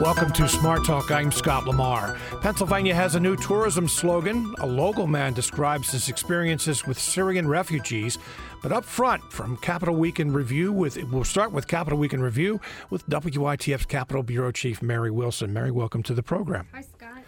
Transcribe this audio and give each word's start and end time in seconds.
Welcome 0.00 0.32
to 0.32 0.48
Smart 0.48 0.86
Talk. 0.86 1.10
I'm 1.10 1.30
Scott 1.30 1.66
Lamar. 1.66 2.16
Pennsylvania 2.40 2.94
has 2.94 3.16
a 3.16 3.20
new 3.20 3.36
tourism 3.36 3.86
slogan. 3.86 4.54
A 4.60 4.66
local 4.66 5.06
man 5.06 5.34
describes 5.34 5.92
his 5.92 6.08
experiences 6.08 6.86
with 6.86 6.98
Syrian 6.98 7.46
refugees. 7.46 8.16
But 8.62 8.72
up 8.72 8.86
front, 8.86 9.22
from 9.30 9.58
Capitol 9.58 9.96
Week 9.96 10.18
in 10.18 10.32
Review, 10.32 10.72
with 10.72 10.96
we'll 11.12 11.24
start 11.24 11.52
with 11.52 11.66
Capitol 11.66 11.98
Week 11.98 12.14
in 12.14 12.22
Review 12.22 12.62
with 12.88 13.06
WITF's 13.10 13.84
Capitol 13.84 14.22
Bureau 14.22 14.50
Chief 14.50 14.80
Mary 14.80 15.10
Wilson. 15.10 15.52
Mary, 15.52 15.70
welcome 15.70 16.02
to 16.04 16.14
the 16.14 16.22
program. 16.22 16.66
Hi, 16.72 16.80
Scott. 16.80 17.19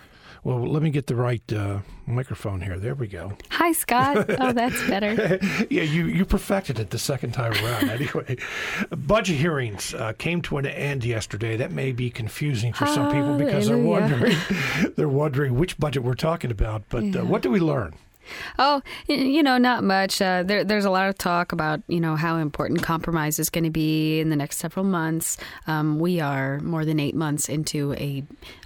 Well, 0.45 0.67
let 0.67 0.83
me 0.83 0.91
get 0.91 1.07
the 1.07 1.15
right 1.15 1.53
uh, 1.53 1.79
microphone 2.05 2.63
here. 2.63 2.77
There 2.77 2.97
we 2.97 3.07
go. 3.07 3.33
Hi, 3.51 3.71
Scott. 3.73 4.27
Oh, 4.43 4.53
that's 4.53 4.83
better. 4.89 5.39
yeah, 5.71 5.83
you, 5.85 6.07
you 6.07 6.25
perfected 6.25 6.81
it 6.81 6.91
the 6.91 6.99
second 6.99 7.31
time 7.33 7.53
around. 7.53 7.89
anyway, 7.91 8.37
budget 8.91 9.37
hearings 9.37 9.95
uh, 9.95 10.13
came 10.19 10.43
to 10.43 10.59
an 10.59 10.67
end 10.67 11.05
yesterday. 11.05 11.57
That 11.57 11.71
may 11.71 11.93
be 11.93 12.11
confusing 12.11 12.73
for 12.73 12.87
some 12.87 13.13
people 13.13 13.37
because 13.39 13.69
they're 13.69 13.79
wondering 13.79 14.37
they're 14.97 15.09
wondering 15.09 15.57
which 15.59 15.79
budget 15.79 16.03
we're 16.03 16.15
talking 16.15 16.51
about. 16.51 16.83
But 16.89 17.05
Yeah. 17.05 17.21
uh, 17.21 17.25
what 17.25 17.43
do 17.43 17.51
we 17.51 17.61
learn? 17.61 17.95
Oh, 18.59 18.83
you 19.09 19.43
know, 19.43 19.59
not 19.59 19.83
much. 19.83 20.23
Uh, 20.23 20.43
there, 20.45 20.63
there's 20.65 20.85
a 20.85 20.91
lot 20.91 21.09
of 21.09 21.19
talk 21.19 21.51
about, 21.53 21.83
you 21.89 22.01
know, 22.01 22.15
how 22.15 22.37
important 22.37 22.81
compromise 22.83 23.39
is 23.41 23.51
going 23.51 23.65
to 23.65 23.71
be 23.71 24.21
in 24.21 24.31
the 24.31 24.37
next 24.37 24.59
several 24.59 24.85
months. 24.85 25.37
Um, 25.67 25.99
we 25.99 26.21
are 26.21 26.61
more 26.61 26.85
than 26.85 27.01
eight 27.01 27.17
months 27.17 27.49
into 27.49 27.95
a 27.95 28.23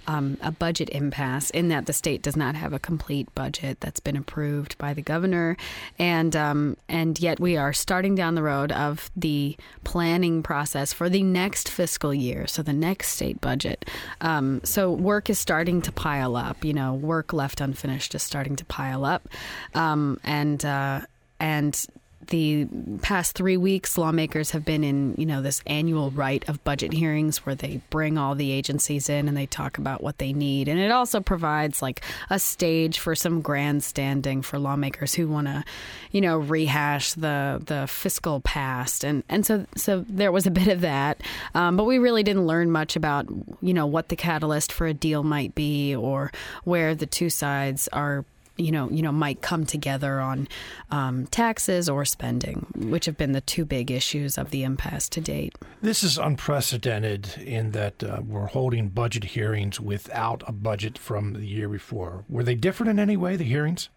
um, 0.07 0.37
a 0.41 0.51
budget 0.51 0.89
impasse 0.89 1.49
in 1.49 1.67
that 1.67 1.85
the 1.85 1.93
state 1.93 2.21
does 2.21 2.35
not 2.35 2.55
have 2.55 2.73
a 2.73 2.79
complete 2.79 3.33
budget 3.35 3.79
that's 3.81 3.99
been 3.99 4.15
approved 4.15 4.77
by 4.77 4.93
the 4.93 5.01
governor, 5.01 5.57
and 5.99 6.35
um, 6.35 6.77
and 6.87 7.19
yet 7.19 7.39
we 7.39 7.57
are 7.57 7.73
starting 7.73 8.15
down 8.15 8.35
the 8.35 8.43
road 8.43 8.71
of 8.71 9.11
the 9.15 9.57
planning 9.83 10.41
process 10.41 10.93
for 10.93 11.09
the 11.09 11.23
next 11.23 11.69
fiscal 11.69 12.13
year, 12.13 12.47
so 12.47 12.63
the 12.63 12.73
next 12.73 13.09
state 13.09 13.41
budget. 13.41 13.85
Um, 14.21 14.61
so 14.63 14.91
work 14.91 15.29
is 15.29 15.37
starting 15.37 15.81
to 15.83 15.91
pile 15.91 16.35
up. 16.35 16.63
You 16.63 16.73
know, 16.73 16.93
work 16.93 17.33
left 17.33 17.61
unfinished 17.61 18.15
is 18.15 18.23
starting 18.23 18.55
to 18.55 18.65
pile 18.65 19.05
up, 19.05 19.27
um, 19.75 20.19
and 20.23 20.63
uh, 20.63 21.01
and 21.39 21.85
the 22.27 22.67
past 23.01 23.35
three 23.35 23.57
weeks, 23.57 23.97
lawmakers 23.97 24.51
have 24.51 24.65
been 24.65 24.83
in, 24.83 25.15
you 25.17 25.25
know, 25.25 25.41
this 25.41 25.61
annual 25.65 26.11
rite 26.11 26.47
of 26.47 26.63
budget 26.63 26.93
hearings 26.93 27.45
where 27.45 27.55
they 27.55 27.81
bring 27.89 28.17
all 28.17 28.35
the 28.35 28.51
agencies 28.51 29.09
in 29.09 29.27
and 29.27 29.35
they 29.35 29.45
talk 29.45 29.77
about 29.77 30.01
what 30.01 30.17
they 30.17 30.33
need. 30.33 30.67
And 30.67 30.79
it 30.79 30.91
also 30.91 31.19
provides 31.19 31.81
like 31.81 32.01
a 32.29 32.39
stage 32.39 32.99
for 32.99 33.15
some 33.15 33.41
grandstanding 33.41 34.41
for 34.41 34.59
lawmakers 34.59 35.13
who 35.13 35.27
want 35.27 35.47
to, 35.47 35.63
you 36.11 36.21
know, 36.21 36.37
rehash 36.37 37.13
the 37.13 37.61
the 37.65 37.87
fiscal 37.87 38.39
past. 38.41 39.03
And 39.03 39.23
and 39.29 39.45
so 39.45 39.65
so 39.75 40.05
there 40.07 40.31
was 40.31 40.45
a 40.45 40.51
bit 40.51 40.67
of 40.67 40.81
that, 40.81 41.21
um, 41.55 41.77
but 41.77 41.85
we 41.85 41.97
really 41.97 42.23
didn't 42.23 42.47
learn 42.47 42.71
much 42.71 42.95
about, 42.95 43.27
you 43.61 43.73
know, 43.73 43.85
what 43.85 44.09
the 44.09 44.15
catalyst 44.15 44.71
for 44.71 44.87
a 44.87 44.93
deal 44.93 45.23
might 45.23 45.55
be 45.55 45.95
or 45.95 46.31
where 46.63 46.95
the 46.95 47.05
two 47.05 47.29
sides 47.29 47.87
are 47.89 48.25
you 48.57 48.71
know, 48.71 48.89
you 48.89 49.01
know, 49.01 49.11
might 49.11 49.41
come 49.41 49.65
together 49.65 50.19
on 50.19 50.47
um, 50.91 51.27
taxes 51.27 51.87
or 51.89 52.05
spending, 52.05 52.65
which 52.75 53.05
have 53.05 53.17
been 53.17 53.31
the 53.31 53.41
two 53.41 53.65
big 53.65 53.91
issues 53.91 54.37
of 54.37 54.51
the 54.51 54.63
impasse 54.63 55.09
to 55.09 55.21
date. 55.21 55.55
This 55.81 56.03
is 56.03 56.17
unprecedented 56.17 57.37
in 57.37 57.71
that 57.71 58.03
uh, 58.03 58.21
we're 58.27 58.47
holding 58.47 58.89
budget 58.89 59.23
hearings 59.23 59.79
without 59.79 60.43
a 60.47 60.51
budget 60.51 60.97
from 60.97 61.33
the 61.33 61.45
year 61.45 61.69
before. 61.69 62.23
Were 62.29 62.43
they 62.43 62.55
different 62.55 62.89
in 62.89 62.99
any 62.99 63.17
way, 63.17 63.35
the 63.35 63.43
hearings? 63.43 63.89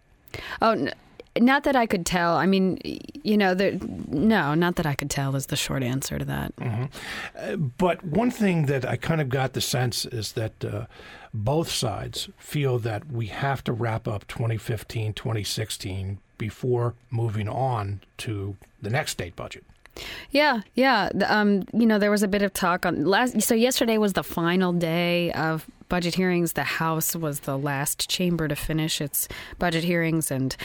Oh, 0.61 0.71
n- 0.71 0.93
not 1.39 1.63
that 1.63 1.75
I 1.75 1.85
could 1.85 2.05
tell. 2.05 2.35
I 2.35 2.45
mean, 2.45 2.79
you 3.23 3.37
know, 3.37 3.53
there, 3.53 3.77
no, 4.07 4.53
not 4.53 4.75
that 4.75 4.85
I 4.85 4.95
could 4.95 5.09
tell 5.09 5.35
is 5.35 5.47
the 5.47 5.55
short 5.55 5.83
answer 5.83 6.19
to 6.19 6.25
that. 6.25 6.53
Uh, 7.37 7.55
but 7.55 8.03
one 8.03 8.31
thing 8.31 8.65
that 8.65 8.85
I 8.85 8.97
kind 8.97 9.21
of 9.21 9.29
got 9.29 9.53
the 9.53 9.61
sense 9.61 10.05
is 10.05 10.33
that 10.33 10.63
uh, 10.65 10.85
both 11.33 11.69
sides 11.69 12.29
feel 12.37 12.79
that 12.79 13.09
we 13.09 13.27
have 13.27 13.63
to 13.63 13.73
wrap 13.73 14.07
up 14.07 14.27
2015, 14.27 15.13
2016 15.13 16.19
before 16.37 16.95
moving 17.09 17.47
on 17.47 18.01
to 18.17 18.57
the 18.81 18.89
next 18.89 19.11
state 19.11 19.35
budget. 19.35 19.63
Yeah, 20.31 20.61
yeah. 20.75 21.09
Um, 21.27 21.63
you 21.73 21.85
know, 21.85 21.99
there 21.99 22.11
was 22.11 22.23
a 22.23 22.27
bit 22.27 22.41
of 22.41 22.53
talk 22.53 22.85
on 22.85 23.05
last. 23.05 23.41
So 23.41 23.53
yesterday 23.55 23.97
was 23.97 24.13
the 24.13 24.23
final 24.23 24.73
day 24.73 25.31
of 25.33 25.67
budget 25.89 26.15
hearings. 26.15 26.53
The 26.53 26.63
House 26.63 27.17
was 27.17 27.41
the 27.41 27.57
last 27.57 28.09
chamber 28.09 28.47
to 28.47 28.55
finish 28.55 29.01
its 29.01 29.27
budget 29.59 29.83
hearings, 29.83 30.31
and 30.31 30.55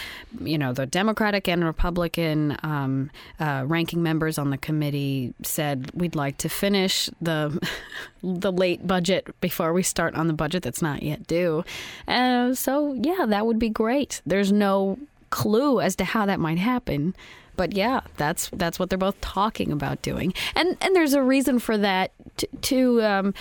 you 0.41 0.57
know, 0.57 0.73
the 0.73 0.87
Democratic 0.87 1.49
and 1.49 1.65
Republican 1.65 2.57
um, 2.63 3.11
uh, 3.41 3.65
ranking 3.67 4.03
members 4.05 4.39
on 4.39 4.51
the 4.51 4.57
committee 4.57 5.35
said 5.43 5.91
we'd 5.95 6.15
like 6.15 6.39
to 6.39 6.49
finish 6.49 7.11
the 7.21 7.61
the 8.23 8.53
late 8.53 8.87
budget 8.87 9.29
before 9.41 9.73
we 9.73 9.83
start 9.83 10.15
on 10.15 10.29
the 10.29 10.33
budget 10.33 10.63
that's 10.63 10.81
not 10.81 11.03
yet 11.03 11.27
due. 11.27 11.65
Uh, 12.07 12.55
so 12.55 12.93
yeah, 12.93 13.27
that 13.27 13.47
would 13.47 13.59
be 13.59 13.69
great. 13.69 14.23
There's 14.25 14.53
no 14.53 14.99
clue 15.31 15.81
as 15.81 15.97
to 15.97 16.05
how 16.05 16.25
that 16.27 16.39
might 16.39 16.59
happen. 16.59 17.15
But 17.57 17.75
yeah, 17.75 18.01
that's 18.17 18.51
that's 18.53 18.79
what 18.79 18.91
they're 18.91 18.99
both 18.99 19.21
talking 19.21 19.73
about 19.73 20.03
doing, 20.03 20.35
and 20.55 20.77
and 20.81 20.95
there's 20.95 21.15
a 21.15 21.23
reason 21.23 21.59
for 21.59 21.77
that. 21.79 22.13
To, 22.39 22.49
to 22.63 23.03
um, 23.03 23.35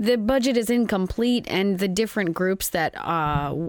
the 0.00 0.16
budget 0.16 0.56
is 0.56 0.70
incomplete, 0.70 1.44
and 1.48 1.78
the 1.78 1.86
different 1.86 2.32
groups 2.32 2.70
that 2.70 2.94
uh, 2.96 3.68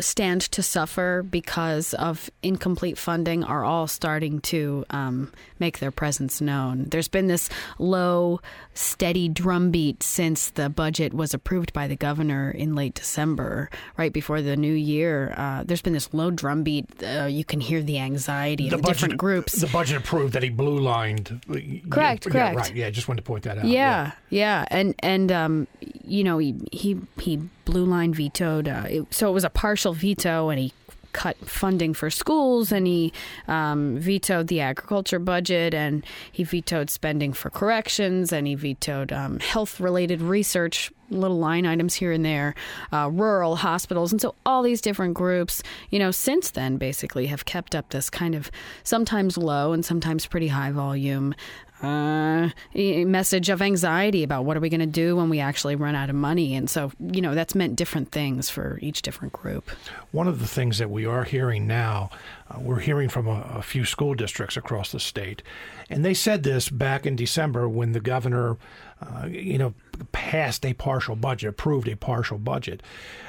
stand 0.00 0.40
to 0.40 0.62
suffer 0.62 1.22
because 1.22 1.92
of 1.94 2.30
incomplete 2.42 2.96
funding 2.96 3.44
are 3.44 3.62
all 3.62 3.86
starting 3.86 4.40
to 4.40 4.86
um, 4.88 5.30
make 5.62 5.78
their 5.78 5.92
presence 5.92 6.40
known. 6.40 6.86
There's 6.90 7.06
been 7.06 7.28
this 7.28 7.48
low, 7.78 8.40
steady 8.74 9.28
drumbeat 9.28 10.02
since 10.02 10.50
the 10.50 10.68
budget 10.68 11.14
was 11.14 11.32
approved 11.34 11.72
by 11.72 11.86
the 11.86 11.94
governor 11.94 12.50
in 12.50 12.74
late 12.74 12.94
December, 12.94 13.70
right 13.96 14.12
before 14.12 14.42
the 14.42 14.56
new 14.56 14.72
year. 14.74 15.32
Uh, 15.36 15.62
there's 15.64 15.80
been 15.80 15.92
this 15.92 16.12
low 16.12 16.32
drumbeat. 16.32 16.86
Uh, 17.00 17.26
you 17.26 17.44
can 17.44 17.60
hear 17.60 17.80
the 17.80 18.00
anxiety 18.00 18.68
of 18.68 18.82
the, 18.82 18.88
different 18.88 19.16
groups. 19.16 19.60
The 19.60 19.68
budget 19.68 19.98
approved 19.98 20.32
that 20.32 20.42
he 20.42 20.50
blue 20.50 20.78
lined. 20.78 21.40
Correct, 21.88 22.26
yeah, 22.26 22.32
correct. 22.32 22.56
right. 22.56 22.74
Yeah, 22.74 22.90
just 22.90 23.06
wanted 23.06 23.20
to 23.22 23.26
point 23.26 23.44
that 23.44 23.58
out. 23.58 23.64
Yeah, 23.64 24.12
yeah, 24.30 24.64
and 24.68 24.96
and 24.98 25.30
um, 25.30 25.68
you 26.02 26.24
know 26.24 26.38
he 26.38 26.56
he 26.72 26.98
he 27.20 27.36
blue 27.64 27.84
line 27.84 28.12
vetoed. 28.12 28.66
Uh, 28.66 28.84
it, 28.88 29.14
so 29.14 29.28
it 29.28 29.32
was 29.32 29.44
a 29.44 29.50
partial 29.50 29.92
veto, 29.92 30.48
and 30.48 30.58
he 30.58 30.72
cut 31.12 31.36
funding 31.38 31.94
for 31.94 32.10
schools, 32.10 32.72
and 32.72 32.86
he 32.86 33.12
um, 33.48 33.98
vetoed 33.98 34.48
the 34.48 34.60
agriculture 34.60 35.18
budget, 35.18 35.74
and 35.74 36.04
he 36.30 36.44
vetoed 36.44 36.90
spending 36.90 37.32
for 37.32 37.50
corrections, 37.50 38.32
and 38.32 38.46
he 38.46 38.54
vetoed 38.54 39.12
um, 39.12 39.38
health 39.40 39.80
related 39.80 40.20
research. 40.20 40.90
Little 41.10 41.38
line 41.38 41.66
items 41.66 41.92
here 41.92 42.10
and 42.10 42.24
there, 42.24 42.54
uh, 42.90 43.10
rural 43.12 43.56
hospitals, 43.56 44.12
and 44.12 44.20
so 44.20 44.34
all 44.46 44.62
these 44.62 44.80
different 44.80 45.12
groups, 45.12 45.62
you 45.90 45.98
know, 45.98 46.10
since 46.10 46.52
then 46.52 46.78
basically 46.78 47.26
have 47.26 47.44
kept 47.44 47.74
up 47.74 47.90
this 47.90 48.08
kind 48.08 48.34
of 48.34 48.50
sometimes 48.82 49.36
low 49.36 49.74
and 49.74 49.84
sometimes 49.84 50.24
pretty 50.24 50.48
high 50.48 50.70
volume 50.70 51.34
uh, 51.82 52.50
message 52.74 53.48
of 53.48 53.60
anxiety 53.60 54.22
about 54.22 54.44
what 54.44 54.56
are 54.56 54.60
we 54.60 54.68
going 54.68 54.80
to 54.80 54.86
do 54.86 55.16
when 55.16 55.28
we 55.28 55.40
actually 55.40 55.74
run 55.74 55.94
out 55.94 56.08
of 56.08 56.16
money. 56.16 56.54
And 56.54 56.70
so, 56.70 56.92
you 57.00 57.20
know, 57.20 57.34
that's 57.34 57.54
meant 57.54 57.76
different 57.76 58.12
things 58.12 58.48
for 58.48 58.78
each 58.80 59.02
different 59.02 59.32
group. 59.32 59.70
One 60.12 60.28
of 60.28 60.38
the 60.38 60.46
things 60.46 60.78
that 60.78 60.90
we 60.90 61.06
are 61.06 61.24
hearing 61.24 61.66
now, 61.66 62.10
uh, 62.50 62.60
we're 62.60 62.80
hearing 62.80 63.08
from 63.08 63.26
a, 63.26 63.42
a 63.56 63.62
few 63.62 63.84
school 63.84 64.14
districts 64.14 64.56
across 64.56 64.92
the 64.92 65.00
state, 65.00 65.42
and 65.90 66.04
they 66.04 66.14
said 66.14 66.42
this 66.42 66.68
back 66.68 67.06
in 67.06 67.16
December 67.16 67.68
when 67.68 67.92
the 67.92 68.00
governor, 68.00 68.56
uh, 69.02 69.26
you 69.26 69.58
know, 69.58 69.74
passed 70.12 70.64
a 70.64 70.72
partial 70.74 71.16
budget, 71.16 71.50
approved 71.50 71.88
a 71.88 71.96
partial 71.96 72.38
budget, 72.38 72.82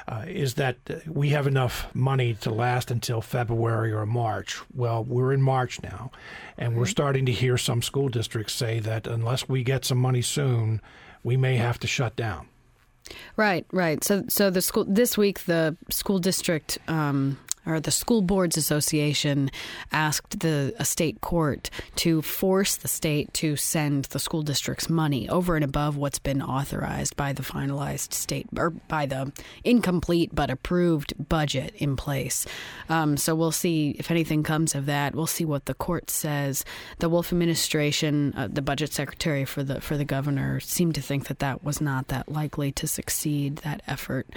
uh, 0.07 0.25
is 0.27 0.55
that 0.55 0.77
we 1.07 1.29
have 1.29 1.47
enough 1.47 1.93
money 1.93 2.33
to 2.35 2.51
last 2.51 2.91
until 2.91 3.21
February 3.21 3.91
or 3.91 4.05
March. 4.05 4.59
Well, 4.73 5.03
we're 5.03 5.33
in 5.33 5.41
March 5.41 5.81
now, 5.81 6.11
and 6.57 6.77
we're 6.77 6.85
starting 6.85 7.25
to 7.25 7.31
hear 7.31 7.57
some 7.57 7.81
school 7.81 8.09
districts 8.09 8.53
say 8.53 8.79
that 8.79 9.07
unless 9.07 9.49
we 9.49 9.63
get 9.63 9.85
some 9.85 9.97
money 9.97 10.21
soon, 10.21 10.81
we 11.23 11.37
may 11.37 11.57
have 11.57 11.79
to 11.79 11.87
shut 11.87 12.15
down. 12.15 12.47
Right, 13.35 13.65
right. 13.71 14.03
So, 14.03 14.23
so 14.27 14.49
the 14.49 14.61
school 14.61 14.85
this 14.85 15.17
week, 15.17 15.45
the 15.45 15.75
school 15.89 16.19
district 16.19 16.77
um, 16.87 17.37
or 17.65 17.79
the 17.79 17.91
School 17.91 18.21
Boards 18.21 18.57
Association 18.57 19.49
asked 19.91 20.39
the 20.39 20.73
state 20.83 21.21
court 21.21 21.69
to 21.95 22.21
force 22.21 22.75
the 22.75 22.87
state 22.87 23.33
to 23.35 23.55
send 23.55 24.05
the 24.05 24.19
school 24.19 24.41
districts 24.41 24.89
money 24.89 25.29
over 25.29 25.55
and 25.55 25.63
above 25.63 25.97
what's 25.97 26.19
been 26.19 26.41
authorized 26.41 27.15
by 27.15 27.33
the 27.33 27.43
finalized 27.43 28.13
state 28.13 28.47
or 28.57 28.69
by 28.69 29.05
the 29.05 29.31
incomplete 29.63 30.29
but 30.33 30.49
approved 30.49 31.13
budget 31.29 31.73
in 31.77 31.95
place. 31.95 32.45
Um, 32.89 33.17
so 33.17 33.35
we'll 33.35 33.51
see 33.51 33.95
if 33.99 34.11
anything 34.11 34.43
comes 34.43 34.75
of 34.75 34.85
that. 34.87 35.15
We'll 35.15 35.27
see 35.27 35.45
what 35.45 35.65
the 35.65 35.73
court 35.73 36.09
says. 36.09 36.65
The 36.99 37.09
Wolf 37.09 37.31
administration, 37.31 38.33
uh, 38.35 38.47
the 38.51 38.61
budget 38.61 38.93
secretary 38.93 39.45
for 39.45 39.63
the 39.63 39.81
for 39.81 39.97
the 39.97 40.05
governor, 40.05 40.59
seemed 40.59 40.95
to 40.95 41.01
think 41.01 41.27
that 41.27 41.39
that 41.39 41.63
was 41.63 41.81
not 41.81 42.07
that 42.09 42.29
likely 42.29 42.71
to 42.73 42.87
succeed 42.87 43.57
that 43.57 43.81
effort 43.87 44.27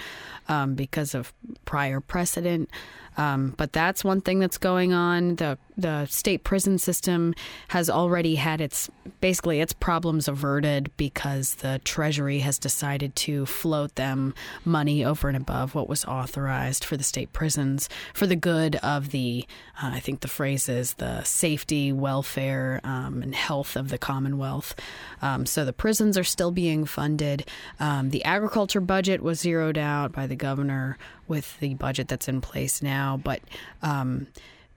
um, 0.47 0.75
because 0.75 1.13
of 1.13 1.33
prior 1.65 1.99
precedent. 1.99 2.69
Um, 3.17 3.53
but 3.57 3.73
that's 3.73 4.03
one 4.03 4.21
thing 4.21 4.39
that's 4.39 4.57
going 4.57 4.93
on. 4.93 5.35
The 5.35 5.57
the 5.77 6.05
state 6.07 6.43
prison 6.43 6.77
system 6.77 7.33
has 7.69 7.89
already 7.89 8.35
had 8.35 8.59
its 8.59 8.89
basically 9.21 9.61
its 9.61 9.73
problems 9.73 10.27
averted 10.27 10.89
because 10.97 11.55
the 11.55 11.79
Treasury 11.83 12.39
has 12.39 12.57
decided 12.57 13.15
to 13.15 13.45
float 13.45 13.95
them 13.95 14.33
money 14.65 15.05
over 15.05 15.27
and 15.27 15.37
above 15.37 15.75
what 15.75 15.87
was 15.87 16.03
authorized 16.05 16.83
for 16.83 16.97
the 16.97 17.03
state 17.03 17.31
prisons 17.31 17.89
for 18.13 18.25
the 18.25 18.35
good 18.35 18.75
of 18.77 19.11
the 19.11 19.45
uh, 19.81 19.91
I 19.93 19.99
think 19.99 20.21
the 20.21 20.27
phrase 20.27 20.67
is 20.67 20.95
the 20.95 21.23
safety, 21.23 21.91
welfare, 21.91 22.81
um, 22.83 23.21
and 23.21 23.35
health 23.35 23.75
of 23.75 23.89
the 23.89 23.97
Commonwealth. 23.97 24.75
Um, 25.21 25.45
so 25.45 25.63
the 25.63 25.73
prisons 25.73 26.17
are 26.17 26.23
still 26.23 26.51
being 26.51 26.85
funded. 26.85 27.45
Um, 27.79 28.09
the 28.09 28.23
agriculture 28.23 28.81
budget 28.81 29.21
was 29.21 29.39
zeroed 29.39 29.77
out 29.77 30.11
by 30.11 30.25
the 30.25 30.35
governor 30.35 30.97
with 31.27 31.59
the 31.59 31.75
budget 31.75 32.07
that's 32.07 32.27
in 32.27 32.41
place 32.41 32.81
now, 32.81 33.19
but. 33.23 33.41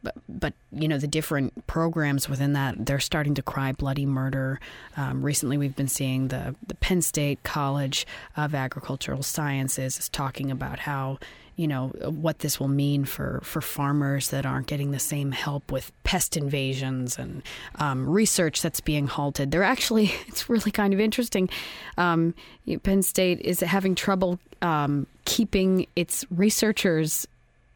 But, 0.03 0.15
but 0.29 0.55
you 0.73 0.89
know 0.89 0.99
the 0.99 1.07
different 1.07 1.67
programs 1.67 2.29
within 2.29 2.55
that 2.55 2.87
they're 2.87 3.01
starting 3.01 3.35
to 3.35 3.43
cry 3.43 3.73
bloody 3.73 4.07
murder. 4.07 4.61
Um, 4.97 5.23
recently, 5.23 5.59
we've 5.59 5.77
been 5.77 5.89
seeing 5.89 6.29
the 6.29 6.55
the 6.67 6.75
Penn 6.77 7.03
State 7.03 7.43
College 7.43 8.07
of 8.37 8.55
Agricultural 8.55 9.23
Sciences 9.23 9.99
is 9.99 10.09
talking 10.09 10.51
about 10.51 10.81
how 10.81 11.19
you 11.61 11.69
know 11.69 11.89
what 11.89 12.39
this 12.39 12.59
will 12.59 12.69
mean 12.69 13.05
for 13.05 13.41
for 13.43 13.61
farmers 13.61 14.31
that 14.31 14.47
aren't 14.47 14.67
getting 14.67 14.93
the 14.93 14.99
same 14.99 15.31
help 15.31 15.71
with 15.71 15.93
pest 16.05 16.39
invasions 16.39 17.19
and 17.19 17.43
um, 17.75 18.09
research 18.09 18.63
that's 18.63 18.81
being 18.81 19.07
halted. 19.07 19.51
They're 19.51 19.63
actually 19.63 20.07
it's 20.27 20.49
really 20.49 20.71
kind 20.71 20.95
of 20.95 21.01
interesting. 21.01 21.51
Um, 21.99 22.35
Penn 22.83 23.03
State 23.03 23.41
is 23.41 23.61
having 23.61 23.95
trouble 23.95 24.39
um, 24.63 25.07
keeping 25.27 25.87
its 25.97 26.25
researchers 26.31 27.27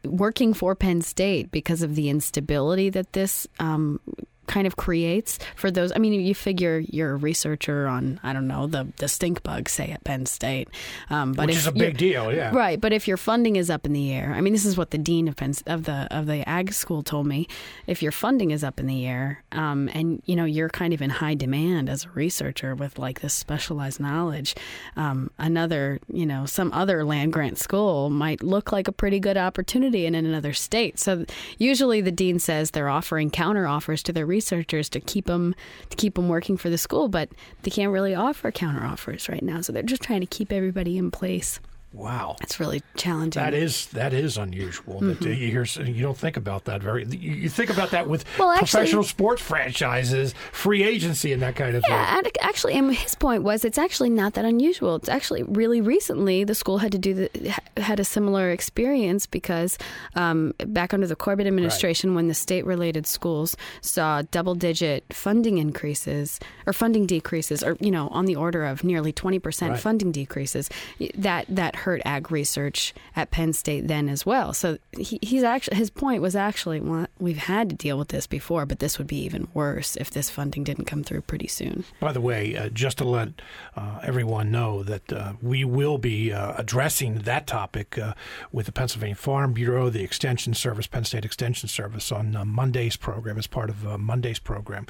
working 0.05 0.53
for 0.53 0.75
Penn 0.75 1.01
State 1.01 1.51
because 1.51 1.81
of 1.81 1.95
the 1.95 2.09
instability 2.09 2.89
that 2.89 3.13
this 3.13 3.47
um, 3.59 3.99
kind 4.47 4.67
of 4.67 4.75
creates 4.75 5.39
for 5.55 5.71
those. 5.71 5.91
I 5.95 5.99
mean, 5.99 6.13
you 6.13 6.35
figure 6.35 6.79
you're 6.79 7.11
a 7.11 7.15
researcher 7.17 7.87
on 7.87 8.19
I 8.23 8.33
don't 8.33 8.47
know 8.47 8.67
the 8.67 8.87
the 8.97 9.07
stink 9.07 9.43
bug, 9.43 9.69
say 9.69 9.91
at 9.91 10.03
Penn 10.03 10.25
State, 10.25 10.69
um, 11.09 11.33
but 11.33 11.47
which 11.47 11.55
is 11.55 11.67
a 11.67 11.71
big 11.71 11.97
deal, 11.97 12.33
yeah. 12.33 12.55
Right, 12.55 12.79
but 12.79 12.93
if 12.93 13.07
your 13.07 13.17
funding 13.17 13.55
is 13.55 13.69
up 13.69 13.85
in 13.85 13.93
the 13.93 14.11
air, 14.11 14.33
I 14.33 14.41
mean, 14.41 14.53
this 14.53 14.65
is 14.65 14.77
what 14.77 14.91
the 14.91 14.97
dean 14.97 15.27
of 15.27 15.35
Penn, 15.35 15.53
of 15.67 15.83
the 15.83 16.07
of 16.11 16.25
the 16.25 16.47
ag 16.47 16.73
school 16.73 17.03
told 17.03 17.27
me. 17.27 17.47
If 17.87 18.01
your 18.01 18.11
funding 18.11 18.51
is 18.51 18.63
up 18.63 18.79
in 18.79 18.87
the 18.87 19.05
air, 19.05 19.43
um, 19.51 19.89
and 19.93 20.21
you 20.25 20.35
know 20.35 20.45
you're 20.45 20.69
kind 20.69 20.93
of 20.93 21.01
in 21.01 21.09
high 21.09 21.35
demand 21.35 21.89
as 21.89 22.05
a 22.05 22.09
researcher 22.09 22.75
with 22.75 22.97
like 22.99 23.21
this 23.21 23.33
specialized 23.33 23.99
knowledge, 23.99 24.55
um, 24.95 25.31
another 25.37 25.99
you 26.11 26.25
know 26.25 26.45
some 26.45 26.71
other 26.73 27.03
land 27.03 27.33
grant 27.33 27.57
school 27.57 28.09
might 28.09 28.43
look 28.43 28.71
like 28.71 28.87
a 28.87 28.91
pretty 28.91 29.19
good 29.19 29.37
opportunity 29.37 30.05
in 30.05 30.15
another 30.15 30.53
state. 30.53 30.99
So 30.99 31.25
usually 31.57 32.01
the 32.01 32.11
dean 32.11 32.39
says 32.39 32.71
they're 32.71 32.89
offering 32.89 33.29
counter 33.29 33.67
offers 33.67 34.03
to 34.03 34.13
their 34.13 34.25
researchers 34.35 34.89
to 34.89 34.99
keep 34.99 35.25
them 35.25 35.55
to 35.89 35.95
keep 35.95 36.15
them 36.15 36.27
working 36.27 36.57
for 36.57 36.69
the 36.69 36.77
school, 36.77 37.07
but 37.07 37.29
they 37.63 37.71
can't 37.71 37.91
really 37.91 38.15
offer 38.15 38.51
counter 38.51 38.83
offers 38.85 39.29
right 39.29 39.43
now. 39.43 39.61
So 39.61 39.71
they're 39.71 39.93
just 39.93 40.01
trying 40.01 40.21
to 40.21 40.27
keep 40.37 40.51
everybody 40.51 40.97
in 40.97 41.09
place. 41.09 41.59
Wow, 41.95 42.35
it's 42.41 42.59
really 42.59 42.83
challenging. 42.97 43.41
That 43.41 43.53
is 43.53 43.85
that 43.87 44.13
is 44.13 44.37
unusual. 44.37 44.95
Mm-hmm. 44.95 45.23
That 45.23 45.35
you 45.37 45.49
hear 45.49 45.63
you 45.63 46.01
don't 46.01 46.17
think 46.17 46.35
about 46.35 46.65
that 46.65 46.83
very. 46.83 47.05
You 47.05 47.47
think 47.47 47.69
about 47.69 47.91
that 47.91 48.09
with 48.09 48.25
well, 48.37 48.51
actually, 48.51 48.79
professional 48.79 49.03
sports 49.03 49.41
franchises, 49.41 50.35
free 50.51 50.83
agency, 50.83 51.31
and 51.31 51.41
that 51.41 51.55
kind 51.55 51.73
of 51.73 51.85
yeah, 51.87 52.15
thing. 52.15 52.31
Yeah, 52.35 52.41
actually, 52.41 52.73
and 52.73 52.93
his 52.93 53.15
point 53.15 53.43
was 53.43 53.63
it's 53.63 53.77
actually 53.77 54.09
not 54.09 54.33
that 54.33 54.43
unusual. 54.43 54.97
It's 54.97 55.07
actually 55.07 55.43
really 55.43 55.79
recently 55.79 56.43
the 56.43 56.53
school 56.53 56.79
had 56.79 56.91
to 56.91 56.97
do 56.97 57.13
the 57.13 57.55
had 57.77 58.01
a 58.01 58.03
similar 58.03 58.51
experience 58.51 59.25
because 59.25 59.77
um, 60.15 60.53
back 60.67 60.93
under 60.93 61.07
the 61.07 61.15
Corbett 61.15 61.47
administration, 61.47 62.09
right. 62.09 62.15
when 62.17 62.27
the 62.27 62.33
state-related 62.33 63.07
schools 63.07 63.55
saw 63.79 64.21
double-digit 64.31 65.05
funding 65.13 65.59
increases 65.59 66.41
or 66.67 66.73
funding 66.73 67.05
decreases, 67.05 67.63
or 67.63 67.77
you 67.79 67.91
know, 67.91 68.09
on 68.09 68.25
the 68.25 68.35
order 68.35 68.65
of 68.65 68.83
nearly 68.83 69.13
twenty 69.13 69.39
percent 69.39 69.71
right. 69.71 69.79
funding 69.79 70.11
decreases, 70.11 70.69
that 71.15 71.45
that 71.47 71.84
hurt 71.85 72.01
ag 72.03 72.31
research 72.31 72.95
at 73.15 73.29
Penn 73.29 73.53
State 73.53 73.87
then 73.87 74.09
as 74.09 74.25
well. 74.25 74.53
So 74.53 74.79
he, 74.97 75.19
he's 75.21 75.43
actually 75.43 75.77
his 75.77 75.91
point 75.91 76.19
was 76.19 76.35
actually 76.35 76.79
well, 76.79 77.05
we've 77.19 77.37
had 77.37 77.69
to 77.69 77.75
deal 77.75 77.97
with 77.99 78.07
this 78.07 78.25
before, 78.25 78.65
but 78.65 78.79
this 78.79 78.97
would 78.97 79.05
be 79.05 79.23
even 79.23 79.47
worse 79.53 79.95
if 79.95 80.09
this 80.09 80.29
funding 80.31 80.63
didn't 80.63 80.85
come 80.85 81.03
through 81.03 81.21
pretty 81.21 81.47
soon. 81.47 81.85
By 81.99 82.11
the 82.11 82.21
way, 82.21 82.57
uh, 82.57 82.69
just 82.69 82.97
to 82.97 83.03
let 83.05 83.29
uh, 83.75 83.99
everyone 84.01 84.51
know 84.51 84.81
that 84.81 85.13
uh, 85.13 85.33
we 85.43 85.63
will 85.63 85.99
be 85.99 86.33
uh, 86.33 86.53
addressing 86.57 87.19
that 87.19 87.45
topic 87.45 87.99
uh, 87.99 88.15
with 88.51 88.65
the 88.65 88.71
Pennsylvania 88.71 89.15
Farm 89.15 89.53
Bureau, 89.53 89.89
the 89.91 90.03
Extension 90.03 90.55
Service, 90.55 90.87
Penn 90.87 91.05
State 91.05 91.23
Extension 91.23 91.69
Service 91.69 92.11
on 92.11 92.35
uh, 92.35 92.43
Monday's 92.43 92.95
program 92.95 93.37
as 93.37 93.45
part 93.45 93.69
of 93.69 93.99
Monday's 93.99 94.39
program. 94.39 94.87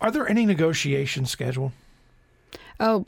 Are 0.00 0.10
there 0.10 0.26
any 0.26 0.46
negotiations 0.46 1.30
scheduled? 1.30 1.72
Oh, 2.80 3.04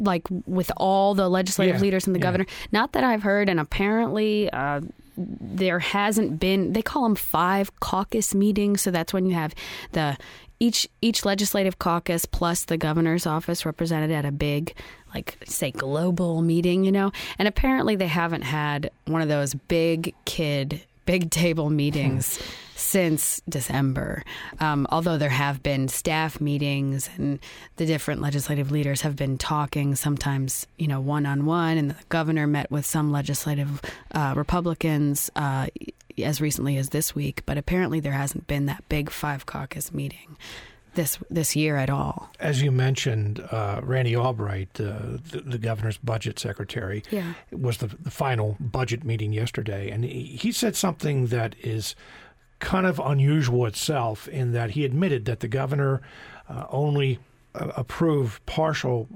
like 0.00 0.22
with 0.46 0.70
all 0.76 1.14
the 1.14 1.28
legislative 1.28 1.76
yeah, 1.76 1.82
leaders 1.82 2.06
and 2.06 2.14
the 2.14 2.20
yeah. 2.20 2.24
governor. 2.24 2.46
Not 2.72 2.92
that 2.92 3.04
I've 3.04 3.22
heard, 3.22 3.48
and 3.48 3.60
apparently. 3.60 4.50
Uh, 4.50 4.82
there 5.16 5.78
hasn't 5.78 6.40
been 6.40 6.72
they 6.72 6.82
call 6.82 7.04
them 7.04 7.14
five 7.14 7.78
caucus 7.78 8.34
meetings 8.34 8.82
so 8.82 8.90
that's 8.90 9.12
when 9.12 9.24
you 9.26 9.32
have 9.32 9.54
the 9.92 10.16
each 10.58 10.88
each 11.02 11.24
legislative 11.24 11.78
caucus 11.78 12.26
plus 12.26 12.64
the 12.64 12.76
governor's 12.76 13.26
office 13.26 13.64
represented 13.64 14.10
at 14.10 14.24
a 14.24 14.32
big 14.32 14.74
like 15.14 15.38
say 15.44 15.70
global 15.70 16.42
meeting 16.42 16.82
you 16.82 16.90
know 16.90 17.12
and 17.38 17.46
apparently 17.46 17.94
they 17.94 18.08
haven't 18.08 18.42
had 18.42 18.90
one 19.06 19.22
of 19.22 19.28
those 19.28 19.54
big 19.54 20.14
kid 20.24 20.82
big 21.06 21.30
table 21.30 21.70
meetings 21.70 22.40
since 22.74 23.40
December. 23.48 24.22
Um, 24.60 24.86
although 24.90 25.18
there 25.18 25.28
have 25.28 25.62
been 25.62 25.88
staff 25.88 26.40
meetings 26.40 27.08
and 27.16 27.38
the 27.76 27.86
different 27.86 28.20
legislative 28.20 28.70
leaders 28.70 29.02
have 29.02 29.16
been 29.16 29.38
talking, 29.38 29.94
sometimes 29.94 30.66
you 30.76 30.88
know 30.88 31.00
one 31.00 31.26
on 31.26 31.46
one, 31.46 31.78
and 31.78 31.90
the 31.90 31.96
governor 32.08 32.46
met 32.46 32.70
with 32.70 32.86
some 32.86 33.12
legislative 33.12 33.80
uh, 34.12 34.34
Republicans. 34.36 35.30
Uh, 35.36 35.66
as 36.22 36.40
recently 36.40 36.76
as 36.76 36.90
this 36.90 37.12
week, 37.12 37.42
but 37.44 37.58
apparently 37.58 37.98
there 37.98 38.12
hasn't 38.12 38.46
been 38.46 38.66
that 38.66 38.88
big 38.88 39.10
five 39.10 39.46
caucus 39.46 39.92
meeting 39.92 40.36
this 40.94 41.18
this 41.30 41.54
year 41.56 41.76
at 41.76 41.90
all. 41.90 42.30
As 42.40 42.62
you 42.62 42.70
mentioned, 42.70 43.40
uh, 43.50 43.80
Randy 43.82 44.16
Albright, 44.16 44.80
uh, 44.80 45.18
the, 45.30 45.42
the, 45.44 45.58
governor's 45.58 45.98
budget 45.98 46.38
secretary, 46.38 47.02
yeah. 47.10 47.34
was 47.50 47.78
the, 47.78 47.88
the 47.88 48.10
final 48.10 48.56
budget 48.60 49.04
meeting 49.04 49.32
yesterday, 49.32 49.90
and 49.90 50.04
he, 50.04 50.24
he 50.24 50.52
said 50.52 50.76
something 50.76 51.26
that 51.26 51.54
is 51.62 51.94
kind 52.64 52.86
of 52.86 52.98
unusual 52.98 53.66
itself 53.66 54.26
in 54.28 54.52
that 54.52 54.70
he 54.70 54.84
admitted 54.84 55.26
that 55.26 55.40
the 55.40 55.48
governor 55.48 56.00
uh, 56.48 56.64
only 56.70 57.18
uh, 57.54 57.70
approved 57.76 58.44
partial, 58.46 59.06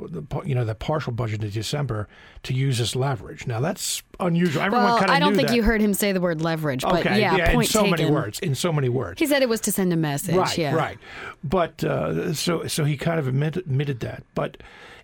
you 0.45 0.55
know, 0.55 0.65
the 0.65 0.75
partial 0.75 1.13
budget 1.13 1.43
in 1.43 1.51
December 1.51 2.07
to 2.45 2.55
use 2.55 2.79
as 2.79 2.95
leverage. 2.95 3.47
Now 3.47 3.61
that's 3.61 4.03
unusual. 4.21 4.63
Everyone 4.63 4.85
well, 4.85 4.99
kind 4.99 5.11
of 5.11 5.17
I 5.17 5.19
don't 5.19 5.35
think 5.35 5.49
that. 5.49 5.57
you 5.57 5.63
heard 5.63 5.81
him 5.81 5.95
say 5.95 6.13
the 6.13 6.21
word 6.21 6.43
leverage, 6.43 6.83
but 6.83 7.01
okay, 7.07 7.21
yeah, 7.21 7.37
yeah, 7.37 7.51
in 7.51 7.65
so 7.65 7.83
taken. 7.83 7.91
many 7.99 8.11
words. 8.11 8.39
In 8.39 8.55
so 8.55 8.73
many 8.73 8.89
words. 8.89 9.19
He 9.19 9.27
said 9.27 9.43
it 9.43 9.49
was 9.49 9.61
to 9.63 9.73
send 9.73 9.93
a 9.93 9.97
message. 9.97 10.37
Right, 10.37 10.59
yeah. 10.59 10.75
right. 10.75 10.99
But 11.43 11.83
uh, 11.83 12.35
so 12.35 12.67
so 12.67 12.85
he 12.85 12.97
kind 12.97 13.19
of 13.19 13.27
admitted, 13.27 13.67
admitted 13.67 14.01
that, 14.01 14.23
but. 14.35 14.59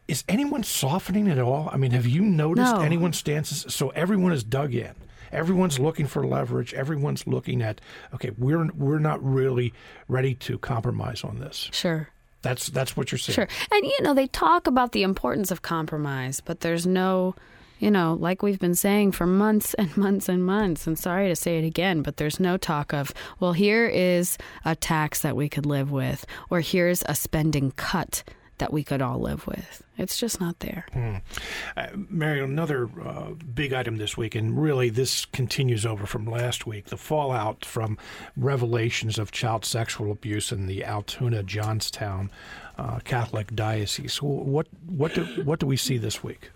Is 0.07 0.23
anyone 0.29 0.63
softening 0.65 1.29
at 1.29 1.39
all? 1.39 1.71
I 1.73 1.79
mean, 1.79 1.93
have 1.93 2.07
you 2.07 2.21
noticed 2.21 2.75
no. 2.75 2.83
anyone's 2.83 3.17
stances? 3.17 3.65
So 3.73 3.89
everyone 3.89 4.33
is 4.33 4.45
dug 4.45 4.75
in 4.75 4.95
everyone's 5.35 5.79
looking 5.79 6.07
for 6.07 6.27
leverage. 6.27 6.73
Everyone's 6.75 7.27
looking 7.27 7.63
at 7.63 7.81
okay, 8.15 8.31
we're 8.39 8.67
we're 8.73 8.99
not 8.99 9.23
really 9.23 9.75
ready 10.09 10.35
to 10.37 10.59
compromise 10.59 11.25
on 11.25 11.41
this. 11.41 11.69
Sure. 11.73 12.09
That's 12.43 12.69
that's 12.69 12.97
what 12.97 13.11
you're 13.11 13.19
saying. 13.19 13.35
Sure. 13.35 13.49
And 13.71 13.85
you 13.85 14.03
know, 14.03 14.15
they 14.15 14.27
talk 14.29 14.67
about 14.67 14.93
the 14.93 15.03
importance 15.03 15.51
of 15.51 15.63
compromise, 15.63 16.41
but 16.41 16.61
there's 16.61 16.87
no 16.87 17.35
you 17.81 17.91
know, 17.91 18.17
like 18.19 18.43
we've 18.43 18.61
been 18.61 18.75
saying 18.75 19.13
for 19.13 19.27
months 19.27 19.75
and 19.75 19.95
months 19.99 20.29
and 20.29 20.45
months, 20.45 20.87
and 20.87 20.99
sorry 20.99 21.29
to 21.29 21.37
say 21.37 21.59
it 21.59 21.65
again, 21.65 22.03
but 22.03 22.17
there's 22.17 22.41
no 22.41 22.57
talk 22.57 22.95
of, 22.95 23.13
well, 23.41 23.53
here 23.53 23.87
is 23.87 24.39
a 24.65 24.75
tax 24.77 25.21
that 25.21 25.37
we 25.37 25.49
could 25.49 25.67
live 25.67 25.91
with, 25.91 26.25
or 26.51 26.61
here's 26.61 27.03
a 27.07 27.15
spending 27.15 27.73
cut 27.73 28.23
that 28.59 28.73
we 28.73 28.85
could 28.85 29.03
all 29.03 29.19
live 29.19 29.47
with. 29.47 29.83
It's 29.97 30.17
just 30.17 30.41
not 30.41 30.61
there. 30.61 30.87
Hmm. 30.93 31.17
Uh, 31.77 31.87
Mary, 32.09 32.41
another 32.41 32.89
uh, 33.05 33.31
big 33.55 33.73
item 33.73 33.97
this 33.97 34.17
week, 34.17 34.35
and 34.35 34.61
really 34.61 34.91
this 34.91 35.25
continues 35.27 35.87
over 35.87 36.07
from 36.07 36.27
last 36.27 36.67
week 36.67 36.87
the 36.87 36.97
fallout 36.97 37.65
from 37.65 37.99
revelations 38.37 39.19
of 39.19 39.33
child 39.33 39.65
sexual 39.65 40.11
abuse 40.11 40.53
in 40.53 40.67
the 40.67 40.85
Altoona 40.85 41.43
Johnstown 41.43 42.31
uh, 42.79 42.99
Catholic 43.01 43.55
Diocese. 43.55 44.21
What, 44.21 44.67
what, 44.87 45.15
do, 45.15 45.25
what 45.45 45.61
do 45.61 45.67
we 45.67 45.77
see 45.77 45.99
this 45.99 46.25
week? 46.25 46.51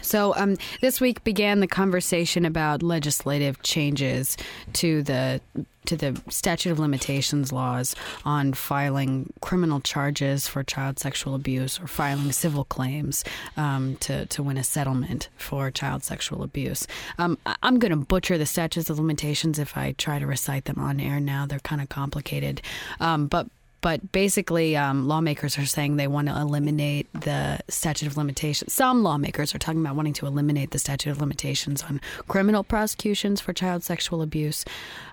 So 0.00 0.34
um, 0.36 0.56
this 0.80 1.00
week 1.00 1.22
began 1.24 1.60
the 1.60 1.66
conversation 1.66 2.44
about 2.44 2.82
legislative 2.82 3.62
changes 3.62 4.36
to 4.74 5.02
the 5.02 5.40
to 5.84 5.96
the 5.96 6.20
statute 6.28 6.70
of 6.70 6.78
limitations 6.78 7.52
laws 7.52 7.96
on 8.24 8.52
filing 8.52 9.32
criminal 9.40 9.80
charges 9.80 10.46
for 10.46 10.62
child 10.62 11.00
sexual 11.00 11.34
abuse 11.34 11.80
or 11.80 11.88
filing 11.88 12.30
civil 12.30 12.64
claims 12.64 13.24
um, 13.56 13.96
to 13.96 14.26
to 14.26 14.42
win 14.42 14.56
a 14.56 14.64
settlement 14.64 15.28
for 15.36 15.70
child 15.70 16.04
sexual 16.04 16.42
abuse. 16.42 16.86
Um, 17.18 17.36
I'm 17.62 17.78
going 17.78 17.90
to 17.90 17.96
butcher 17.96 18.38
the 18.38 18.46
statutes 18.46 18.90
of 18.90 18.98
limitations 18.98 19.58
if 19.58 19.76
I 19.76 19.92
try 19.92 20.18
to 20.18 20.26
recite 20.26 20.66
them 20.66 20.78
on 20.78 21.00
air 21.00 21.20
now. 21.20 21.46
They're 21.46 21.58
kind 21.60 21.80
of 21.80 21.88
complicated, 21.88 22.62
um, 23.00 23.26
but 23.26 23.48
but 23.82 24.12
basically, 24.12 24.76
um, 24.76 25.08
lawmakers 25.08 25.58
are 25.58 25.66
saying 25.66 25.96
they 25.96 26.06
want 26.06 26.28
to 26.28 26.36
eliminate 26.36 27.08
the 27.12 27.58
statute 27.68 28.06
of 28.06 28.16
limitations. 28.16 28.72
Some 28.72 29.02
lawmakers 29.02 29.54
are 29.54 29.58
talking 29.58 29.80
about 29.80 29.96
wanting 29.96 30.12
to 30.14 30.26
eliminate 30.26 30.70
the 30.70 30.78
statute 30.78 31.10
of 31.10 31.20
limitations 31.20 31.82
on 31.82 32.00
criminal 32.28 32.62
prosecutions 32.62 33.40
for 33.40 33.52
child 33.52 33.82
sexual 33.82 34.22
abuse. 34.22 34.64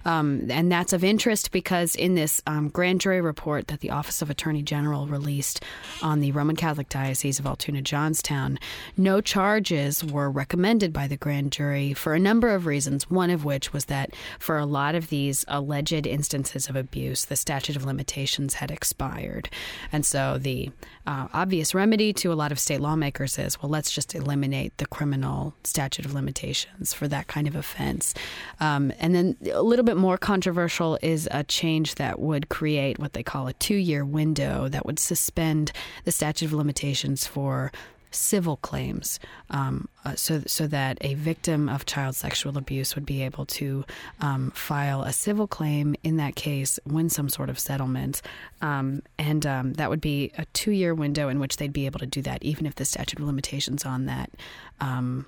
Um, 0.05 0.49
and 0.49 0.71
that's 0.71 0.93
of 0.93 1.03
interest 1.03 1.51
because 1.51 1.95
in 1.95 2.13
this 2.13 2.41
um, 2.45 2.69
grand 2.69 3.01
jury 3.01 3.21
report 3.21 3.67
that 3.67 3.79
the 3.79 3.89
Office 3.89 4.21
of 4.21 4.29
Attorney 4.29 4.61
General 4.61 5.07
released 5.07 5.63
on 6.03 6.19
the 6.19 6.31
Roman 6.31 6.55
Catholic 6.55 6.89
Diocese 6.89 7.39
of 7.39 7.47
Altoona 7.47 7.81
Johnstown, 7.81 8.59
no 8.95 9.19
charges 9.19 10.05
were 10.05 10.29
recommended 10.29 10.93
by 10.93 11.07
the 11.07 11.17
grand 11.17 11.51
jury 11.51 11.93
for 11.93 12.13
a 12.13 12.19
number 12.19 12.49
of 12.49 12.67
reasons. 12.67 13.09
One 13.09 13.31
of 13.31 13.43
which 13.43 13.73
was 13.73 13.85
that 13.85 14.11
for 14.37 14.59
a 14.59 14.65
lot 14.65 14.93
of 14.93 15.09
these 15.09 15.43
alleged 15.47 16.05
instances 16.05 16.69
of 16.69 16.75
abuse, 16.75 17.25
the 17.25 17.35
statute 17.35 17.75
of 17.75 17.83
limitations 17.83 18.58
had 18.59 18.71
expired. 18.71 19.49
And 19.91 20.05
so 20.05 20.37
the 20.37 20.69
uh, 21.07 21.27
obvious 21.33 21.73
remedy 21.73 22.13
to 22.13 22.31
a 22.31 22.35
lot 22.35 22.51
of 22.51 22.59
state 22.59 22.79
lawmakers 22.79 23.39
is 23.39 23.61
well, 23.61 23.69
let's 23.69 23.91
just 23.91 24.13
eliminate 24.15 24.77
the 24.77 24.85
criminal 24.85 25.53
statute 25.63 26.05
of 26.05 26.13
limitations 26.13 26.93
for 26.93 27.07
that 27.07 27.27
kind 27.27 27.47
of 27.47 27.55
offense. 27.55 28.13
Um, 28.59 28.93
and 28.99 29.15
then 29.15 29.37
a 29.51 29.63
little 29.63 29.85
bit 29.85 29.97
more 29.97 30.17
controversial 30.17 30.99
is 31.01 31.27
a 31.31 31.43
change 31.43 31.95
that 31.95 32.19
would 32.19 32.49
create 32.49 32.99
what 32.99 33.13
they 33.13 33.23
call 33.23 33.47
a 33.47 33.53
two 33.53 33.75
year 33.75 34.05
window 34.05 34.67
that 34.69 34.85
would 34.85 34.99
suspend 34.99 35.71
the 36.03 36.11
statute 36.11 36.45
of 36.45 36.53
limitations 36.53 37.25
for 37.25 37.71
civil 38.11 38.57
claims, 38.57 39.19
um, 39.49 39.87
uh, 40.05 40.15
so 40.15 40.41
so 40.47 40.67
that 40.67 40.97
a 41.01 41.13
victim 41.15 41.69
of 41.69 41.85
child 41.85 42.15
sexual 42.15 42.57
abuse 42.57 42.95
would 42.95 43.05
be 43.05 43.21
able 43.23 43.45
to 43.45 43.85
um, 44.21 44.51
file 44.51 45.03
a 45.03 45.13
civil 45.13 45.47
claim 45.47 45.95
in 46.03 46.17
that 46.17 46.35
case, 46.35 46.79
win 46.85 47.09
some 47.09 47.29
sort 47.29 47.49
of 47.49 47.59
settlement, 47.59 48.21
um, 48.61 49.01
and 49.17 49.45
um, 49.45 49.73
that 49.73 49.89
would 49.89 50.01
be 50.01 50.31
a 50.37 50.45
two 50.53 50.71
year 50.71 50.93
window 50.93 51.29
in 51.29 51.39
which 51.39 51.57
they'd 51.57 51.73
be 51.73 51.85
able 51.85 51.99
to 51.99 52.05
do 52.05 52.21
that, 52.21 52.41
even 52.43 52.65
if 52.65 52.75
the 52.75 52.85
statute 52.85 53.19
of 53.19 53.25
limitations 53.25 53.85
on 53.85 54.05
that 54.05 54.31
um, 54.79 55.25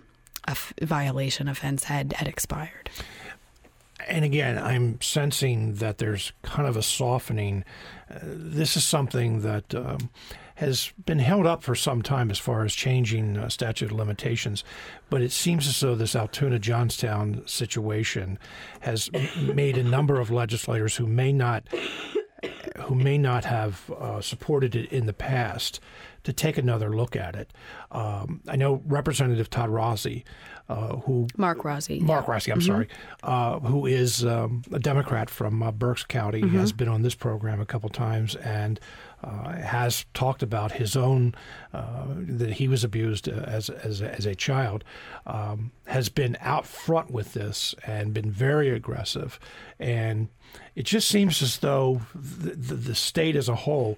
violation 0.82 1.48
offense 1.48 1.84
had 1.86 2.14
had 2.14 2.28
expired. 2.28 2.90
And 4.08 4.26
again, 4.26 4.58
I'm 4.58 5.00
sensing 5.02 5.76
that 5.76 5.98
there's 5.98 6.34
kind 6.42 6.68
of 6.68 6.78
a 6.78 6.82
softening. 6.82 7.64
Uh, 8.10 8.20
this 8.24 8.76
is 8.76 8.84
something 8.84 9.42
that 9.42 9.74
um, 9.74 10.10
has 10.56 10.94
been 11.06 11.20
held 11.20 11.48
up 11.48 11.64
for 11.64 11.74
some 11.74 12.02
time 12.02 12.30
as 12.30 12.38
far 12.38 12.64
as 12.64 12.76
changing 12.76 13.36
uh, 13.36 13.50
statute 13.50 13.92
of 13.92 13.98
limitations, 13.98 14.64
but 15.10 15.22
it 15.22 15.32
seems 15.32 15.68
as 15.68 15.80
though 15.80 15.96
this 15.96 16.16
Altoona 16.16 16.60
Johnstown 16.60 17.42
situation 17.48 18.38
has 18.82 19.10
made 19.42 19.78
a 19.78 19.84
number 19.84 20.20
of 20.20 20.30
legislators 20.30 20.96
who 20.96 21.08
may 21.08 21.34
not 21.34 21.64
who 22.82 22.96
may 22.96 23.18
not 23.18 23.46
have 23.46 23.90
uh, 23.92 24.22
supported 24.22 24.76
it 24.76 24.92
in 24.92 25.06
the 25.06 25.14
past 25.14 25.80
to 26.24 26.34
take 26.34 26.58
another 26.58 26.96
look 26.96 27.16
at 27.16 27.36
it. 27.36 27.52
Um, 27.92 28.42
I 28.48 28.56
know 28.56 28.82
Representative 28.86 29.50
Todd 29.50 29.70
Rozzi, 29.70 30.24
uh, 30.70 30.98
who 30.98 31.28
Mark 31.38 31.60
Rozzi, 31.60 32.00
Mark 32.00 32.28
yeah. 32.28 32.34
Rozzi, 32.34 32.52
I'm 32.52 32.60
mm-hmm. 32.60 32.68
sorry, 32.68 32.88
uh, 33.24 33.60
who 33.60 33.86
is 33.86 34.24
um, 34.26 34.62
a 34.72 34.80
Democrat 34.80 35.30
from 35.30 35.62
uh, 35.64 35.72
Berks 35.72 36.04
County, 36.04 36.42
mm-hmm. 36.42 36.58
has 36.58 36.72
been 36.72 36.88
on 36.88 37.02
this 37.02 37.16
program 37.16 37.60
a 37.60 37.66
couple 37.66 37.90
times 37.90 38.36
and 38.36 38.80
uh, 39.24 39.54
has 39.54 40.06
talked 40.14 40.42
about 40.42 40.74
his 40.74 40.96
own 40.96 41.36
uh, 41.74 42.06
that 42.18 42.54
he 42.54 42.68
was 42.68 42.84
abused 42.84 43.28
as 43.28 43.70
as, 43.70 44.02
as 44.02 44.26
a 44.26 44.36
child, 44.36 44.84
um, 45.26 45.72
has 45.88 46.10
been 46.10 46.38
out 46.42 46.66
front 46.66 47.12
with 47.12 47.34
this 47.34 47.76
and 47.86 48.14
been 48.14 48.32
very 48.32 48.70
aggressive, 48.70 49.40
and 49.80 50.28
it 50.76 50.84
just 50.84 51.08
seems 51.08 51.42
as 51.42 51.60
though 51.60 52.02
the, 52.14 52.52
the, 52.52 52.76
the 52.76 52.96
state 52.96 53.36
as 53.36 53.50
a 53.50 53.56
whole. 53.56 53.98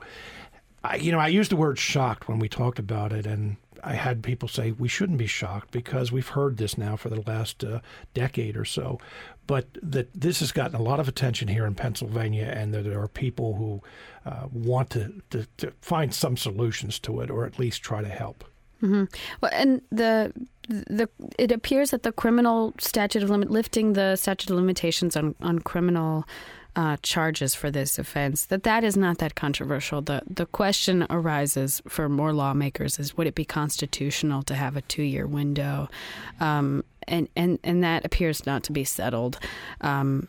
I, 0.83 0.97
you 0.97 1.11
know, 1.13 1.19
I 1.19 1.29
used 1.29 1.51
the 1.51 1.55
word 1.55 1.79
shocked 1.79 2.27
when 2.27 2.39
we 2.39 2.49
talked 2.49 2.77
about 2.77 3.13
it, 3.13 3.25
and 3.25 3.55
I 3.83 3.93
had 3.93 4.23
people 4.23 4.47
say 4.47 4.71
we 4.71 4.87
shouldn't 4.87 5.17
be 5.17 5.27
shocked 5.27 5.71
because 5.71 6.11
we've 6.11 6.29
heard 6.29 6.57
this 6.57 6.77
now 6.77 6.95
for 6.95 7.09
the 7.09 7.21
last 7.21 7.63
uh, 7.63 7.79
decade 8.13 8.55
or 8.55 8.65
so. 8.65 8.99
But 9.45 9.67
that 9.81 10.09
this 10.13 10.39
has 10.39 10.51
gotten 10.51 10.75
a 10.75 10.81
lot 10.81 10.99
of 10.99 11.07
attention 11.07 11.47
here 11.47 11.65
in 11.65 11.75
Pennsylvania, 11.75 12.45
and 12.45 12.73
that 12.73 12.83
there 12.83 13.01
are 13.01 13.07
people 13.07 13.55
who 13.55 13.81
uh, 14.25 14.47
want 14.51 14.89
to, 14.91 15.21
to, 15.31 15.45
to, 15.57 15.73
find 15.81 16.13
some 16.13 16.37
solutions 16.37 16.97
to 16.99 17.19
it, 17.19 17.29
or 17.29 17.45
at 17.45 17.59
least 17.59 17.81
try 17.81 18.01
to 18.01 18.07
help. 18.07 18.45
Mm-hmm. 18.81 19.03
Well, 19.41 19.51
and 19.53 19.81
the 19.91 20.33
the 20.69 21.09
it 21.37 21.51
appears 21.51 21.91
that 21.91 22.03
the 22.03 22.11
criminal 22.11 22.73
statute 22.79 23.23
of 23.23 23.29
limit 23.29 23.51
lifting 23.51 23.93
the 23.93 24.15
statute 24.15 24.49
of 24.49 24.55
limitations 24.55 25.17
on 25.17 25.35
on 25.41 25.59
criminal 25.59 26.25
uh, 26.75 26.97
charges 27.03 27.53
for 27.53 27.69
this 27.69 27.99
offense, 27.99 28.45
that 28.45 28.63
that 28.63 28.83
is 28.83 28.97
not 28.97 29.19
that 29.19 29.35
controversial. 29.35 30.01
The 30.01 30.21
the 30.27 30.45
question 30.47 31.05
arises 31.09 31.81
for 31.87 32.09
more 32.09 32.33
lawmakers 32.33 32.97
is 32.97 33.15
would 33.15 33.27
it 33.27 33.35
be 33.35 33.45
constitutional 33.45 34.41
to 34.43 34.55
have 34.55 34.75
a 34.75 34.81
two 34.81 35.03
year 35.03 35.27
window, 35.27 35.89
um, 36.39 36.83
and 37.07 37.27
and 37.35 37.59
and 37.63 37.83
that 37.83 38.05
appears 38.05 38.45
not 38.45 38.63
to 38.63 38.71
be 38.71 38.83
settled. 38.83 39.39
Um, 39.81 40.27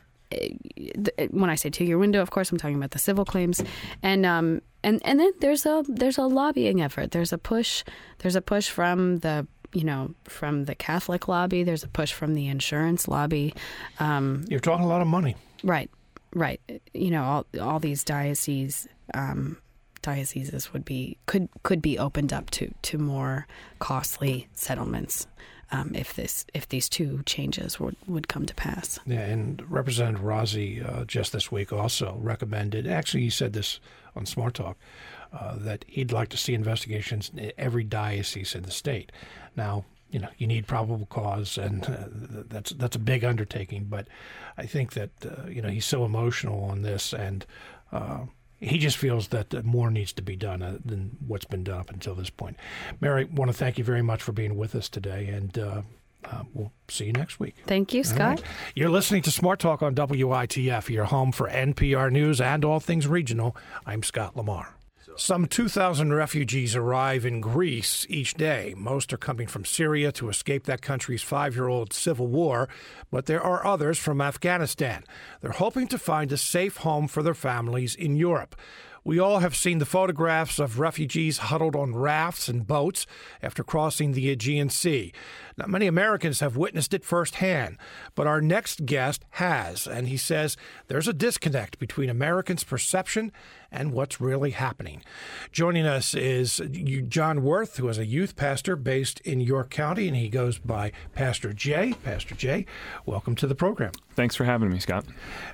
when 1.31 1.51
I 1.51 1.55
say 1.55 1.71
two 1.71 1.85
year 1.85 1.99
window, 1.99 2.21
of 2.21 2.31
course, 2.31 2.51
I'm 2.51 2.59
talking 2.59 2.77
about 2.77 2.91
the 2.93 2.99
civil 2.99 3.25
claims, 3.25 3.63
and 4.03 4.27
um, 4.27 4.63
and 4.83 5.01
and 5.05 5.21
then 5.21 5.33
there's 5.41 5.67
a 5.67 5.85
there's 5.89 6.19
a 6.19 6.23
lobbying 6.23 6.81
effort. 6.83 7.11
There's 7.11 7.33
a 7.33 7.39
push. 7.39 7.85
There's 8.19 8.37
a 8.37 8.43
push 8.43 8.69
from 8.69 9.19
the 9.19 9.47
you 9.73 9.85
know 9.85 10.15
from 10.25 10.65
the 10.65 10.75
Catholic 10.75 11.29
lobby. 11.29 11.63
There's 11.63 11.85
a 11.85 11.89
push 11.89 12.13
from 12.13 12.35
the 12.35 12.49
insurance 12.49 13.09
lobby. 13.09 13.55
Um, 14.01 14.45
You're 14.49 14.61
talking 14.61 14.85
a 14.85 14.89
lot 14.89 15.03
of 15.03 15.07
money, 15.07 15.37
right? 15.63 15.91
Right. 16.35 16.61
You 16.93 17.11
know, 17.11 17.23
all 17.23 17.47
all 17.61 17.79
these 17.79 18.03
dioceses 18.03 18.89
um, 19.13 19.59
dioceses 20.03 20.73
would 20.73 20.85
be 20.85 21.19
could 21.27 21.49
could 21.63 21.83
be 21.83 21.99
opened 21.99 22.33
up 22.33 22.51
to 22.51 22.73
to 22.83 22.99
more 22.99 23.47
costly 23.79 24.49
settlements. 24.55 25.27
Um, 25.75 25.93
if 25.95 26.15
this 26.15 26.47
if 26.55 26.69
these 26.69 26.89
two 26.89 27.23
changes 27.27 27.81
would, 27.81 27.97
would 28.07 28.29
come 28.29 28.47
to 28.47 28.55
pass. 28.55 29.01
Yeah, 29.07 29.21
and 29.21 29.61
Representative 29.69 30.23
Rozzi 30.23 30.85
uh, 30.89 31.05
just 31.05 31.33
this 31.33 31.51
week 31.51 31.73
also 31.73 32.17
recommended. 32.21 32.87
Actually, 32.87 33.25
he 33.25 33.31
said 33.31 33.55
this 33.55 33.81
on 34.15 34.25
Smart 34.25 34.55
Talk 34.55 34.77
uh, 35.33 35.57
that 35.57 35.85
he'd 35.89 36.13
like 36.13 36.29
to 36.29 36.37
see 36.37 36.55
investigations 36.55 37.33
in 37.37 37.51
every 37.59 37.83
diocese 37.83 38.55
in 38.55 38.63
the 38.63 38.71
state. 38.71 39.11
Now, 39.57 39.85
you 40.11 40.21
know 40.21 40.29
you 40.39 40.47
need 40.47 40.69
probable 40.69 41.07
cause, 41.07 41.59
and 41.59 41.85
uh, 41.85 42.45
that's 42.49 42.71
that's 42.71 42.95
a 42.95 43.01
big 43.01 43.25
undertaking. 43.25 43.87
But 43.91 44.07
I 44.57 44.67
think 44.67 44.93
that 44.93 45.11
uh, 45.25 45.49
you 45.49 45.61
know 45.61 45.71
he's 45.71 45.87
so 45.87 46.05
emotional 46.05 46.63
on 46.65 46.83
this, 46.83 47.13
and 47.13 47.45
uh, 47.91 48.27
he 48.65 48.79
just 48.79 48.97
feels 48.97 49.29
that 49.29 49.65
more 49.65 49.91
needs 49.91 50.13
to 50.15 50.23
be 50.23 50.37
done 50.37 50.63
uh, 50.63 50.79
than 50.85 51.17
what's 51.27 51.45
been 51.45 51.65
done 51.65 51.81
up 51.81 51.91
until 51.91 52.15
this 52.15 52.31
point. 52.31 52.57
Mary, 53.01 53.25
want 53.25 53.51
to 53.51 53.57
thank 53.57 53.79
you 53.79 53.85
very 53.85 54.03
much 54.03 54.23
for 54.23 54.33
being 54.33 54.57
with 54.57 54.75
us 54.75 54.89
today, 54.89 55.27
and. 55.27 55.59
Uh, 55.59 55.83
uh, 56.25 56.43
we'll 56.55 56.73
see 56.89 57.05
you 57.05 57.13
next 57.13 57.39
week. 57.39 57.55
Thank 57.67 57.93
you, 57.93 58.03
Scott. 58.03 58.41
Right. 58.41 58.43
You're 58.75 58.89
listening 58.89 59.21
to 59.25 59.31
Smart 59.31 59.59
Talk 59.59 59.83
on 59.83 59.95
WITF, 59.95 60.89
your 60.89 61.05
home 61.05 61.33
for 61.33 61.51
NPR 61.51 62.11
News 62.11 62.41
and 62.41 62.65
all 62.65 62.81
things 62.81 63.07
regional. 63.07 63.55
I'm 63.85 64.03
Scott 64.03 64.35
Lamar. 64.35 64.75
Some 65.17 65.47
2,000 65.47 66.13
refugees 66.13 66.75
arrive 66.75 67.25
in 67.25 67.41
Greece 67.41 68.05
each 68.09 68.35
day. 68.35 68.75
Most 68.77 69.13
are 69.13 69.17
coming 69.17 69.47
from 69.47 69.65
Syria 69.65 70.11
to 70.11 70.29
escape 70.29 70.65
that 70.65 70.83
country's 70.83 71.23
five 71.23 71.55
year 71.55 71.69
old 71.69 71.93
civil 71.93 72.27
war, 72.27 72.69
but 73.13 73.27
there 73.27 73.41
are 73.41 73.65
others 73.65 73.97
from 73.97 74.21
Afghanistan. 74.21 75.05
They're 75.41 75.53
hoping 75.53 75.87
to 75.89 75.99
find 75.99 76.33
a 76.33 76.37
safe 76.37 76.79
home 76.79 77.07
for 77.07 77.23
their 77.23 77.33
families 77.33 77.95
in 77.95 78.17
Europe. 78.17 78.57
We 79.05 79.21
all 79.21 79.39
have 79.39 79.55
seen 79.55 79.79
the 79.79 79.87
photographs 79.87 80.59
of 80.59 80.81
refugees 80.81 81.39
huddled 81.39 81.77
on 81.77 81.95
rafts 81.95 82.49
and 82.49 82.67
boats 82.67 83.07
after 83.41 83.63
crossing 83.63 84.13
the 84.13 84.31
Aegean 84.31 84.69
Sea. 84.69 85.13
Not 85.57 85.71
many 85.71 85.87
Americans 85.87 86.41
have 86.41 86.57
witnessed 86.57 86.95
it 86.95 87.05
firsthand, 87.05 87.79
but 88.15 88.27
our 88.27 88.41
next 88.41 88.87
guest 88.87 89.25
has, 89.31 89.87
and 89.87 90.09
he 90.09 90.17
says 90.17 90.57
there's 90.89 91.07
a 91.07 91.13
disconnect 91.13 91.79
between 91.79 92.11
Americans' 92.11 92.65
perception 92.65 93.31
and 93.71 93.93
what's 93.93 94.21
really 94.21 94.51
happening. 94.51 95.03
Joining 95.53 95.87
us 95.87 96.15
is 96.15 96.61
John 97.09 97.43
Worth, 97.43 97.77
who 97.77 97.89
is 97.89 97.99
a 97.99 98.07
youth 98.07 98.37
pastor 98.37 98.77
based 98.77 99.21
in 99.21 99.41
York 99.41 99.71
County, 99.71 100.09
and 100.09 100.17
he 100.17 100.29
goes 100.29 100.59
by 100.59 100.93
Pastor 101.15 101.53
Jay. 101.53 101.95
Pastor 102.05 102.35
Jay, 102.35 102.67
welcome 103.07 103.35
to 103.37 103.47
the 103.47 103.55
program. 103.55 103.93
Thanks 104.15 104.35
for 104.37 104.45
having 104.45 104.71
me, 104.71 104.81
Scott. 104.81 105.05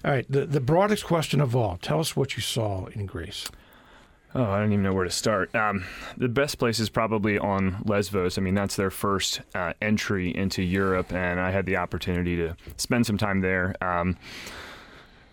All 0.04 0.10
right, 0.10 0.26
the, 0.30 0.46
the 0.46 0.60
broadest 0.60 1.04
question 1.04 1.40
of 1.40 1.54
all 1.54 1.76
tell 1.76 2.00
us 2.00 2.16
what 2.16 2.36
you 2.36 2.42
saw 2.42 2.86
in 2.86 3.06
Greece. 3.06 3.48
Oh, 4.32 4.44
I 4.44 4.60
don't 4.60 4.72
even 4.72 4.84
know 4.84 4.92
where 4.92 5.04
to 5.04 5.10
start. 5.10 5.52
Um, 5.56 5.84
the 6.16 6.28
best 6.28 6.58
place 6.58 6.78
is 6.78 6.88
probably 6.88 7.36
on 7.36 7.82
Lesvos. 7.84 8.38
I 8.38 8.40
mean, 8.40 8.54
that's 8.54 8.76
their 8.76 8.90
first 8.90 9.40
uh, 9.56 9.72
entry 9.82 10.34
into 10.34 10.62
Europe, 10.62 11.12
and 11.12 11.40
I 11.40 11.50
had 11.50 11.66
the 11.66 11.76
opportunity 11.76 12.36
to 12.36 12.56
spend 12.76 13.06
some 13.06 13.18
time 13.18 13.40
there. 13.40 13.74
Um, 13.80 14.16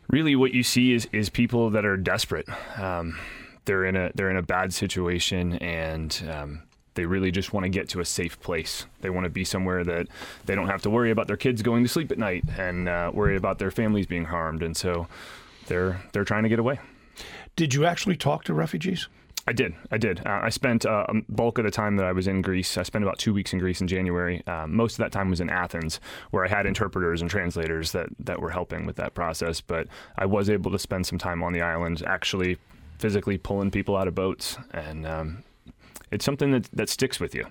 really, 0.09 0.35
what 0.35 0.53
you 0.53 0.63
see 0.63 0.93
is 0.93 1.07
is 1.11 1.29
people 1.29 1.69
that 1.71 1.85
are 1.85 1.95
desperate. 1.95 2.47
Um, 2.79 3.19
they're 3.65 3.85
in 3.85 3.95
a 3.95 4.11
they're 4.15 4.31
in 4.31 4.37
a 4.37 4.41
bad 4.41 4.73
situation, 4.73 5.53
and 5.59 6.23
um, 6.31 6.63
they 6.95 7.05
really 7.05 7.29
just 7.29 7.53
want 7.53 7.65
to 7.65 7.69
get 7.69 7.89
to 7.89 7.99
a 7.99 8.05
safe 8.05 8.39
place. 8.39 8.87
They 9.01 9.11
want 9.11 9.25
to 9.25 9.29
be 9.29 9.43
somewhere 9.43 9.83
that 9.83 10.07
they 10.47 10.55
don't 10.55 10.69
have 10.69 10.81
to 10.81 10.89
worry 10.89 11.11
about 11.11 11.27
their 11.27 11.37
kids 11.37 11.61
going 11.61 11.83
to 11.83 11.89
sleep 11.89 12.11
at 12.11 12.17
night 12.17 12.45
and 12.57 12.89
uh, 12.89 13.11
worry 13.13 13.35
about 13.35 13.59
their 13.59 13.69
families 13.69 14.07
being 14.07 14.25
harmed, 14.25 14.63
and 14.63 14.75
so 14.75 15.07
they're 15.67 16.01
they're 16.13 16.25
trying 16.25 16.43
to 16.43 16.49
get 16.49 16.57
away. 16.57 16.79
Did 17.57 17.73
you 17.73 17.85
actually 17.85 18.15
talk 18.15 18.43
to 18.45 18.53
refugees? 18.53 19.07
I 19.47 19.51
did. 19.53 19.73
I 19.91 19.97
did. 19.97 20.25
Uh, 20.25 20.41
I 20.43 20.49
spent 20.49 20.85
uh, 20.85 21.05
a 21.09 21.13
bulk 21.27 21.57
of 21.57 21.65
the 21.65 21.71
time 21.71 21.95
that 21.97 22.05
I 22.05 22.11
was 22.11 22.27
in 22.27 22.41
Greece. 22.41 22.77
I 22.77 22.83
spent 22.83 23.03
about 23.03 23.17
two 23.17 23.33
weeks 23.33 23.51
in 23.51 23.59
Greece 23.59 23.81
in 23.81 23.87
January. 23.87 24.43
Uh, 24.45 24.67
most 24.67 24.93
of 24.93 24.97
that 24.99 25.11
time 25.11 25.29
was 25.29 25.41
in 25.41 25.49
Athens, 25.49 25.99
where 26.29 26.45
I 26.45 26.49
had 26.49 26.67
interpreters 26.67 27.21
and 27.21 27.31
translators 27.31 27.93
that, 27.93 28.09
that 28.19 28.41
were 28.41 28.51
helping 28.51 28.85
with 28.85 28.97
that 28.97 29.15
process. 29.15 29.59
But 29.59 29.87
I 30.17 30.25
was 30.27 30.51
able 30.51 30.69
to 30.71 30.77
spend 30.77 31.07
some 31.07 31.17
time 31.17 31.41
on 31.41 31.51
the 31.51 31.61
island, 31.61 32.03
actually 32.05 32.57
physically 32.99 33.39
pulling 33.39 33.71
people 33.71 33.97
out 33.97 34.07
of 34.07 34.13
boats, 34.13 34.57
and 34.71 35.07
um, 35.07 35.43
it's 36.11 36.25
something 36.25 36.51
that 36.51 36.65
that 36.73 36.89
sticks 36.89 37.19
with 37.19 37.33
you. 37.33 37.47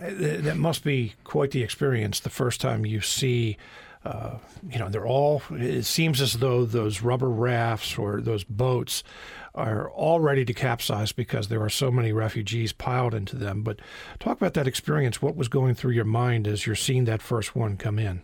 That 0.00 0.56
must 0.56 0.84
be 0.84 1.14
quite 1.24 1.50
the 1.50 1.62
experience 1.62 2.20
the 2.20 2.30
first 2.30 2.60
time 2.60 2.86
you 2.86 3.02
see 3.02 3.58
uh, 4.08 4.38
you 4.70 4.78
know, 4.78 4.88
they're 4.88 5.06
all, 5.06 5.42
it 5.50 5.82
seems 5.82 6.22
as 6.22 6.34
though 6.34 6.64
those 6.64 7.02
rubber 7.02 7.28
rafts 7.28 7.98
or 7.98 8.22
those 8.22 8.42
boats 8.42 9.04
are 9.54 9.90
all 9.90 10.18
ready 10.18 10.46
to 10.46 10.54
capsize 10.54 11.12
because 11.12 11.48
there 11.48 11.62
are 11.62 11.68
so 11.68 11.90
many 11.90 12.10
refugees 12.10 12.72
piled 12.72 13.12
into 13.12 13.36
them. 13.36 13.62
But 13.62 13.80
talk 14.18 14.38
about 14.38 14.54
that 14.54 14.66
experience. 14.66 15.20
What 15.20 15.36
was 15.36 15.48
going 15.48 15.74
through 15.74 15.92
your 15.92 16.06
mind 16.06 16.48
as 16.48 16.66
you're 16.66 16.74
seeing 16.74 17.04
that 17.04 17.20
first 17.20 17.54
one 17.54 17.76
come 17.76 17.98
in? 17.98 18.22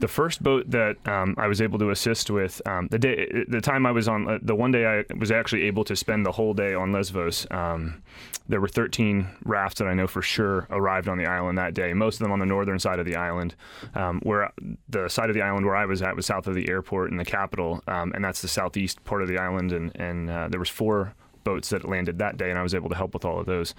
The 0.00 0.08
first 0.08 0.42
boat 0.42 0.70
that 0.70 0.96
um, 1.06 1.34
I 1.38 1.46
was 1.46 1.60
able 1.60 1.78
to 1.78 1.90
assist 1.90 2.30
with, 2.30 2.60
um, 2.66 2.88
the 2.88 2.98
day, 2.98 3.44
the 3.46 3.60
time 3.60 3.84
I 3.84 3.92
was 3.92 4.08
on, 4.08 4.28
uh, 4.28 4.38
the 4.40 4.54
one 4.54 4.72
day 4.72 4.86
I 4.86 5.14
was 5.14 5.30
actually 5.30 5.62
able 5.62 5.84
to 5.84 5.94
spend 5.94 6.24
the 6.24 6.32
whole 6.32 6.54
day 6.54 6.74
on 6.74 6.90
Lesvos. 6.90 7.46
Um, 7.50 8.02
there 8.48 8.60
were 8.60 8.68
13 8.68 9.28
rafts 9.44 9.78
that 9.78 9.86
I 9.86 9.94
know 9.94 10.06
for 10.06 10.22
sure 10.22 10.66
arrived 10.70 11.06
on 11.06 11.18
the 11.18 11.26
island 11.26 11.58
that 11.58 11.74
day. 11.74 11.92
Most 11.92 12.14
of 12.14 12.20
them 12.20 12.32
on 12.32 12.38
the 12.38 12.46
northern 12.46 12.78
side 12.78 12.98
of 12.98 13.04
the 13.04 13.16
island, 13.16 13.54
um, 13.94 14.20
where 14.22 14.50
the 14.88 15.08
side 15.08 15.28
of 15.28 15.34
the 15.34 15.42
island 15.42 15.66
where 15.66 15.76
I 15.76 15.84
was 15.84 16.00
at 16.00 16.16
was 16.16 16.26
south 16.26 16.46
of 16.46 16.54
the 16.54 16.68
airport 16.68 17.10
and 17.10 17.20
the 17.20 17.24
capital, 17.24 17.82
um, 17.86 18.12
and 18.14 18.24
that's 18.24 18.40
the 18.40 18.48
southeast 18.48 19.04
part 19.04 19.22
of 19.22 19.28
the 19.28 19.38
island. 19.38 19.72
And, 19.72 19.94
and 19.96 20.30
uh, 20.30 20.48
there 20.48 20.60
was 20.60 20.70
four 20.70 21.14
boats 21.44 21.68
that 21.68 21.86
landed 21.86 22.18
that 22.18 22.38
day, 22.38 22.48
and 22.48 22.58
I 22.58 22.62
was 22.62 22.74
able 22.74 22.88
to 22.88 22.96
help 22.96 23.12
with 23.12 23.26
all 23.26 23.38
of 23.38 23.46
those. 23.46 23.74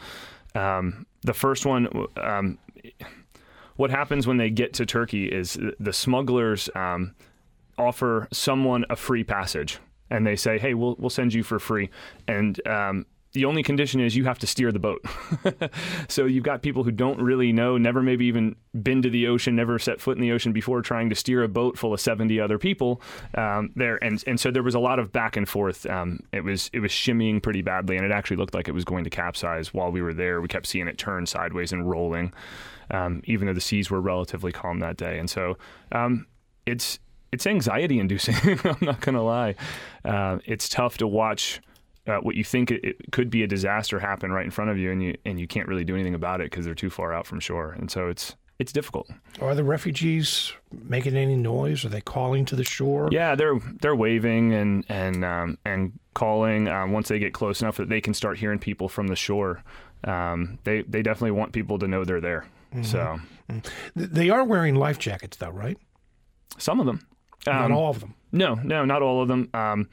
Um, 0.54 1.08
the 1.24 1.34
first 1.34 1.66
one 1.66 1.88
what 3.76 3.90
happens 3.90 4.28
when 4.28 4.38
they 4.38 4.50
get 4.50 4.74
to 4.74 4.86
Turkey 4.86 5.26
is 5.26 5.58
the 5.80 5.94
smugglers 5.94 6.70
um, 6.76 7.16
offer 7.78 8.28
someone 8.32 8.86
a 8.90 8.96
free 8.96 9.24
passage, 9.24 9.80
and 10.10 10.26
they 10.26 10.36
say, 10.36 10.58
"Hey, 10.58 10.74
we'll 10.74 10.96
we'll 11.00 11.10
send 11.10 11.34
you 11.34 11.44
for 11.44 11.60
free," 11.60 11.90
and 12.28 12.66
um, 12.68 13.06
the 13.34 13.46
only 13.46 13.64
condition 13.64 14.02
is 14.02 14.16
you 14.16 14.26
have 14.26 14.40
to 14.40 14.48
steer 14.48 14.72
the 14.72 14.80
boat. 14.80 15.06
so 16.10 16.26
you've 16.26 16.44
got 16.44 16.62
people 16.62 16.84
who 16.84 16.92
don't 16.92 17.22
really 17.22 17.54
know, 17.54 17.78
never 17.78 18.02
maybe 18.02 18.26
even 18.26 18.56
been 18.84 19.02
to 19.02 19.10
the 19.10 19.28
ocean, 19.28 19.56
never 19.56 19.80
set 19.80 20.02
foot 20.02 20.18
in 20.18 20.22
the 20.22 20.32
ocean 20.32 20.52
before, 20.52 20.82
trying 20.82 21.10
to 21.10 21.16
steer 21.16 21.44
a 21.44 21.48
boat 21.48 21.78
full 21.78 21.94
of 21.94 22.02
seventy 22.02 22.40
other 22.40 22.58
people 22.58 23.02
um, 23.36 23.72
there, 23.76 24.04
and 24.04 24.24
and 24.28 24.40
so 24.40 24.52
there 24.52 24.64
was 24.64 24.76
a 24.76 24.80
lot 24.80 25.00
of 25.00 25.12
back 25.12 25.38
and 25.38 25.48
forth. 25.48 25.86
Um, 25.86 26.20
it 26.34 26.44
was 26.44 26.70
it 26.74 26.80
was 26.80 26.92
shimmying 26.92 27.42
pretty 27.42 27.62
badly, 27.62 27.96
and 27.96 28.06
it 28.06 28.12
actually 28.12 28.38
looked 28.38 28.54
like 28.54 28.68
it 28.68 28.74
was 28.74 28.86
going 28.86 29.06
to 29.06 29.10
capsize 29.10 29.74
while 29.74 29.92
we 29.92 30.02
were 30.02 30.14
there. 30.14 30.42
We 30.42 30.48
kept 30.48 30.68
seeing 30.68 30.88
it 30.88 30.98
turn 30.98 31.26
sideways 31.26 31.72
and 31.72 31.90
rolling 31.90 32.34
um, 32.92 33.22
even 33.26 33.48
though 33.48 33.54
the 33.54 33.62
seas 33.62 33.90
were 33.90 34.02
relatively 34.02 34.52
calm 34.52 34.80
that 34.80 34.98
day. 34.98 35.18
And 35.18 35.30
so 35.30 35.58
um, 35.92 36.28
it's 36.66 37.00
it's 37.32 37.48
anxiety 37.48 38.00
inducing. 38.00 38.36
I'm 38.64 38.78
not 38.82 39.00
going 39.02 39.16
to 39.16 39.22
lie. 39.22 39.56
Uh, 40.04 40.40
it's 40.46 40.70
tough 40.70 40.98
to 41.00 41.08
watch. 41.08 41.62
Uh, 42.08 42.18
what 42.18 42.36
you 42.36 42.44
think 42.44 42.72
it, 42.72 42.84
it, 42.84 43.12
could 43.12 43.30
be 43.30 43.44
a 43.44 43.48
disaster 43.48 44.00
happen 44.00 44.32
right 44.32 44.44
in 44.44 44.50
front 44.50 44.72
of 44.72 44.78
you, 44.78 44.92
and 44.92 45.04
you 45.04 45.16
and 45.24 45.40
you 45.40 45.48
can't 45.48 45.68
really 45.68 45.84
do 45.84 45.94
anything 45.94 46.16
about 46.16 46.42
it 46.42 46.50
because 46.50 46.66
they're 46.66 46.74
too 46.74 46.90
far 46.90 47.14
out 47.14 47.28
from 47.28 47.40
shore, 47.40 47.74
and 47.74 47.92
so 47.92 48.08
it's 48.08 48.36
it's 48.58 48.72
difficult. 48.72 49.08
Are 49.40 49.56
the 49.56 49.64
refugees 49.64 50.52
making 50.72 51.16
any 51.16 51.36
noise? 51.36 51.86
Are 51.86 51.90
they 51.90 52.02
calling 52.02 52.46
to 52.46 52.56
the 52.56 52.64
shore? 52.64 53.10
Yeah, 53.12 53.36
they're 53.36 53.60
they're 53.82 53.96
waving 53.96 54.54
and 54.54 54.86
and 54.90 55.24
um, 55.24 55.58
and 55.64 55.94
calling 56.16 56.68
um, 56.68 56.92
once 56.92 57.08
they 57.08 57.20
get 57.20 57.34
close 57.34 57.62
enough 57.62 57.78
that 57.78 57.90
they 57.90 58.02
can 58.02 58.14
start 58.14 58.38
hearing 58.38 58.60
people 58.60 58.90
from 58.90 59.08
the 59.08 59.16
shore. 59.16 59.64
Um, 60.04 60.60
they 60.64 60.82
they 60.82 61.04
definitely 61.04 61.32
want 61.32 61.54
people 61.54 61.78
to 61.80 61.88
know 61.88 62.04
they're 62.04 62.22
there. 62.22 62.46
Mm-hmm. 62.74 62.84
So 62.84 63.20
they 63.96 64.30
are 64.30 64.44
wearing 64.44 64.76
life 64.76 65.00
jackets, 65.00 65.38
though, 65.38 65.50
right? 65.50 65.78
Some 66.58 66.80
of 66.80 66.86
them. 66.86 67.08
Um, 67.48 67.56
not 67.56 67.72
all 67.72 67.90
of 67.90 68.00
them. 68.00 68.16
No, 68.32 68.56
no, 68.56 68.86
not 68.86 69.02
all 69.02 69.22
of 69.22 69.28
them. 69.28 69.50
Um, 69.54 69.90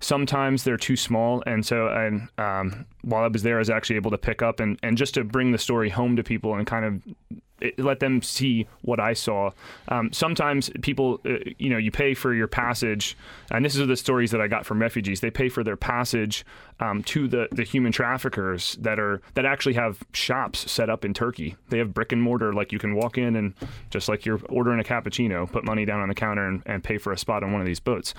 sometimes 0.00 0.64
they're 0.64 0.76
too 0.76 0.96
small, 0.96 1.42
and 1.46 1.64
so 1.64 1.88
and 1.88 2.28
um, 2.38 2.86
while 3.02 3.24
I 3.24 3.28
was 3.28 3.42
there, 3.42 3.56
I 3.56 3.58
was 3.58 3.70
actually 3.70 3.96
able 3.96 4.10
to 4.10 4.18
pick 4.18 4.42
up 4.42 4.60
and 4.60 4.78
and 4.82 4.96
just 4.96 5.14
to 5.14 5.24
bring 5.24 5.52
the 5.52 5.58
story 5.58 5.90
home 5.90 6.16
to 6.16 6.22
people 6.22 6.54
and 6.54 6.66
kind 6.66 6.84
of 6.84 7.02
let 7.78 8.00
them 8.00 8.22
see 8.22 8.66
what 8.82 9.00
I 9.00 9.12
saw. 9.12 9.50
Um, 9.88 10.12
sometimes 10.12 10.70
people, 10.82 11.20
uh, 11.24 11.38
you 11.58 11.70
know, 11.70 11.78
you 11.78 11.90
pay 11.90 12.14
for 12.14 12.34
your 12.34 12.46
passage, 12.46 13.16
and 13.50 13.64
this 13.64 13.76
is 13.76 13.86
the 13.86 13.96
stories 13.96 14.30
that 14.30 14.40
I 14.40 14.48
got 14.48 14.66
from 14.66 14.80
refugees. 14.80 15.20
They 15.20 15.30
pay 15.30 15.48
for 15.48 15.64
their 15.64 15.76
passage 15.76 16.44
um, 16.80 17.02
to 17.04 17.28
the, 17.28 17.48
the 17.52 17.64
human 17.64 17.92
traffickers 17.92 18.76
that 18.80 18.98
are 18.98 19.20
that 19.34 19.46
actually 19.46 19.74
have 19.74 20.02
shops 20.12 20.70
set 20.70 20.90
up 20.90 21.04
in 21.04 21.14
Turkey. 21.14 21.56
They 21.68 21.78
have 21.78 21.94
brick 21.94 22.12
and 22.12 22.22
mortar, 22.22 22.52
like 22.52 22.72
you 22.72 22.78
can 22.78 22.94
walk 22.94 23.16
in 23.18 23.36
and 23.36 23.54
just 23.90 24.08
like 24.08 24.26
you're 24.26 24.40
ordering 24.48 24.80
a 24.80 24.84
cappuccino, 24.84 25.50
put 25.50 25.64
money 25.64 25.84
down 25.84 26.00
on 26.00 26.08
the 26.08 26.14
counter 26.14 26.46
and, 26.46 26.62
and 26.66 26.84
pay 26.84 26.98
for 26.98 27.12
a 27.12 27.18
spot 27.18 27.42
on 27.42 27.52
one 27.52 27.60
of 27.60 27.66
these 27.66 27.80
boats. 27.80 28.14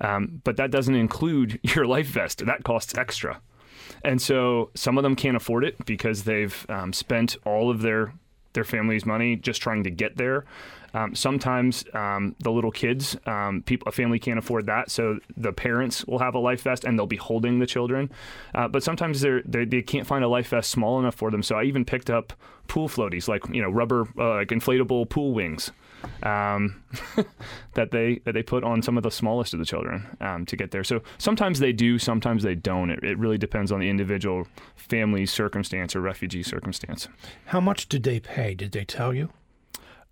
Um, 0.00 0.42
but 0.44 0.56
that 0.56 0.70
doesn't 0.70 0.94
include 0.94 1.60
your 1.74 1.86
life 1.86 2.08
vest. 2.08 2.44
That 2.44 2.64
costs 2.64 2.96
extra. 2.96 3.40
And 4.02 4.20
so 4.20 4.70
some 4.74 4.98
of 4.98 5.02
them 5.02 5.16
can't 5.16 5.36
afford 5.36 5.64
it 5.64 5.84
because 5.86 6.24
they've 6.24 6.66
um, 6.68 6.92
spent 6.92 7.36
all 7.44 7.70
of 7.70 7.80
their 7.80 8.12
their 8.54 8.64
family's 8.64 9.04
money 9.04 9.36
just 9.36 9.60
trying 9.60 9.84
to 9.84 9.90
get 9.90 10.16
there. 10.16 10.44
Um, 10.94 11.14
sometimes 11.14 11.84
um, 11.92 12.36
the 12.38 12.52
little 12.52 12.70
kids, 12.70 13.16
um, 13.26 13.62
people, 13.66 13.88
a 13.88 13.92
family 13.92 14.20
can't 14.20 14.38
afford 14.38 14.66
that, 14.66 14.92
so 14.92 15.18
the 15.36 15.52
parents 15.52 16.04
will 16.04 16.20
have 16.20 16.36
a 16.36 16.38
life 16.38 16.62
vest 16.62 16.84
and 16.84 16.96
they'll 16.96 17.06
be 17.06 17.16
holding 17.16 17.58
the 17.58 17.66
children. 17.66 18.10
Uh, 18.54 18.68
but 18.68 18.84
sometimes 18.84 19.20
they 19.20 19.64
they 19.64 19.82
can't 19.82 20.06
find 20.06 20.24
a 20.24 20.28
life 20.28 20.48
vest 20.48 20.70
small 20.70 21.00
enough 21.00 21.16
for 21.16 21.32
them. 21.32 21.42
So 21.42 21.56
I 21.56 21.64
even 21.64 21.84
picked 21.84 22.10
up 22.10 22.32
pool 22.68 22.88
floaties, 22.88 23.26
like 23.26 23.46
you 23.48 23.60
know 23.60 23.70
rubber, 23.70 24.06
uh, 24.16 24.36
like 24.36 24.48
inflatable 24.48 25.08
pool 25.08 25.34
wings, 25.34 25.72
um, 26.22 26.82
that 27.74 27.90
they 27.90 28.20
that 28.24 28.32
they 28.32 28.42
put 28.42 28.64
on 28.64 28.82
some 28.82 28.96
of 28.96 29.02
the 29.02 29.10
smallest 29.10 29.52
of 29.52 29.58
the 29.58 29.64
children 29.64 30.06
um, 30.20 30.46
to 30.46 30.56
get 30.56 30.70
there. 30.70 30.84
So 30.84 31.02
sometimes 31.18 31.58
they 31.58 31.72
do, 31.72 31.98
sometimes 31.98 32.42
they 32.42 32.54
don't. 32.54 32.90
It, 32.90 33.02
it 33.02 33.18
really 33.18 33.38
depends 33.38 33.72
on 33.72 33.80
the 33.80 33.88
individual 33.88 34.46
family 34.76 35.26
circumstance 35.26 35.94
or 35.94 36.00
refugee 36.00 36.42
circumstance. 36.42 37.08
How 37.46 37.60
much 37.60 37.88
did 37.88 38.02
they 38.02 38.20
pay? 38.20 38.54
Did 38.54 38.72
they 38.72 38.84
tell 38.84 39.14
you? 39.14 39.30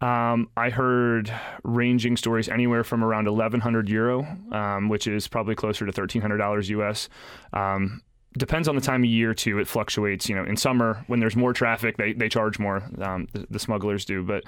Um, 0.00 0.48
I 0.56 0.70
heard 0.70 1.32
ranging 1.62 2.16
stories 2.16 2.48
anywhere 2.48 2.82
from 2.82 3.04
around 3.04 3.26
1,100 3.26 3.88
euro, 3.88 4.26
um, 4.50 4.88
which 4.88 5.06
is 5.06 5.28
probably 5.28 5.54
closer 5.54 5.86
to 5.86 5.92
$1,300 5.92 6.68
US. 6.70 7.08
Um, 7.52 8.02
depends 8.36 8.66
on 8.66 8.74
the 8.74 8.80
time 8.80 9.04
of 9.04 9.10
year 9.10 9.32
too. 9.32 9.60
It 9.60 9.68
fluctuates. 9.68 10.28
You 10.28 10.34
know, 10.34 10.44
in 10.44 10.56
summer 10.56 11.04
when 11.06 11.20
there's 11.20 11.36
more 11.36 11.52
traffic, 11.52 11.96
they, 11.98 12.12
they 12.14 12.28
charge 12.28 12.58
more. 12.58 12.82
Um, 13.00 13.28
the, 13.32 13.46
the, 13.50 13.58
smugglers 13.60 14.04
do, 14.04 14.24
but 14.24 14.42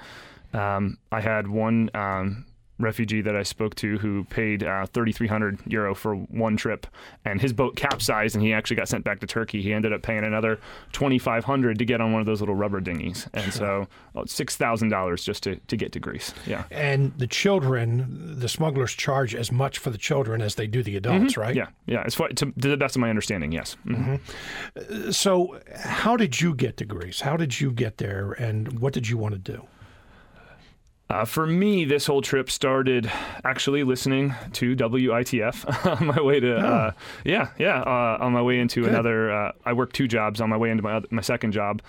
um, 0.53 0.97
I 1.11 1.21
had 1.21 1.47
one 1.47 1.89
um, 1.93 2.45
refugee 2.79 3.21
that 3.21 3.35
I 3.35 3.43
spoke 3.43 3.75
to 3.75 3.97
who 3.97 4.25
paid 4.25 4.63
uh, 4.63 4.85
3,300 4.87 5.59
euro 5.67 5.95
for 5.95 6.15
one 6.15 6.57
trip, 6.57 6.87
and 7.23 7.39
his 7.39 7.53
boat 7.53 7.75
capsized, 7.75 8.35
and 8.35 8.43
he 8.43 8.53
actually 8.53 8.75
got 8.75 8.89
sent 8.89 9.03
back 9.03 9.19
to 9.21 9.27
Turkey. 9.27 9.61
He 9.61 9.73
ended 9.73 9.93
up 9.93 10.01
paying 10.01 10.25
another 10.25 10.59
2,500 10.91 11.79
to 11.79 11.85
get 11.85 12.01
on 12.01 12.11
one 12.11 12.19
of 12.19 12.25
those 12.25 12.41
little 12.41 12.55
rubber 12.55 12.81
dinghies, 12.81 13.27
and 13.33 13.53
so 13.53 13.87
well, 14.13 14.27
six 14.27 14.55
thousand 14.55 14.89
dollars 14.89 15.23
just 15.23 15.43
to, 15.43 15.55
to 15.55 15.77
get 15.77 15.91
to 15.93 15.99
Greece. 15.99 16.33
Yeah, 16.45 16.65
and 16.71 17.13
the 17.17 17.27
children, 17.27 18.39
the 18.39 18.49
smugglers 18.49 18.93
charge 18.93 19.35
as 19.35 19.51
much 19.51 19.77
for 19.77 19.89
the 19.89 19.97
children 19.97 20.41
as 20.41 20.55
they 20.55 20.67
do 20.67 20.83
the 20.83 20.97
adults, 20.97 21.33
mm-hmm. 21.33 21.41
right? 21.41 21.55
Yeah, 21.55 21.67
yeah. 21.85 22.03
As 22.05 22.15
far 22.15 22.29
to, 22.29 22.51
to 22.51 22.67
the 22.67 22.77
best 22.77 22.95
of 22.95 22.99
my 22.99 23.09
understanding, 23.09 23.51
yes. 23.51 23.77
Mm-hmm. 23.85 24.15
Mm-hmm. 24.15 25.11
So, 25.11 25.59
how 25.75 26.17
did 26.17 26.41
you 26.41 26.53
get 26.53 26.77
to 26.77 26.85
Greece? 26.85 27.21
How 27.21 27.37
did 27.37 27.59
you 27.59 27.71
get 27.71 27.97
there, 27.97 28.33
and 28.33 28.79
what 28.79 28.93
did 28.93 29.07
you 29.07 29.17
want 29.17 29.33
to 29.33 29.39
do? 29.39 29.67
Uh, 31.07 31.23
for 31.23 31.45
me, 31.45 31.85
this 31.85 32.07
whole 32.07 32.21
trip 32.21 32.49
started 32.49 33.11
actually 33.43 33.83
listening 33.83 34.33
to 34.53 34.75
WITF 34.75 35.85
on 36.01 36.07
my 36.07 36.19
way 36.19 36.39
to, 36.39 36.55
Oh. 36.55 36.59
uh, 36.67 36.91
yeah, 37.23 37.49
yeah, 37.59 37.81
uh, 37.81 38.17
on 38.19 38.33
my 38.33 38.41
way 38.41 38.59
into 38.59 38.81
Good. 38.81 38.89
another. 38.89 39.31
Uh, 39.31 39.51
I 39.65 39.73
work 39.73 39.93
two 39.93 40.07
jobs 40.07 40.41
on 40.41 40.49
my 40.49 40.57
way 40.57 40.71
into 40.71 40.81
my 40.81 40.93
oth- 40.93 41.11
my 41.11 41.21
second 41.21 41.51
job. 41.51 41.81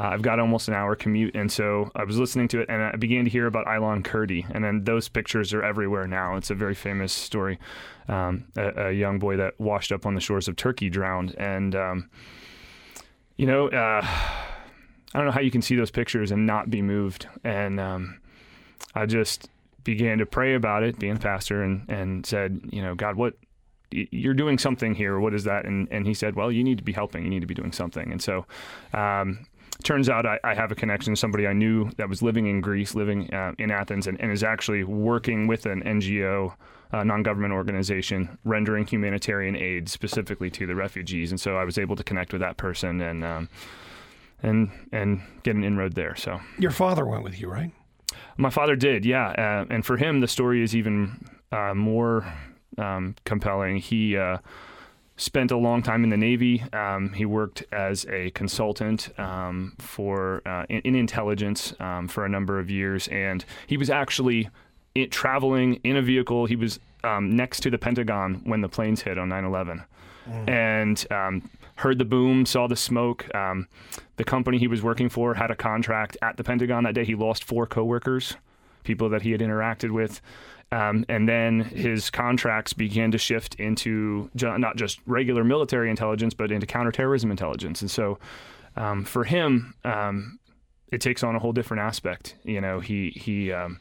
Uh, 0.00 0.04
I've 0.04 0.22
got 0.22 0.40
almost 0.40 0.68
an 0.68 0.74
hour 0.74 0.96
commute, 0.96 1.36
and 1.36 1.52
so 1.52 1.90
I 1.94 2.04
was 2.04 2.16
listening 2.18 2.48
to 2.48 2.60
it, 2.60 2.70
and 2.70 2.82
I 2.82 2.96
began 2.96 3.24
to 3.24 3.30
hear 3.30 3.46
about 3.46 3.66
Aylan 3.66 4.02
Kurdi, 4.02 4.46
and 4.50 4.64
then 4.64 4.84
those 4.84 5.06
pictures 5.06 5.52
are 5.52 5.62
everywhere 5.62 6.06
now. 6.06 6.36
It's 6.36 6.48
a 6.48 6.54
very 6.54 6.74
famous 6.74 7.12
story. 7.12 7.58
Um, 8.08 8.46
a, 8.56 8.86
a 8.86 8.92
young 8.92 9.18
boy 9.18 9.36
that 9.36 9.60
washed 9.60 9.92
up 9.92 10.06
on 10.06 10.14
the 10.14 10.20
shores 10.22 10.48
of 10.48 10.56
Turkey 10.56 10.88
drowned, 10.88 11.34
and 11.36 11.74
um, 11.76 12.08
you 13.36 13.44
know, 13.46 13.68
uh, 13.68 14.00
I 15.14 15.18
don't 15.18 15.26
know 15.26 15.30
how 15.32 15.42
you 15.42 15.50
can 15.50 15.60
see 15.60 15.76
those 15.76 15.90
pictures 15.90 16.30
and 16.30 16.46
not 16.46 16.70
be 16.70 16.80
moved, 16.80 17.28
and 17.44 17.78
um, 17.78 18.18
I 18.94 19.06
just 19.06 19.48
began 19.84 20.18
to 20.18 20.26
pray 20.26 20.54
about 20.54 20.82
it, 20.82 20.98
being 20.98 21.16
a 21.16 21.20
pastor, 21.20 21.62
and 21.62 21.88
and 21.88 22.26
said, 22.26 22.60
you 22.70 22.82
know, 22.82 22.94
God, 22.94 23.16
what 23.16 23.34
you're 23.90 24.34
doing 24.34 24.58
something 24.58 24.94
here. 24.94 25.18
What 25.20 25.34
is 25.34 25.44
that? 25.44 25.64
And 25.64 25.88
and 25.90 26.06
he 26.06 26.14
said, 26.14 26.34
well, 26.34 26.50
you 26.50 26.64
need 26.64 26.78
to 26.78 26.84
be 26.84 26.92
helping. 26.92 27.24
You 27.24 27.30
need 27.30 27.40
to 27.40 27.46
be 27.46 27.54
doing 27.54 27.72
something. 27.72 28.10
And 28.10 28.22
so, 28.22 28.46
um, 28.94 29.46
turns 29.82 30.08
out 30.08 30.26
I, 30.26 30.38
I 30.44 30.54
have 30.54 30.72
a 30.72 30.74
connection 30.74 31.14
to 31.14 31.18
somebody 31.18 31.46
I 31.46 31.52
knew 31.52 31.90
that 31.96 32.08
was 32.08 32.22
living 32.22 32.46
in 32.46 32.60
Greece, 32.60 32.94
living 32.94 33.32
uh, 33.34 33.52
in 33.58 33.70
Athens, 33.70 34.06
and, 34.06 34.20
and 34.20 34.30
is 34.32 34.42
actually 34.42 34.84
working 34.84 35.46
with 35.46 35.66
an 35.66 35.82
NGO. 35.82 36.54
Uh, 36.94 37.02
non-government 37.02 37.54
organization 37.54 38.36
rendering 38.44 38.86
humanitarian 38.86 39.56
aid 39.56 39.88
specifically 39.88 40.50
to 40.50 40.66
the 40.66 40.74
refugees, 40.74 41.30
and 41.30 41.40
so 41.40 41.56
I 41.56 41.64
was 41.64 41.78
able 41.78 41.96
to 41.96 42.04
connect 42.04 42.34
with 42.34 42.42
that 42.42 42.58
person 42.58 43.00
and 43.00 43.24
um, 43.24 43.48
and 44.42 44.70
and 44.92 45.22
get 45.42 45.56
an 45.56 45.64
inroad 45.64 45.94
there. 45.94 46.14
So 46.14 46.38
Your 46.58 46.70
father 46.70 47.06
went 47.06 47.22
with 47.22 47.40
you, 47.40 47.48
right? 47.48 47.72
My 48.36 48.50
father 48.50 48.76
did, 48.76 49.04
yeah. 49.04 49.28
Uh, 49.30 49.66
and 49.70 49.84
for 49.84 49.96
him, 49.96 50.20
the 50.20 50.28
story 50.28 50.62
is 50.62 50.74
even 50.74 51.24
uh, 51.50 51.74
more 51.74 52.32
um, 52.78 53.14
compelling. 53.24 53.76
He 53.76 54.16
uh, 54.16 54.38
spent 55.16 55.50
a 55.50 55.56
long 55.56 55.82
time 55.82 56.04
in 56.04 56.10
the 56.10 56.16
Navy. 56.16 56.62
Um, 56.72 57.12
he 57.12 57.24
worked 57.24 57.64
as 57.72 58.06
a 58.06 58.30
consultant 58.30 59.18
um, 59.18 59.74
for 59.78 60.42
uh, 60.46 60.64
in, 60.68 60.80
in 60.80 60.94
intelligence 60.94 61.74
um, 61.80 62.08
for 62.08 62.24
a 62.24 62.28
number 62.28 62.58
of 62.58 62.70
years, 62.70 63.08
and 63.08 63.44
he 63.66 63.76
was 63.76 63.90
actually 63.90 64.48
it, 64.94 65.10
traveling 65.10 65.74
in 65.84 65.96
a 65.96 66.02
vehicle. 66.02 66.46
He 66.46 66.56
was 66.56 66.80
um, 67.04 67.34
next 67.34 67.60
to 67.60 67.70
the 67.70 67.78
Pentagon 67.78 68.42
when 68.44 68.60
the 68.60 68.68
planes 68.68 69.02
hit 69.02 69.18
on 69.18 69.28
9/11 69.28 69.84
and 70.46 71.06
um, 71.10 71.50
heard 71.76 71.98
the 71.98 72.04
boom, 72.04 72.46
saw 72.46 72.66
the 72.66 72.76
smoke. 72.76 73.32
Um, 73.34 73.68
the 74.16 74.24
company 74.24 74.58
he 74.58 74.68
was 74.68 74.82
working 74.82 75.08
for 75.08 75.34
had 75.34 75.50
a 75.50 75.56
contract 75.56 76.16
at 76.22 76.36
the 76.36 76.44
Pentagon 76.44 76.84
that 76.84 76.94
day. 76.94 77.04
He 77.04 77.14
lost 77.14 77.44
four 77.44 77.66
coworkers, 77.66 78.36
people 78.84 79.08
that 79.10 79.22
he 79.22 79.32
had 79.32 79.40
interacted 79.40 79.90
with. 79.90 80.20
Um, 80.70 81.04
and 81.08 81.28
then 81.28 81.60
his 81.60 82.08
contracts 82.08 82.72
began 82.72 83.10
to 83.10 83.18
shift 83.18 83.54
into 83.56 84.30
ju- 84.34 84.56
not 84.58 84.76
just 84.76 85.00
regular 85.06 85.44
military 85.44 85.90
intelligence, 85.90 86.32
but 86.32 86.50
into 86.50 86.66
counterterrorism 86.66 87.30
intelligence. 87.30 87.82
And 87.82 87.90
so 87.90 88.18
um, 88.76 89.04
for 89.04 89.24
him, 89.24 89.74
um, 89.84 90.38
it 90.90 91.00
takes 91.00 91.22
on 91.22 91.36
a 91.36 91.38
whole 91.38 91.52
different 91.52 91.82
aspect. 91.82 92.36
You 92.44 92.60
know, 92.60 92.80
he, 92.80 93.10
he, 93.10 93.52
um, 93.52 93.80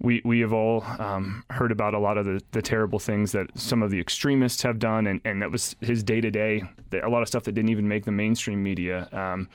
we 0.00 0.22
we 0.24 0.40
have 0.40 0.52
all 0.52 0.82
um, 0.98 1.44
heard 1.50 1.70
about 1.70 1.94
a 1.94 1.98
lot 1.98 2.16
of 2.18 2.24
the, 2.24 2.42
the 2.52 2.62
terrible 2.62 2.98
things 2.98 3.32
that 3.32 3.50
some 3.54 3.82
of 3.82 3.90
the 3.90 4.00
extremists 4.00 4.62
have 4.62 4.78
done, 4.78 5.06
and, 5.06 5.20
and 5.24 5.42
that 5.42 5.50
was 5.50 5.76
his 5.80 6.02
day 6.02 6.20
to 6.20 6.30
day. 6.30 6.62
A 7.02 7.08
lot 7.08 7.22
of 7.22 7.28
stuff 7.28 7.44
that 7.44 7.52
didn't 7.52 7.70
even 7.70 7.86
make 7.86 8.04
the 8.04 8.12
mainstream 8.12 8.62
media. 8.62 9.08
Um, 9.12 9.48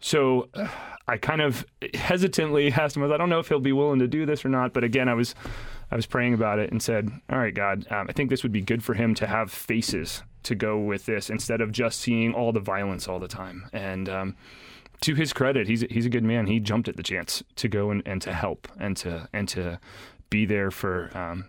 so 0.00 0.48
I 1.06 1.16
kind 1.16 1.40
of 1.40 1.64
hesitantly 1.94 2.72
asked 2.72 2.96
him, 2.96 3.10
I 3.10 3.16
don't 3.16 3.28
know 3.28 3.38
if 3.38 3.48
he'll 3.48 3.60
be 3.60 3.72
willing 3.72 4.00
to 4.00 4.08
do 4.08 4.26
this 4.26 4.44
or 4.44 4.48
not. 4.48 4.72
But 4.72 4.84
again, 4.84 5.08
I 5.08 5.14
was 5.14 5.34
I 5.90 5.96
was 5.96 6.06
praying 6.06 6.34
about 6.34 6.58
it 6.58 6.70
and 6.70 6.82
said, 6.82 7.10
All 7.30 7.38
right, 7.38 7.54
God, 7.54 7.86
um, 7.90 8.06
I 8.08 8.12
think 8.12 8.30
this 8.30 8.42
would 8.42 8.52
be 8.52 8.62
good 8.62 8.82
for 8.82 8.94
him 8.94 9.14
to 9.16 9.26
have 9.26 9.50
faces 9.50 10.22
to 10.42 10.54
go 10.56 10.78
with 10.78 11.06
this 11.06 11.30
instead 11.30 11.60
of 11.60 11.70
just 11.70 12.00
seeing 12.00 12.34
all 12.34 12.52
the 12.52 12.60
violence 12.60 13.06
all 13.06 13.20
the 13.20 13.28
time. 13.28 13.68
And 13.72 14.08
um, 14.08 14.36
to 15.02 15.14
his 15.14 15.32
credit, 15.32 15.68
he's 15.68 15.82
he's 15.90 16.06
a 16.06 16.10
good 16.10 16.24
man. 16.24 16.46
He 16.46 16.58
jumped 16.60 16.88
at 16.88 16.96
the 16.96 17.02
chance 17.02 17.42
to 17.56 17.68
go 17.68 17.90
and, 17.90 18.02
and 18.06 18.22
to 18.22 18.32
help 18.32 18.68
and 18.78 18.96
to 18.98 19.28
and 19.32 19.48
to 19.50 19.78
be 20.30 20.46
there 20.46 20.70
for 20.70 21.10
um, 21.16 21.44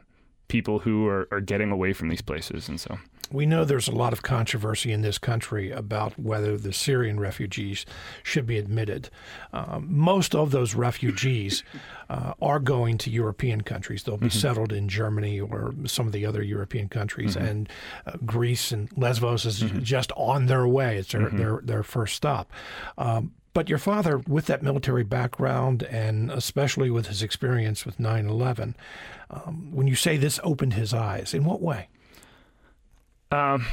people 0.47 0.79
who 0.79 1.07
are, 1.07 1.27
are 1.31 1.41
getting 1.41 1.71
away 1.71 1.93
from 1.93 2.09
these 2.09 2.21
places. 2.21 2.67
And 2.67 2.79
so, 2.79 2.99
We 3.31 3.45
know 3.45 3.65
there's 3.65 3.87
a 3.87 3.95
lot 3.95 4.13
of 4.13 4.21
controversy 4.21 4.91
in 4.91 5.01
this 5.01 5.17
country 5.17 5.71
about 5.71 6.19
whether 6.19 6.57
the 6.57 6.73
Syrian 6.73 7.19
refugees 7.19 7.85
should 8.21 8.45
be 8.45 8.57
admitted. 8.59 9.09
Um, 9.53 9.87
most 9.89 10.35
of 10.35 10.51
those 10.51 10.75
refugees 10.75 11.63
uh, 12.09 12.33
are 12.41 12.59
going 12.59 12.97
to 12.99 13.09
European 13.09 13.61
countries. 13.61 14.03
They'll 14.03 14.17
be 14.17 14.29
settled 14.29 14.73
in 14.73 14.89
Germany 14.89 15.39
or 15.39 15.73
some 15.85 16.05
of 16.05 16.13
the 16.13 16.25
other 16.25 16.43
European 16.43 16.89
countries, 16.89 17.35
and 17.35 17.69
uh, 18.05 18.17
Greece 18.25 18.71
and 18.71 18.89
Lesbos 18.97 19.45
is 19.45 19.59
just 19.81 20.11
on 20.15 20.45
their 20.47 20.67
way. 20.67 20.97
It's 20.97 21.13
their 21.13 21.29
their, 21.29 21.61
their 21.63 21.83
first 21.83 22.15
stop. 22.15 22.51
Um, 22.97 23.31
but 23.53 23.69
your 23.69 23.77
father, 23.77 24.17
with 24.27 24.45
that 24.47 24.63
military 24.63 25.03
background 25.03 25.83
and 25.83 26.31
especially 26.31 26.89
with 26.89 27.07
his 27.07 27.21
experience 27.21 27.85
with 27.85 27.99
9 27.99 28.27
11, 28.27 28.75
um, 29.29 29.69
when 29.71 29.87
you 29.87 29.95
say 29.95 30.17
this 30.17 30.39
opened 30.43 30.73
his 30.73 30.93
eyes, 30.93 31.33
in 31.33 31.43
what 31.43 31.61
way? 31.61 31.87
um, 33.33 33.65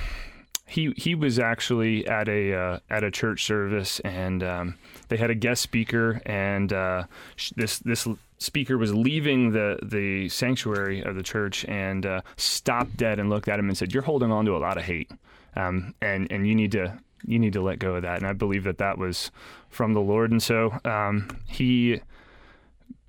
he 0.67 0.93
he 0.97 1.15
was 1.15 1.39
actually 1.39 2.07
at 2.07 2.29
a 2.29 2.55
uh, 2.55 2.79
at 2.89 3.05
a 3.05 3.11
church 3.11 3.45
service, 3.45 4.01
and 4.01 4.43
um, 4.43 4.75
they 5.09 5.17
had 5.17 5.31
a 5.31 5.35
guest 5.35 5.63
speaker, 5.63 6.23
and 6.25 6.73
uh, 6.73 7.05
sh- 7.37 7.53
this 7.57 7.79
this 7.81 8.07
speaker 8.39 8.79
was 8.79 8.95
leaving 8.95 9.51
the 9.51 9.79
the 9.83 10.29
sanctuary 10.29 11.03
of 11.03 11.15
the 11.17 11.23
church 11.23 11.65
and 11.67 12.07
uh, 12.07 12.21
stopped 12.37 12.97
dead 12.97 13.19
and 13.19 13.29
looked 13.29 13.49
at 13.49 13.59
him 13.59 13.69
and 13.69 13.77
said, 13.77 13.93
"You're 13.93 14.05
holding 14.05 14.33
on 14.33 14.45
to 14.47 14.57
a 14.57 14.59
lot 14.59 14.77
of 14.79 14.85
hate, 14.85 15.11
um, 15.57 15.95
and 16.01 16.31
and 16.33 16.47
you 16.47 16.55
need 16.55 16.73
to." 16.73 16.99
You 17.25 17.39
need 17.39 17.53
to 17.55 17.63
let 17.63 17.79
go 17.79 17.97
of 17.97 18.03
that, 18.03 18.19
and 18.19 18.27
I 18.27 18.33
believe 18.33 18.65
that 18.65 18.79
that 18.79 18.99
was 18.99 19.31
from 19.69 19.95
the 19.95 20.01
Lord. 20.01 20.31
And 20.31 20.43
so 20.43 20.79
um, 20.85 21.29
he 21.47 22.01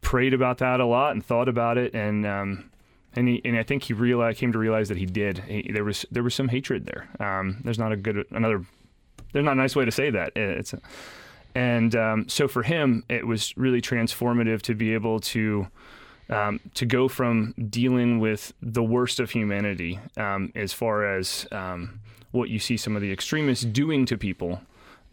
prayed 0.01 0.33
about 0.33 0.57
that 0.57 0.79
a 0.79 0.85
lot 0.85 1.13
and 1.13 1.25
thought 1.25 1.47
about 1.47 1.77
it, 1.77 1.93
and 1.93 2.25
um, 2.25 2.69
and 3.15 3.27
he 3.27 3.41
and 3.45 3.57
I 3.57 3.63
think 3.63 3.83
he 3.83 3.93
realized 3.93 4.39
came 4.39 4.51
to 4.51 4.59
realize 4.59 4.89
that 4.89 4.97
he 4.97 5.05
did. 5.05 5.39
He, 5.39 5.71
there 5.71 5.83
was 5.83 6.05
there 6.11 6.23
was 6.23 6.35
some 6.35 6.49
hatred 6.49 6.85
there. 6.85 7.07
Um, 7.19 7.61
there's 7.63 7.79
not 7.79 7.91
a 7.91 7.97
good 7.97 8.25
another. 8.31 8.65
There's 9.31 9.45
not 9.45 9.53
a 9.53 9.55
nice 9.55 9.75
way 9.75 9.85
to 9.85 9.91
say 9.91 10.09
that. 10.09 10.33
It's 10.35 10.73
a, 10.73 10.79
and 11.53 11.95
um, 11.95 12.29
so 12.29 12.47
for 12.47 12.63
him, 12.63 13.03
it 13.09 13.27
was 13.27 13.55
really 13.57 13.81
transformative 13.81 14.61
to 14.63 14.75
be 14.75 14.93
able 14.93 15.19
to. 15.19 15.67
Um, 16.29 16.61
to 16.75 16.85
go 16.85 17.09
from 17.09 17.53
dealing 17.69 18.19
with 18.21 18.53
the 18.61 18.81
worst 18.81 19.19
of 19.19 19.31
humanity, 19.31 19.99
um, 20.15 20.53
as 20.55 20.71
far 20.71 21.03
as 21.17 21.45
um, 21.51 21.99
what 22.31 22.49
you 22.49 22.59
see 22.59 22.77
some 22.77 22.95
of 22.95 23.01
the 23.01 23.11
extremists 23.11 23.65
doing 23.65 24.05
to 24.05 24.17
people, 24.17 24.61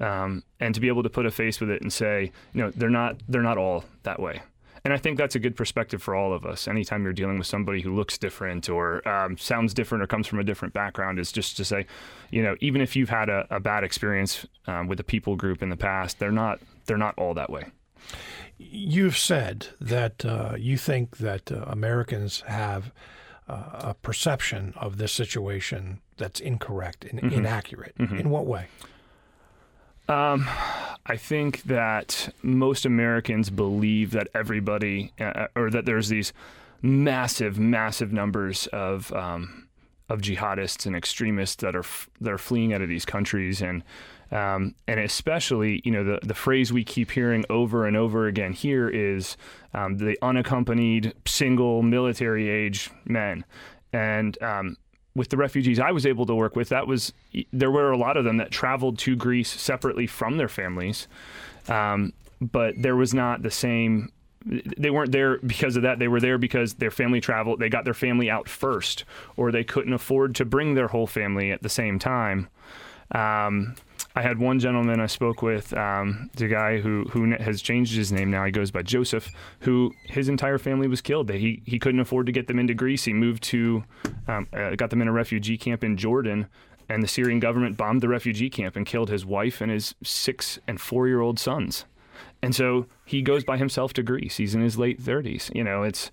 um, 0.01 0.43
and 0.61 0.75
to 0.75 0.81
be 0.81 0.89
able 0.89 1.03
to 1.03 1.11
put 1.11 1.27
a 1.27 1.31
face 1.31 1.61
with 1.61 1.71
it 1.71 1.83
and 1.83 1.93
say, 1.93 2.33
you 2.55 2.63
know, 2.63 2.71
they're 2.71 2.91
not 2.91 3.17
they're 3.29 3.43
not 3.43 3.59
all 3.59 3.85
that 4.05 4.21
way. 4.21 4.41
And 4.85 4.95
I 4.95 4.97
think 4.97 5.19
that's 5.19 5.35
a 5.35 5.41
good 5.41 5.57
perspective 5.57 6.03
for 6.03 6.15
all 6.15 6.33
of 6.33 6.47
us. 6.47 6.69
Anytime 6.69 7.03
you're 7.03 7.13
dealing 7.13 7.37
with 7.37 7.47
somebody 7.47 7.83
who 7.83 7.95
looks 7.95 8.17
different 8.17 8.69
or 8.69 9.07
um, 9.07 9.37
sounds 9.37 9.75
different 9.75 10.03
or 10.03 10.07
comes 10.07 10.27
from 10.27 10.39
a 10.39 10.45
different 10.45 10.73
background, 10.73 11.19
is 11.19 11.33
just 11.33 11.57
to 11.57 11.65
say, 11.65 11.85
you 12.31 12.43
know, 12.43 12.57
even 12.61 12.81
if 12.81 12.95
you've 12.95 13.09
had 13.09 13.29
a, 13.29 13.47
a 13.51 13.61
bad 13.61 13.85
experience 13.85 14.47
um, 14.67 14.87
with 14.87 15.01
a 15.01 15.05
people 15.05 15.37
group 15.37 15.63
in 15.63 15.69
the 15.69 15.77
past, 15.77 16.19
they're 16.19 16.33
not 16.33 16.61
they're 16.87 16.97
not 16.97 17.15
all 17.19 17.35
that 17.35 17.51
way. 17.51 17.65
You've 18.57 19.19
said 19.19 19.69
that 19.81 20.25
uh, 20.25 20.55
you 20.57 20.77
think 20.77 21.19
that 21.19 21.53
uh, 21.53 21.65
Americans 21.67 22.43
have 22.47 22.93
uh, 23.49 23.81
a 23.91 23.95
perception 23.95 24.75
of 24.77 24.99
this 24.99 25.13
situation 25.13 26.01
that's 26.17 26.41
incorrect 26.41 27.05
and 27.05 27.19
inaccurate. 27.33 27.95
In 27.99 28.31
what 28.31 28.47
way? 28.47 28.67
Um, 30.09 30.49
I 31.07 31.17
think 31.17 31.63
that 31.65 32.33
most 32.43 32.87
Americans 32.87 33.51
believe 33.51 34.11
that 34.13 34.29
everybody, 34.35 35.13
uh, 35.21 35.49
or 35.55 35.71
that 35.71 35.85
there's 35.85 36.09
these 36.09 36.33
massive, 36.81 37.59
massive 37.59 38.13
numbers 38.13 38.67
of 38.69 39.13
um, 39.13 39.69
of 40.09 40.21
jihadists 40.21 40.87
and 40.87 40.97
extremists 40.97 41.57
that 41.57 41.77
are 41.77 41.81
f- 41.81 42.09
that 42.21 42.33
are 42.33 42.39
fleeing 42.39 42.73
out 42.73 42.81
of 42.81 42.89
these 42.89 43.05
countries, 43.05 43.61
and 43.61 43.83
um, 44.31 44.75
and 44.87 45.01
especially, 45.01 45.81
you 45.85 45.91
know, 45.91 46.05
the 46.05 46.21
the 46.23 46.35
phrase 46.35 46.73
we 46.73 46.85
keep 46.85 47.11
hearing 47.11 47.45
over 47.49 47.87
and 47.87 47.97
over 47.97 48.27
again 48.27 48.53
here 48.53 48.89
is 48.89 49.37
um, 49.73 49.97
the 49.97 50.19
unaccompanied 50.23 51.15
single 51.27 51.83
military 51.83 52.49
age 52.49 52.91
men, 53.07 53.45
and 53.93 54.41
um, 54.43 54.77
with 55.15 55.31
the 55.31 55.37
refugees 55.37 55.81
I 55.81 55.93
was 55.93 56.05
able 56.05 56.27
to 56.27 56.35
work 56.35 56.57
with, 56.57 56.69
that 56.69 56.87
was 56.87 57.13
there 57.53 57.71
were 57.71 57.91
a 57.91 57.97
lot 57.97 58.17
of 58.17 58.25
them 58.25 58.37
that 58.37 58.51
traveled 58.51 58.99
to 59.01 59.17
Greece 59.17 59.51
separately 59.51 60.07
from 60.07 60.37
their 60.37 60.49
families, 60.49 61.09
um, 61.69 62.13
but 62.41 62.75
there 62.77 62.97
was 62.97 63.15
not 63.15 63.43
the 63.43 63.51
same. 63.51 64.13
They 64.45 64.91
weren't 64.91 65.13
there 65.13 65.39
because 65.39 65.77
of 65.77 65.83
that. 65.83 65.99
They 65.99 66.09
were 66.09 66.21
there 66.21 66.39
because 66.39 66.75
their 66.75 66.91
family 66.91 67.21
traveled. 67.21 67.61
They 67.61 67.69
got 67.69 67.85
their 67.85 67.95
family 67.95 68.31
out 68.31 68.49
first, 68.49 69.05
or 69.37 69.51
they 69.51 69.65
couldn't 69.65 69.93
afford 69.93 70.35
to 70.37 70.45
bring 70.45 70.75
their 70.75 70.89
whole 70.89 71.07
family 71.07 71.51
at 71.51 71.63
the 71.63 71.69
same 71.69 71.99
time. 71.99 72.49
Um, 73.11 73.75
I 74.15 74.23
had 74.23 74.39
one 74.39 74.59
gentleman 74.59 75.01
I 75.01 75.07
spoke 75.07 75.43
with, 75.43 75.73
um, 75.75 76.31
the 76.35 76.49
guy 76.49 76.81
who 76.81 77.05
who 77.11 77.33
has 77.35 77.63
changed 77.63 77.95
his 77.95 78.11
name 78.11 78.31
now. 78.31 78.45
He 78.45 78.51
goes 78.51 78.71
by 78.71 78.83
Joseph, 78.83 79.31
who 79.61 79.93
his 80.05 80.29
entire 80.29 80.59
family 80.59 80.89
was 80.89 81.01
killed. 81.01 81.29
That 81.29 81.37
He 81.37 81.63
he 81.67 81.79
couldn't 81.79 82.01
afford 82.01 82.27
to 82.27 82.33
get 82.33 82.47
them 82.47 82.59
into 82.59 82.75
Greece. 82.75 83.05
He 83.05 83.13
moved 83.13 83.43
to, 83.45 83.85
um, 84.27 84.49
uh, 84.53 84.75
got 84.75 84.91
them 84.91 85.03
in 85.03 85.09
a 85.09 85.13
refugee 85.13 85.57
camp 85.57 85.85
in 85.85 85.97
Jordan, 85.97 86.49
and 86.89 87.03
the 87.03 87.09
Syrian 87.09 87.39
government 87.39 87.77
bombed 87.77 88.01
the 88.01 88.09
refugee 88.09 88.51
camp 88.51 88.75
and 88.77 88.85
killed 88.87 89.11
his 89.11 89.25
wife 89.25 89.61
and 89.61 89.71
his 89.71 89.95
six 90.03 90.59
and 90.67 90.81
four 90.81 91.07
year 91.07 91.21
old 91.21 91.39
sons. 91.39 91.85
And 92.43 92.55
so 92.55 92.87
he 93.05 93.23
goes 93.23 93.45
by 93.45 93.57
himself 93.57 93.93
to 93.95 94.03
Greece. 94.03 94.39
He's 94.39 94.55
in 94.55 94.63
his 94.63 94.79
late 94.79 95.01
thirties. 95.01 95.51
You 95.55 95.63
know, 95.65 95.83
it's 95.85 96.11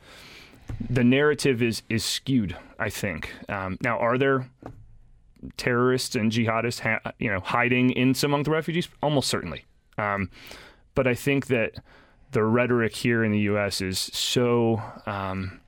the 0.89 1.03
narrative 1.03 1.63
is 1.63 1.81
is 1.89 2.05
skewed. 2.05 2.55
I 2.77 2.89
think. 2.89 3.31
Um, 3.49 3.77
now, 3.81 3.97
are 3.97 4.17
there 4.17 4.49
terrorists 5.57 6.15
and 6.15 6.31
jihadists, 6.31 6.79
ha- 6.79 7.11
you 7.19 7.29
know, 7.29 7.39
hiding 7.39 7.91
in 7.91 8.15
among 8.23 8.43
the 8.43 8.51
refugees? 8.51 8.87
Almost 9.01 9.29
certainly. 9.29 9.65
Um, 9.97 10.29
but 10.93 11.07
I 11.07 11.13
think 11.13 11.47
that 11.47 11.75
the 12.31 12.43
rhetoric 12.43 12.95
here 12.95 13.23
in 13.23 13.31
the 13.31 13.39
U.S. 13.39 13.81
is 13.81 13.99
so 13.99 14.81
um, 15.05 15.59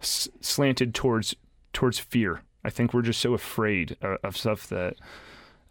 s- 0.00 0.28
slanted 0.40 0.94
towards 0.94 1.34
towards 1.72 1.98
fear. 1.98 2.42
I 2.64 2.70
think 2.70 2.92
we're 2.92 3.02
just 3.02 3.20
so 3.20 3.34
afraid 3.34 3.96
of, 4.02 4.18
of 4.22 4.36
stuff 4.36 4.66
that. 4.68 4.96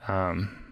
Um, 0.08 0.66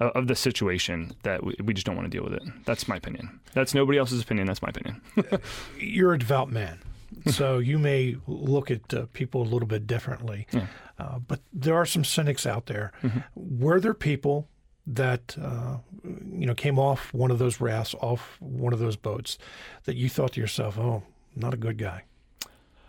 of 0.00 0.28
the 0.28 0.36
situation 0.36 1.12
that 1.24 1.42
we, 1.42 1.56
we 1.64 1.74
just 1.74 1.84
don't 1.84 1.96
want 1.96 2.06
to 2.08 2.16
deal 2.16 2.22
with 2.22 2.32
it. 2.32 2.42
That's 2.64 2.86
my 2.86 2.94
opinion. 2.96 3.40
That's 3.52 3.74
nobody 3.74 3.98
else's 3.98 4.22
opinion. 4.22 4.46
That's 4.46 4.62
my 4.62 4.68
opinion. 4.68 5.00
You're 5.78 6.14
a 6.14 6.18
devout 6.18 6.52
man. 6.52 6.78
so 7.26 7.58
you 7.58 7.78
may 7.78 8.16
look 8.26 8.70
at 8.70 8.92
uh, 8.94 9.06
people 9.12 9.42
a 9.42 9.48
little 9.48 9.68
bit 9.68 9.86
differently. 9.86 10.46
Yeah. 10.52 10.66
Uh, 10.98 11.18
but 11.18 11.40
there 11.52 11.74
are 11.74 11.86
some 11.86 12.04
cynics 12.04 12.46
out 12.46 12.66
there. 12.66 12.92
Mm-hmm. 13.02 13.20
Were 13.34 13.80
there 13.80 13.94
people 13.94 14.48
that 14.86 15.36
uh, 15.40 15.76
you 16.04 16.46
know 16.46 16.54
came 16.54 16.78
off 16.78 17.12
one 17.12 17.30
of 17.30 17.38
those 17.38 17.60
rafts, 17.60 17.94
off 18.00 18.36
one 18.40 18.72
of 18.72 18.78
those 18.78 18.96
boats, 18.96 19.38
that 19.84 19.96
you 19.96 20.08
thought 20.08 20.32
to 20.32 20.40
yourself, 20.40 20.78
"Oh, 20.78 21.02
not 21.36 21.54
a 21.54 21.56
good 21.56 21.78
guy"? 21.78 22.04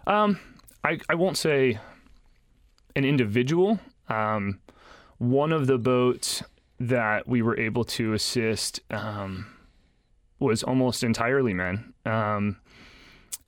Um, 0.07 0.39
I 0.83 0.99
I 1.09 1.15
won't 1.15 1.37
say 1.37 1.79
an 2.95 3.05
individual. 3.05 3.79
Um, 4.07 4.59
one 5.17 5.51
of 5.51 5.67
the 5.67 5.77
boats 5.77 6.41
that 6.79 7.27
we 7.27 7.41
were 7.41 7.59
able 7.59 7.83
to 7.83 8.13
assist 8.13 8.79
um, 8.89 9.47
was 10.39 10.63
almost 10.63 11.03
entirely 11.03 11.53
men. 11.53 11.93
Um, 12.05 12.57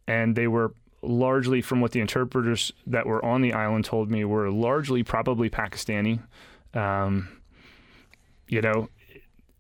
and 0.08 0.36
they 0.36 0.48
were 0.48 0.74
largely, 1.02 1.62
from 1.62 1.82
what 1.82 1.92
the 1.92 2.00
interpreters 2.00 2.72
that 2.88 3.06
were 3.06 3.24
on 3.24 3.42
the 3.42 3.54
island 3.54 3.86
told 3.86 4.10
me, 4.10 4.24
were 4.26 4.52
largely 4.52 5.04
probably 5.04 5.50
Pakistani. 5.50 6.20
Um, 6.74 7.30
you 8.48 8.62
know, 8.62 8.90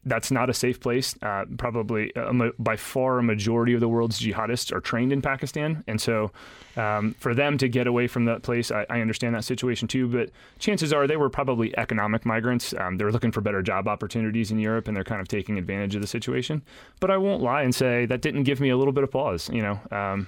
that's 0.05 0.31
not 0.31 0.49
a 0.49 0.53
safe 0.53 0.79
place. 0.79 1.15
Uh, 1.21 1.45
probably 1.57 2.11
by 2.57 2.75
far 2.75 3.19
a 3.19 3.23
majority 3.23 3.73
of 3.73 3.79
the 3.79 3.87
world's 3.87 4.19
jihadists 4.19 4.71
are 4.71 4.79
trained 4.79 5.13
in 5.13 5.21
Pakistan, 5.21 5.83
and 5.87 6.01
so 6.01 6.31
um, 6.75 7.13
for 7.19 7.35
them 7.35 7.57
to 7.57 7.67
get 7.67 7.85
away 7.85 8.07
from 8.07 8.25
that 8.25 8.41
place, 8.41 8.71
I, 8.71 8.85
I, 8.89 9.01
understand 9.01 9.35
that 9.35 9.43
situation 9.43 9.87
too. 9.87 10.07
But 10.07 10.29
chances 10.57 10.93
are 10.93 11.05
they 11.05 11.17
were 11.17 11.29
probably 11.29 11.77
economic 11.77 12.25
migrants. 12.25 12.73
Um, 12.73 12.97
they're 12.97 13.11
looking 13.11 13.31
for 13.31 13.41
better 13.41 13.61
job 13.61 13.87
opportunities 13.87 14.51
in 14.51 14.59
Europe, 14.59 14.87
and 14.87 14.95
they're 14.95 15.03
kind 15.03 15.21
of 15.21 15.27
taking 15.27 15.57
advantage 15.57 15.95
of 15.95 16.01
the 16.01 16.07
situation. 16.07 16.61
But 16.99 17.11
I 17.11 17.17
won't 17.17 17.43
lie 17.43 17.61
and 17.61 17.75
say 17.75 18.05
that 18.07 18.21
didn't 18.21 18.43
give 18.43 18.59
me 18.59 18.69
a 18.69 18.77
little 18.77 18.93
bit 18.93 19.03
of 19.03 19.11
pause. 19.11 19.49
You 19.49 19.61
know. 19.61 19.79
Um, 19.91 20.27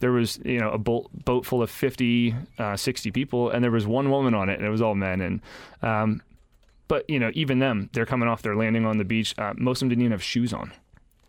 there 0.00 0.12
was 0.12 0.38
you 0.44 0.60
know 0.60 0.70
a 0.70 0.78
boat, 0.78 1.08
boat 1.24 1.44
full 1.44 1.60
of 1.60 1.70
50 1.70 2.34
uh, 2.58 2.76
60 2.76 3.10
people 3.10 3.50
and 3.50 3.64
there 3.64 3.70
was 3.72 3.84
one 3.84 4.10
woman 4.10 4.32
on 4.32 4.48
it 4.48 4.58
and 4.58 4.64
it 4.64 4.70
was 4.70 4.80
all 4.80 4.94
men 4.94 5.20
and 5.20 5.40
um, 5.82 6.22
but 6.88 7.08
you 7.08 7.18
know 7.18 7.30
even 7.34 7.58
them 7.58 7.88
they're 7.92 8.06
coming 8.06 8.28
off 8.28 8.42
they're 8.42 8.56
landing 8.56 8.84
on 8.84 8.98
the 8.98 9.04
beach 9.04 9.34
uh, 9.38 9.54
most 9.56 9.78
of 9.78 9.80
them 9.80 9.88
didn't 9.90 10.02
even 10.02 10.12
have 10.12 10.22
shoes 10.22 10.52
on 10.52 10.72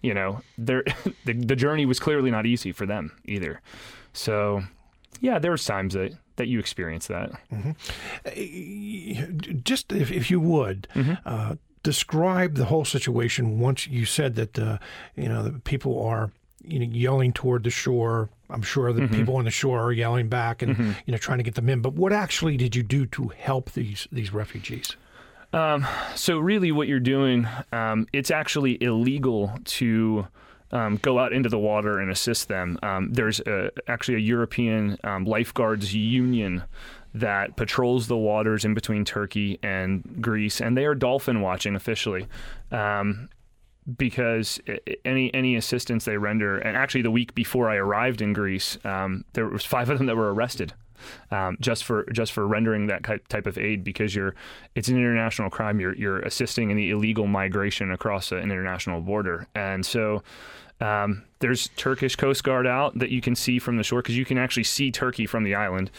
you 0.01 0.13
know 0.13 0.41
the, 0.57 0.83
the 1.25 1.55
journey 1.55 1.85
was 1.85 1.99
clearly 1.99 2.31
not 2.31 2.45
easy 2.45 2.71
for 2.71 2.85
them 2.85 3.11
either 3.25 3.61
so 4.13 4.63
yeah 5.21 5.39
there 5.39 5.51
was 5.51 5.65
times 5.65 5.93
that 5.93 6.13
that 6.37 6.47
you 6.47 6.57
experienced 6.57 7.09
that 7.09 7.31
mm-hmm. 7.51 9.57
just 9.63 9.91
if, 9.91 10.11
if 10.11 10.31
you 10.31 10.39
would 10.39 10.87
mm-hmm. 10.95 11.13
uh, 11.25 11.55
describe 11.83 12.55
the 12.55 12.65
whole 12.65 12.85
situation 12.85 13.59
once 13.59 13.87
you 13.87 14.05
said 14.05 14.35
that 14.35 14.57
uh, 14.57 14.77
you 15.15 15.27
know 15.27 15.43
the 15.43 15.59
people 15.59 16.01
are 16.01 16.31
you 16.63 16.79
know, 16.79 16.85
yelling 16.85 17.33
toward 17.33 17.63
the 17.63 17.69
shore. 17.69 18.29
I'm 18.49 18.61
sure 18.61 18.91
the 18.91 19.01
mm-hmm. 19.01 19.15
people 19.15 19.37
on 19.37 19.45
the 19.45 19.51
shore 19.51 19.81
are 19.81 19.91
yelling 19.91 20.27
back 20.27 20.61
and 20.61 20.75
mm-hmm. 20.75 20.91
you 21.05 21.11
know 21.11 21.17
trying 21.17 21.37
to 21.37 21.43
get 21.43 21.55
them 21.55 21.69
in. 21.69 21.81
But 21.81 21.93
what 21.93 22.13
actually 22.13 22.57
did 22.57 22.75
you 22.75 22.83
do 22.83 23.05
to 23.07 23.29
help 23.29 23.71
these 23.71 24.07
these 24.11 24.33
refugees? 24.33 24.95
Um, 25.51 25.87
so 26.15 26.39
really, 26.39 26.71
what 26.71 26.87
you're 26.87 26.99
doing, 26.99 27.47
um, 27.71 28.07
it's 28.13 28.31
actually 28.31 28.81
illegal 28.81 29.57
to. 29.65 30.27
Um, 30.71 30.97
go 30.97 31.17
out 31.17 31.33
into 31.33 31.49
the 31.49 31.57
water 31.57 31.97
and 31.97 32.11
assist 32.11 32.47
them. 32.47 32.77
Um, 32.83 33.11
there's 33.11 33.39
a, 33.39 33.71
actually 33.87 34.17
a 34.17 34.19
European 34.19 34.99
um, 35.03 35.25
lifeguards 35.25 35.95
union 35.95 36.61
that 37.15 37.55
patrols 37.55 38.07
the 38.07 38.17
waters 38.17 38.65
in 38.65 38.75
between 38.75 39.03
Turkey 39.03 39.57
and 39.63 40.21
Greece, 40.21 40.61
and 40.61 40.77
they 40.77 40.85
are 40.85 40.93
dolphin 40.93 41.41
watching 41.41 41.75
officially. 41.75 42.27
Um, 42.71 43.29
because 43.97 44.59
any 45.05 45.33
any 45.33 45.55
assistance 45.55 46.05
they 46.05 46.17
render, 46.17 46.59
and 46.59 46.77
actually 46.77 47.01
the 47.01 47.11
week 47.11 47.33
before 47.33 47.69
I 47.69 47.75
arrived 47.75 48.21
in 48.21 48.33
Greece, 48.33 48.77
um, 48.83 49.25
there 49.33 49.47
was 49.47 49.65
five 49.65 49.89
of 49.89 49.97
them 49.97 50.07
that 50.07 50.15
were 50.15 50.33
arrested. 50.33 50.73
Um, 51.31 51.57
just 51.59 51.83
for 51.83 52.05
just 52.11 52.31
for 52.31 52.47
rendering 52.47 52.87
that 52.87 53.03
type 53.29 53.45
of 53.45 53.57
aid 53.57 53.83
because 53.83 54.15
you're 54.15 54.35
it's 54.75 54.87
an 54.87 54.97
international 54.97 55.49
crime 55.49 55.79
you're 55.79 55.95
you're 55.95 56.19
assisting 56.19 56.69
in 56.69 56.77
the 56.77 56.91
illegal 56.91 57.27
migration 57.27 57.91
across 57.91 58.31
an 58.31 58.39
international 58.39 59.01
border 59.01 59.47
and 59.55 59.85
so 59.85 60.23
um, 60.81 61.23
there's 61.39 61.69
Turkish 61.75 62.15
Coast 62.15 62.43
Guard 62.43 62.65
out 62.65 62.97
that 62.99 63.09
you 63.09 63.21
can 63.21 63.35
see 63.35 63.59
from 63.59 63.77
the 63.77 63.83
shore 63.83 64.01
because 64.01 64.17
you 64.17 64.25
can 64.25 64.37
actually 64.37 64.63
see 64.63 64.91
Turkey 64.91 65.25
from 65.25 65.43
the 65.43 65.55
island. 65.55 65.91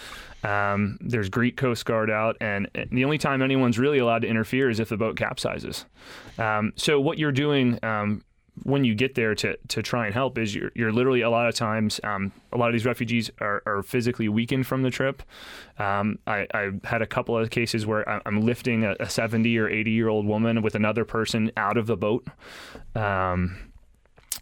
Um, 0.43 0.99
there's 1.03 1.29
Greek 1.29 1.57
Coast 1.57 1.85
Guard 1.85 2.11
out, 2.11 2.37
and 2.41 2.69
the 2.91 3.05
only 3.05 3.19
time 3.19 3.43
anyone's 3.43 3.79
really 3.79 3.99
allowed 3.99 4.23
to 4.23 4.29
interfere 4.29 4.71
is 4.71 4.81
if 4.81 4.89
the 4.89 4.97
boat 4.97 5.17
capsizes. 5.17 5.85
Um, 6.39 6.73
so 6.77 6.99
what 6.99 7.19
you're 7.19 7.33
doing 7.33 7.79
um, 7.85 8.25
when 8.65 8.85
you 8.85 8.95
get 8.95 9.15
there 9.15 9.35
to, 9.35 9.57
to 9.69 9.83
try 9.83 10.07
and 10.07 10.15
help 10.15 10.39
is 10.39 10.55
you're, 10.55 10.71
you're 10.75 10.93
literally 10.93 11.21
a 11.21 11.31
lot 11.31 11.49
of 11.49 11.55
times 11.55 12.01
um, 12.05 12.33
a 12.53 12.57
lot 12.57 12.69
of 12.69 12.73
these 12.73 12.87
refugees 12.87 13.31
are, 13.41 13.63
are 13.67 13.83
physically 13.83 14.29
weakened 14.29 14.67
from 14.67 14.83
the 14.83 14.91
trip 14.91 15.23
um, 15.79 16.19
I, 16.27 16.47
I, 16.53 16.71
had 16.85 17.03
a 17.03 17.07
couple 17.07 17.37
of 17.37 17.51
cases 17.51 17.87
where 17.87 18.09
i'm 18.27 18.43
lifting 18.43 18.85
a, 18.85 18.97
a 19.01 19.09
70 19.09 19.57
or 19.59 19.69
80 19.69 19.91
year 19.91 20.09
old 20.09 20.27
woman 20.27 20.63
with 20.63 20.75
another 20.75 21.05
person 21.05 21.51
out 21.57 21.77
of 21.77 21.87
the 21.87 21.97
boat 21.97 22.27
um, 22.95 23.71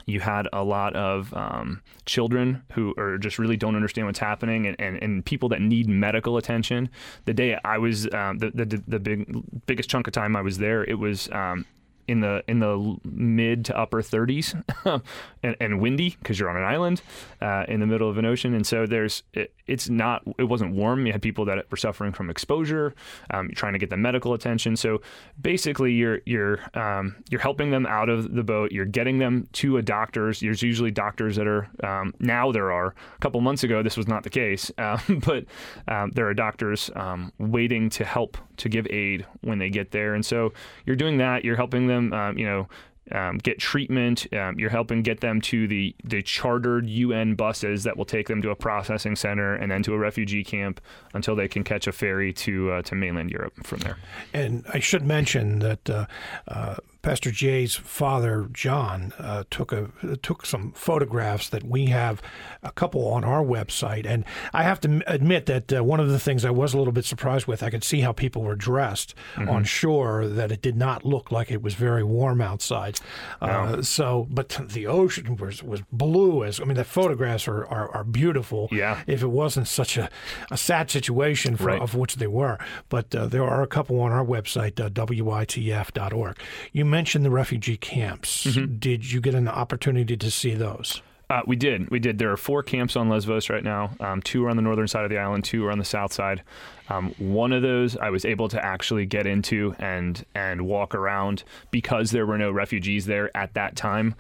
you 0.08 0.20
had 0.20 0.48
a 0.54 0.64
lot 0.64 0.96
of 0.96 1.34
um, 1.34 1.82
children 2.06 2.62
who 2.72 2.94
are 2.96 3.18
just 3.18 3.38
really 3.38 3.58
don't 3.58 3.76
understand 3.76 4.06
what's 4.06 4.18
happening 4.18 4.66
and, 4.66 4.80
and, 4.80 5.02
and 5.02 5.24
people 5.24 5.50
that 5.50 5.60
need 5.60 5.86
medical 5.86 6.38
attention. 6.38 6.88
The 7.26 7.34
day 7.34 7.58
I 7.62 7.76
was, 7.76 8.08
um, 8.14 8.38
the, 8.38 8.50
the, 8.50 8.82
the 8.88 8.98
big, 8.98 9.66
biggest 9.66 9.90
chunk 9.90 10.06
of 10.06 10.14
time 10.14 10.34
I 10.34 10.40
was 10.40 10.56
there, 10.56 10.82
it 10.82 10.98
was 10.98 11.30
um, 11.30 11.66
in 12.08 12.20
the 12.20 12.42
in 12.48 12.58
the 12.58 12.96
mid 13.04 13.66
to 13.66 13.78
upper 13.78 14.02
30s 14.02 14.60
and, 15.42 15.56
and, 15.60 15.80
windy 15.80 16.16
because 16.18 16.40
you're 16.40 16.48
on 16.48 16.56
an 16.56 16.64
island 16.64 17.02
uh, 17.40 17.64
in 17.68 17.80
the 17.80 17.86
middle 17.86 18.08
of 18.08 18.18
an 18.18 18.24
ocean. 18.24 18.54
And 18.54 18.66
so 18.66 18.86
there's 18.86 19.22
it, 19.34 19.52
it's 19.66 19.88
not 19.88 20.22
it 20.38 20.44
wasn't 20.44 20.74
warm. 20.74 21.06
You 21.06 21.12
had 21.12 21.22
people 21.22 21.44
that 21.44 21.70
were 21.70 21.76
suffering 21.76 22.12
from 22.12 22.30
exposure 22.30 22.94
um, 23.30 23.50
trying 23.54 23.74
to 23.74 23.78
get 23.78 23.90
them 23.90 24.02
medical 24.02 24.34
attention. 24.34 24.76
So 24.76 25.02
basically 25.40 25.92
you're 25.92 26.20
you're 26.24 26.60
um, 26.74 27.16
you're 27.28 27.40
helping 27.40 27.70
them 27.70 27.86
out 27.86 28.08
of 28.08 28.34
the 28.34 28.42
boat. 28.42 28.72
You're 28.72 28.86
getting 28.86 29.18
them 29.18 29.46
to 29.52 29.76
a 29.76 29.82
doctor's. 29.82 30.40
There's 30.40 30.62
usually 30.62 30.90
doctors 30.90 31.36
that 31.36 31.46
are 31.46 31.68
um, 31.84 32.14
now 32.18 32.50
there 32.50 32.72
are. 32.72 32.88
A 32.88 33.20
couple 33.20 33.40
months 33.40 33.62
ago 33.62 33.82
this 33.82 33.96
was 33.96 34.08
not 34.08 34.22
the 34.22 34.30
case 34.30 34.72
uh, 34.78 34.98
but 35.26 35.44
um, 35.86 36.10
there 36.12 36.26
are 36.26 36.34
doctors 36.34 36.90
um, 36.96 37.32
waiting 37.38 37.90
to 37.90 38.04
help 38.04 38.38
to 38.56 38.68
give 38.68 38.86
aid 38.90 39.26
when 39.42 39.58
they 39.58 39.70
get 39.70 39.90
there. 39.90 40.14
And 40.14 40.24
so 40.24 40.52
you're 40.86 40.96
doing 40.96 41.18
that. 41.18 41.44
You're 41.44 41.56
helping 41.56 41.86
them 41.86 41.97
them, 41.98 42.12
um, 42.12 42.38
you 42.38 42.44
know, 42.44 42.68
um, 43.12 43.38
get 43.38 43.58
treatment. 43.58 44.26
Um, 44.32 44.58
you're 44.58 44.70
helping 44.70 45.02
get 45.02 45.20
them 45.20 45.40
to 45.42 45.66
the 45.66 45.94
the 46.04 46.22
chartered 46.22 46.88
UN 46.88 47.34
buses 47.34 47.84
that 47.84 47.96
will 47.96 48.04
take 48.04 48.28
them 48.28 48.42
to 48.42 48.50
a 48.50 48.56
processing 48.56 49.16
center 49.16 49.54
and 49.54 49.70
then 49.70 49.82
to 49.84 49.94
a 49.94 49.98
refugee 49.98 50.44
camp 50.44 50.80
until 51.14 51.34
they 51.34 51.48
can 51.48 51.64
catch 51.64 51.86
a 51.86 51.92
ferry 51.92 52.32
to 52.34 52.72
uh, 52.72 52.82
to 52.82 52.94
mainland 52.94 53.30
Europe 53.30 53.54
from 53.64 53.80
there. 53.80 53.96
And 54.32 54.64
I 54.72 54.80
should 54.80 55.04
mention 55.04 55.60
that 55.60 55.88
uh, 55.88 56.06
uh, 56.46 56.76
Pastor 57.00 57.30
Jay's 57.30 57.76
father, 57.76 58.48
John, 58.52 59.12
uh, 59.18 59.44
took 59.50 59.72
a 59.72 59.90
took 60.20 60.44
some 60.44 60.72
photographs 60.72 61.48
that 61.48 61.62
we 61.62 61.86
have 61.86 62.20
a 62.62 62.72
couple 62.72 63.06
on 63.08 63.24
our 63.24 63.42
website, 63.44 64.04
and 64.04 64.24
I 64.52 64.64
have 64.64 64.80
to 64.80 65.02
admit 65.06 65.46
that 65.46 65.72
uh, 65.72 65.84
one 65.84 66.00
of 66.00 66.08
the 66.08 66.18
things 66.18 66.44
I 66.44 66.50
was 66.50 66.74
a 66.74 66.78
little 66.78 66.92
bit 66.92 67.04
surprised 67.04 67.46
with, 67.46 67.62
I 67.62 67.70
could 67.70 67.84
see 67.84 68.00
how 68.00 68.12
people 68.12 68.42
were 68.42 68.56
dressed 68.56 69.14
mm-hmm. 69.36 69.48
on 69.48 69.64
shore, 69.64 70.26
that 70.26 70.50
it 70.50 70.60
did 70.60 70.76
not 70.76 71.04
look 71.04 71.30
like 71.30 71.52
it 71.52 71.62
was 71.62 71.74
very 71.74 72.02
warm 72.02 72.40
outside. 72.40 72.98
Uh, 73.40 73.46
no. 73.76 73.80
So, 73.82 74.26
but 74.28 74.60
the 74.68 74.86
ocean 74.88 75.36
was 75.36 75.62
was 75.62 75.82
blue 75.92 76.42
as 76.44 76.60
I 76.60 76.64
mean, 76.64 76.76
the 76.76 76.84
photographs 76.84 77.46
are 77.46 77.64
are, 77.66 77.94
are 77.94 78.04
beautiful. 78.04 78.68
Yeah. 78.72 79.02
If 79.06 79.22
it 79.22 79.28
wasn't 79.28 79.68
such 79.68 79.96
a, 79.96 80.10
a 80.50 80.56
sad 80.56 80.90
situation 80.90 81.56
for, 81.56 81.66
right. 81.66 81.80
of 81.80 81.94
which 81.94 82.16
they 82.16 82.26
were, 82.26 82.58
but 82.88 83.14
uh, 83.14 83.26
there 83.26 83.44
are 83.44 83.62
a 83.62 83.68
couple 83.68 84.00
on 84.00 84.10
our 84.10 84.24
website, 84.24 84.80
uh, 84.80 84.90
witf.org. 84.90 86.38
You 86.72 86.87
mentioned 86.88 87.24
the 87.24 87.30
refugee 87.30 87.76
camps. 87.76 88.46
Mm-hmm. 88.46 88.76
Did 88.78 89.12
you 89.12 89.20
get 89.20 89.34
an 89.34 89.48
opportunity 89.48 90.16
to 90.16 90.30
see 90.30 90.54
those? 90.54 91.02
Uh, 91.30 91.42
we 91.46 91.56
did. 91.56 91.90
We 91.90 91.98
did. 91.98 92.18
There 92.18 92.32
are 92.32 92.38
four 92.38 92.62
camps 92.62 92.96
on 92.96 93.10
Lesbos 93.10 93.50
right 93.50 93.62
now. 93.62 93.90
Um, 94.00 94.22
two 94.22 94.44
are 94.46 94.48
on 94.48 94.56
the 94.56 94.62
northern 94.62 94.88
side 94.88 95.04
of 95.04 95.10
the 95.10 95.18
island. 95.18 95.44
Two 95.44 95.66
are 95.66 95.70
on 95.70 95.78
the 95.78 95.84
south 95.84 96.10
side. 96.10 96.42
Um, 96.88 97.14
one 97.18 97.52
of 97.52 97.60
those 97.60 97.98
I 97.98 98.08
was 98.08 98.24
able 98.24 98.48
to 98.48 98.64
actually 98.64 99.04
get 99.04 99.26
into 99.26 99.74
and 99.78 100.24
and 100.34 100.62
walk 100.62 100.94
around 100.94 101.44
because 101.70 102.12
there 102.12 102.24
were 102.24 102.38
no 102.38 102.50
refugees 102.50 103.04
there 103.04 103.34
at 103.36 103.52
that 103.54 103.76
time. 103.76 104.14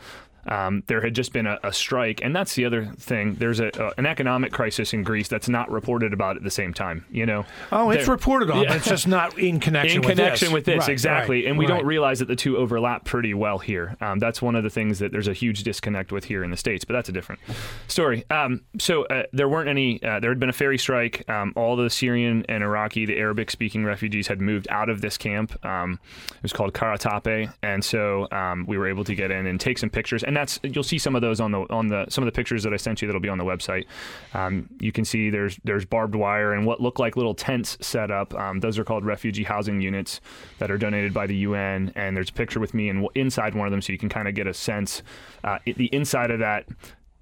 Um, 0.48 0.82
there 0.86 1.00
had 1.00 1.14
just 1.14 1.32
been 1.32 1.46
a, 1.46 1.58
a, 1.62 1.72
strike, 1.72 2.20
and 2.22 2.34
that's 2.34 2.54
the 2.54 2.64
other 2.64 2.86
thing. 2.98 3.34
There's 3.34 3.60
a, 3.60 3.70
a, 3.78 3.92
an 3.98 4.06
economic 4.06 4.52
crisis 4.52 4.94
in 4.94 5.02
Greece 5.02 5.28
that's 5.28 5.48
not 5.48 5.70
reported 5.70 6.12
about 6.12 6.36
at 6.36 6.42
the 6.42 6.50
same 6.50 6.72
time. 6.72 7.04
You 7.10 7.26
know, 7.26 7.44
oh, 7.70 7.90
it's 7.90 8.08
reported 8.08 8.50
on, 8.50 8.62
yeah. 8.62 8.74
it's 8.74 8.88
just 8.88 9.06
not 9.06 9.38
in 9.38 9.60
connection. 9.68 10.02
In 10.02 10.08
with 10.08 10.16
connection 10.16 10.46
this. 10.46 10.52
with 10.54 10.64
this, 10.64 10.80
right, 10.80 10.88
exactly. 10.88 11.42
Right, 11.42 11.50
and 11.50 11.58
we 11.58 11.66
right. 11.66 11.76
don't 11.76 11.86
realize 11.86 12.20
that 12.20 12.28
the 12.28 12.36
two 12.36 12.56
overlap 12.56 13.04
pretty 13.04 13.34
well 13.34 13.58
here. 13.58 13.96
Um, 14.00 14.18
that's 14.18 14.40
one 14.40 14.56
of 14.56 14.64
the 14.64 14.70
things 14.70 14.98
that 15.00 15.12
there's 15.12 15.28
a 15.28 15.32
huge 15.34 15.64
disconnect 15.64 16.12
with 16.12 16.24
here 16.24 16.42
in 16.42 16.50
the 16.50 16.56
states, 16.56 16.84
but 16.84 16.94
that's 16.94 17.10
a 17.10 17.12
different 17.12 17.40
story. 17.86 18.24
Um, 18.30 18.62
so 18.78 19.04
uh, 19.06 19.24
there 19.32 19.48
weren't 19.48 19.68
any. 19.68 20.02
Uh, 20.02 20.20
there 20.20 20.30
had 20.30 20.40
been 20.40 20.48
a 20.48 20.54
ferry 20.54 20.78
strike. 20.78 21.28
Um, 21.28 21.52
all 21.56 21.76
the 21.76 21.90
Syrian 21.90 22.46
and 22.48 22.64
Iraqi, 22.64 23.04
the 23.04 23.18
Arabic-speaking 23.18 23.84
refugees, 23.84 24.26
had 24.28 24.40
moved 24.40 24.66
out 24.70 24.88
of 24.88 25.02
this 25.02 25.18
camp. 25.18 25.62
Um, 25.64 26.00
it 26.30 26.42
was 26.42 26.52
called 26.52 26.72
Kara 26.72 26.96
Tepe, 26.96 27.50
and 27.62 27.84
so 27.84 28.28
um, 28.32 28.64
we 28.66 28.78
were 28.78 28.88
able 28.88 29.04
to 29.04 29.14
get 29.14 29.30
in 29.30 29.46
and 29.46 29.60
take 29.60 29.78
some 29.78 29.90
pictures. 29.90 30.24
And 30.24 30.37
that's 30.38 30.58
you'll 30.62 30.84
see 30.84 30.98
some 30.98 31.14
of 31.14 31.22
those 31.22 31.40
on 31.40 31.52
the 31.52 31.60
on 31.70 31.88
the 31.88 32.06
some 32.08 32.22
of 32.22 32.26
the 32.26 32.32
pictures 32.32 32.62
that 32.62 32.72
I 32.72 32.76
sent 32.76 33.02
you 33.02 33.08
that'll 33.08 33.20
be 33.20 33.28
on 33.28 33.38
the 33.38 33.44
website. 33.44 33.86
Um, 34.34 34.68
you 34.80 34.92
can 34.92 35.04
see 35.04 35.30
there's 35.30 35.58
there's 35.64 35.84
barbed 35.84 36.14
wire 36.14 36.52
and 36.52 36.66
what 36.66 36.80
look 36.80 36.98
like 36.98 37.16
little 37.16 37.34
tents 37.34 37.76
set 37.80 38.10
up. 38.10 38.34
Um, 38.34 38.60
those 38.60 38.78
are 38.78 38.84
called 38.84 39.04
refugee 39.04 39.44
housing 39.44 39.80
units 39.80 40.20
that 40.58 40.70
are 40.70 40.78
donated 40.78 41.12
by 41.12 41.26
the 41.26 41.36
UN. 41.36 41.92
And 41.94 42.16
there's 42.16 42.30
a 42.30 42.32
picture 42.32 42.60
with 42.60 42.74
me 42.74 42.88
in, 42.88 43.06
inside 43.14 43.54
one 43.54 43.66
of 43.66 43.70
them, 43.70 43.82
so 43.82 43.92
you 43.92 43.98
can 43.98 44.08
kind 44.08 44.28
of 44.28 44.34
get 44.34 44.46
a 44.46 44.54
sense. 44.54 45.02
Uh, 45.44 45.58
it, 45.66 45.76
the 45.76 45.86
inside 45.86 46.30
of 46.30 46.38
that 46.40 46.66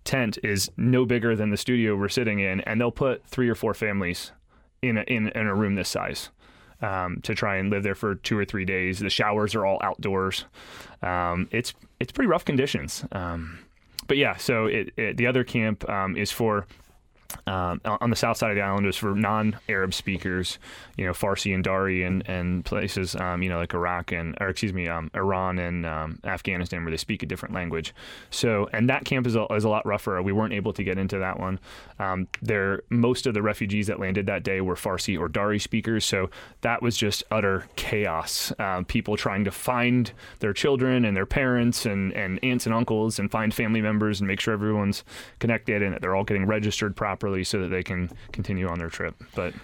tent 0.05 0.39
is 0.43 0.71
no 0.77 1.05
bigger 1.05 1.35
than 1.35 1.51
the 1.51 1.57
studio 1.57 1.97
we're 1.97 2.09
sitting 2.09 2.39
in, 2.39 2.61
and 2.63 2.81
they'll 2.81 2.91
put 2.91 3.27
three 3.27 3.49
or 3.49 3.55
four 3.55 3.75
families 3.75 4.33
in 4.83 4.99
a, 4.99 5.03
in, 5.03 5.29
in 5.29 5.47
a 5.47 5.55
room 5.55 5.75
this 5.75 5.89
size. 5.89 6.31
Um, 6.83 7.23
to 7.23 7.35
try 7.35 7.57
and 7.57 7.71
live 7.71 7.85
there 7.85 7.95
for 7.95 8.17
two 8.17 8.37
or 8.37 8.45
three 8.45 8.67
days. 8.67 8.99
The 8.99 9.09
showers 9.09 9.55
are 9.55 9.65
all 9.65 9.79
outdoors. 9.83 10.45
Um, 11.01 11.49
it's 11.51 11.73
it's 12.01 12.13
pretty 12.13 12.29
rough 12.29 12.45
conditions. 12.45 13.05
Um, 13.13 13.59
but 14.07 14.17
yeah, 14.17 14.37
so 14.37 14.67
it, 14.67 14.93
it, 14.97 15.17
the 15.17 15.27
other 15.27 15.45
camp 15.45 15.89
um, 15.89 16.17
is 16.17 16.31
for 16.31 16.67
um, 17.47 17.81
on 17.85 18.11
the 18.11 18.17
south 18.17 18.37
side 18.37 18.51
of 18.51 18.57
the 18.57 18.63
island 18.63 18.87
was 18.87 18.97
for 18.97 19.15
non-Arab 19.15 19.95
speakers, 19.95 20.59
you 20.97 21.05
know, 21.05 21.13
Farsi 21.13 21.55
and 21.55 21.63
Dari 21.63 22.03
and, 22.03 22.29
and 22.29 22.65
places, 22.65 23.17
um, 23.17 23.43
you 23.43 23.49
know, 23.49 23.59
like 23.59 23.75
Iraq 23.75 24.13
and, 24.13 24.37
or 24.41 24.49
excuse 24.49 24.73
me, 24.73 24.89
um, 24.89 25.11
Iran 25.15 25.59
and 25.59 25.87
um, 25.87 26.19
Afghanistan 26.25 26.85
where 26.85 26.91
they 26.91 26.97
speak 26.97 27.23
a 27.23 27.27
different 27.27 27.55
language. 27.55 27.95
So, 28.31 28.69
and 28.73 28.89
that 28.89 29.05
camp 29.05 29.27
is 29.27 29.37
a, 29.37 29.47
is 29.55 29.65
a 29.65 29.69
lot 29.69 29.85
rougher. 29.87 30.21
We 30.23 30.33
weren't 30.33 30.53
able 30.53 30.73
to 30.75 30.85
get 30.85 30.99
into 30.99 31.19
that 31.19 31.39
one. 31.41 31.59
Um, 31.99 32.29
there, 32.43 32.83
most 32.91 33.27
of 33.27 33.35
the 33.35 33.43
refugees 33.43 33.87
that 33.89 34.01
landed 34.01 34.27
that 34.27 34.43
day 34.43 34.61
were 34.61 34.77
Farsi 34.77 35.19
or 35.19 35.29
Dari 35.29 35.59
speakers. 35.59 36.05
So 36.05 36.31
that 36.61 36.83
was 36.83 36.97
just 36.97 37.25
utter 37.31 37.67
chaos. 37.77 38.53
Um, 38.59 38.85
people 38.85 39.17
trying 39.17 39.45
to 39.45 39.51
find 39.51 40.13
their 40.41 40.53
children 40.53 41.05
and 41.05 41.17
their 41.17 41.27
parents 41.27 41.87
and, 41.87 42.13
and 42.13 42.39
aunts 42.45 42.67
and 42.67 42.75
uncles 42.75 43.19
and 43.19 43.31
find 43.31 43.53
family 43.53 43.81
members 43.81 44.21
and 44.21 44.29
make 44.29 44.41
sure 44.41 44.55
everyone's 44.55 45.05
connected 45.39 45.83
and 45.83 45.95
that 45.95 46.01
they're 46.01 46.15
all 46.15 46.25
getting 46.25 46.47
registered 46.47 46.95
properly 46.95 47.16
properly 47.17 47.45
so 47.45 47.61
that 47.61 47.69
they 47.69 47.83
can 47.83 48.11
continue 48.33 48.69
on 48.69 48.79
their 48.79 48.91
trip. 48.91 49.15
But 49.35 49.55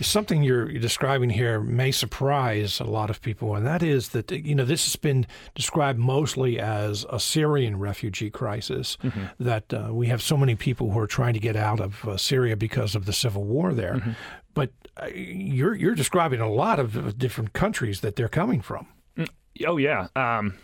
something 0.00 0.42
you're 0.42 0.66
describing 0.66 1.30
here 1.30 1.60
may 1.60 1.92
surprise 1.92 2.80
a 2.80 2.84
lot 2.84 3.10
of 3.10 3.22
people, 3.22 3.54
and 3.54 3.64
that 3.66 3.82
is 3.82 4.08
that 4.10 4.30
you 4.30 4.54
know 4.54 4.64
this 4.64 4.84
has 4.84 4.96
been 4.96 5.26
described 5.54 5.98
mostly 5.98 6.58
as 6.58 7.06
a 7.10 7.20
Syrian 7.20 7.78
refugee 7.78 8.30
crisis. 8.30 8.98
Mm-hmm. 9.02 9.44
That 9.44 9.72
uh, 9.72 9.88
we 9.92 10.08
have 10.08 10.22
so 10.22 10.36
many 10.36 10.56
people 10.56 10.90
who 10.90 10.98
are 10.98 11.06
trying 11.06 11.34
to 11.34 11.40
get 11.40 11.56
out 11.56 11.80
of 11.80 12.04
uh, 12.04 12.16
Syria 12.16 12.56
because 12.56 12.96
of 12.96 13.06
the 13.06 13.12
civil 13.12 13.44
war 13.44 13.72
there. 13.72 13.94
Mm-hmm. 13.94 14.10
But 14.54 14.72
uh, 14.96 15.06
you're 15.14 15.74
you're 15.74 15.94
describing 15.94 16.40
a 16.40 16.50
lot 16.50 16.80
of 16.80 17.16
different 17.16 17.52
countries 17.52 18.00
that 18.00 18.16
they're 18.16 18.28
coming 18.28 18.60
from. 18.60 18.88
Mm, 19.16 19.28
oh 19.66 19.76
yeah. 19.76 20.08
Um, 20.16 20.54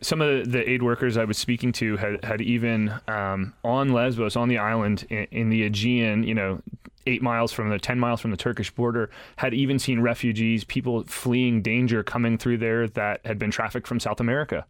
some 0.00 0.20
of 0.20 0.52
the, 0.52 0.68
aid 0.68 0.82
workers 0.82 1.16
I 1.16 1.24
was 1.24 1.38
speaking 1.38 1.72
to 1.72 1.96
had, 1.96 2.24
had 2.24 2.40
even 2.40 2.92
um, 3.08 3.54
on 3.64 3.92
Lesbos, 3.92 4.36
on 4.36 4.48
the 4.48 4.58
island 4.58 5.06
in, 5.10 5.26
in, 5.30 5.50
the 5.50 5.64
Aegean, 5.64 6.22
you 6.22 6.34
know, 6.34 6.62
eight 7.08 7.22
miles 7.22 7.52
from 7.52 7.70
the 7.70 7.78
10 7.78 7.98
miles 7.98 8.20
from 8.20 8.30
the 8.30 8.36
Turkish 8.36 8.70
border, 8.70 9.10
had 9.36 9.54
even 9.54 9.78
seen 9.78 10.00
refugees, 10.00 10.62
people 10.62 11.02
fleeing 11.04 11.62
danger 11.62 12.02
coming 12.02 12.36
through 12.36 12.58
there 12.58 12.86
that 12.88 13.24
had 13.24 13.38
been 13.38 13.50
trafficked 13.50 13.88
from 13.88 13.98
South 13.98 14.20
America. 14.20 14.66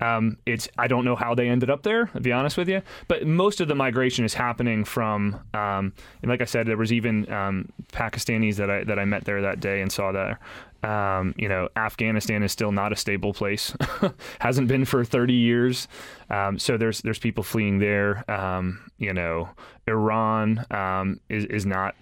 Um, 0.00 0.36
it's 0.44 0.68
I 0.76 0.88
don't 0.88 1.04
know 1.04 1.16
how 1.16 1.34
they 1.34 1.48
ended 1.48 1.70
up 1.70 1.84
there, 1.84 2.06
to 2.06 2.20
be 2.20 2.32
honest 2.32 2.56
with 2.56 2.68
you, 2.68 2.82
but 3.08 3.26
most 3.26 3.60
of 3.60 3.68
the 3.68 3.74
migration 3.74 4.24
is 4.24 4.34
happening 4.34 4.84
from, 4.84 5.40
um, 5.54 5.92
and 6.22 6.28
like 6.28 6.40
I 6.40 6.44
said, 6.44 6.66
there 6.66 6.76
was 6.76 6.92
even 6.92 7.30
um, 7.32 7.72
Pakistanis 7.92 8.56
that 8.56 8.68
I 8.68 8.84
that 8.84 8.98
I 8.98 9.04
met 9.04 9.24
there 9.24 9.40
that 9.42 9.60
day 9.60 9.80
and 9.80 9.90
saw 9.90 10.12
there. 10.12 10.40
Um, 10.82 11.34
you 11.36 11.48
know, 11.48 11.68
Afghanistan 11.74 12.42
is 12.42 12.52
still 12.52 12.70
not 12.70 12.92
a 12.92 12.96
stable 12.96 13.32
place. 13.32 13.74
Hasn't 14.38 14.68
been 14.68 14.84
for 14.84 15.04
30 15.04 15.32
years. 15.32 15.88
Um, 16.30 16.58
so 16.58 16.76
there's 16.76 17.00
there's 17.00 17.18
people 17.18 17.42
fleeing 17.42 17.78
there. 17.78 18.28
Um, 18.30 18.90
you 18.98 19.12
know, 19.12 19.48
Iran 19.86 20.64
um, 20.70 21.20
is 21.28 21.44
is 21.46 21.66
not 21.66 21.94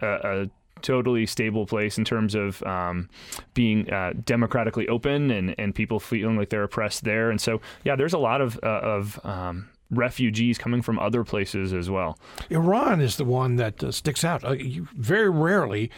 a, 0.00 0.06
a, 0.42 0.50
totally 0.82 1.24
stable 1.24 1.64
place 1.66 1.96
in 1.96 2.04
terms 2.04 2.34
of 2.34 2.62
um, 2.64 3.08
being 3.54 3.90
uh, 3.90 4.12
democratically 4.24 4.86
open 4.88 5.30
and 5.30 5.54
and 5.58 5.74
people 5.74 5.98
feeling 5.98 6.36
like 6.36 6.50
they're 6.50 6.64
oppressed 6.64 7.04
there. 7.04 7.30
And 7.30 7.40
so 7.40 7.60
yeah, 7.84 7.96
there's 7.96 8.12
a 8.12 8.18
lot 8.18 8.40
of 8.40 8.58
uh, 8.62 8.80
of 8.82 9.20
um, 9.24 9.68
refugees 9.90 10.58
coming 10.58 10.82
from 10.82 10.98
other 10.98 11.24
places 11.24 11.72
as 11.72 11.88
well. 11.90 12.18
Iran 12.50 13.00
is 13.00 13.16
the 13.16 13.24
one 13.24 13.56
that 13.56 13.82
uh, 13.82 13.90
sticks 13.90 14.24
out. 14.24 14.44
Uh, 14.44 14.56
very 14.94 15.30
rarely 15.30 15.90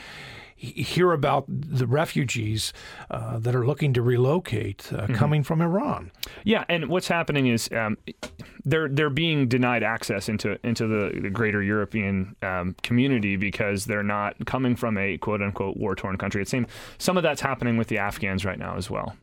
hear 0.58 1.12
about 1.12 1.44
the 1.48 1.86
refugees 1.86 2.72
uh, 3.10 3.38
that 3.38 3.54
are 3.54 3.64
looking 3.64 3.92
to 3.92 4.02
relocate 4.02 4.90
uh, 4.92 5.02
mm-hmm. 5.02 5.14
coming 5.14 5.42
from 5.44 5.62
Iran. 5.62 6.10
Yeah, 6.42 6.64
and 6.68 6.88
what's 6.88 7.06
happening 7.06 7.46
is 7.46 7.68
um, 7.72 7.96
they're 8.64 8.88
they're 8.88 9.08
being 9.08 9.46
denied 9.46 9.84
access 9.84 10.28
into 10.28 10.58
into 10.66 10.86
the, 10.86 11.20
the 11.20 11.30
greater 11.30 11.62
European 11.62 12.34
um, 12.42 12.74
community 12.82 13.36
because 13.36 13.84
they're 13.84 14.02
not 14.02 14.34
coming 14.46 14.74
from 14.74 14.98
a 14.98 15.16
quote 15.18 15.42
unquote 15.42 15.76
war 15.76 15.94
torn 15.94 16.18
country. 16.18 16.42
It 16.42 16.48
seems 16.48 16.66
some 16.98 17.16
of 17.16 17.22
that's 17.22 17.40
happening 17.40 17.76
with 17.76 17.86
the 17.86 17.98
Afghans 17.98 18.44
right 18.44 18.58
now 18.58 18.76
as 18.76 18.90
well. 18.90 19.16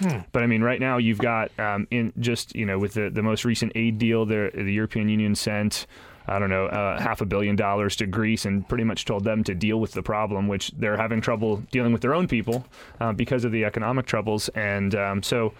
Hmm. 0.00 0.20
But 0.32 0.42
I 0.42 0.46
mean, 0.46 0.62
right 0.62 0.80
now 0.80 0.96
you've 0.96 1.18
got 1.18 1.50
um, 1.58 1.86
in 1.90 2.12
just 2.18 2.54
you 2.54 2.64
know 2.64 2.78
with 2.78 2.94
the, 2.94 3.10
the 3.10 3.22
most 3.22 3.44
recent 3.44 3.72
aid 3.74 3.98
deal, 3.98 4.24
the 4.24 4.50
the 4.54 4.72
European 4.72 5.08
Union 5.08 5.34
sent 5.34 5.86
I 6.28 6.38
don't 6.38 6.50
know, 6.50 6.66
uh, 6.66 7.00
half 7.00 7.20
a 7.20 7.26
billion 7.26 7.56
dollars 7.56 7.96
to 7.96 8.06
Greece 8.06 8.44
and 8.44 8.68
pretty 8.68 8.84
much 8.84 9.04
told 9.04 9.24
them 9.24 9.42
to 9.44 9.54
deal 9.54 9.80
with 9.80 9.92
the 9.92 10.02
problem, 10.02 10.46
which 10.48 10.70
they're 10.72 10.96
having 10.96 11.20
trouble 11.20 11.62
dealing 11.70 11.92
with 11.92 12.02
their 12.02 12.14
own 12.14 12.28
people 12.28 12.66
uh, 13.00 13.12
because 13.12 13.44
of 13.44 13.52
the 13.52 13.64
economic 13.64 14.06
troubles. 14.06 14.48
And 14.50 14.94
um, 14.94 15.22
so, 15.22 15.54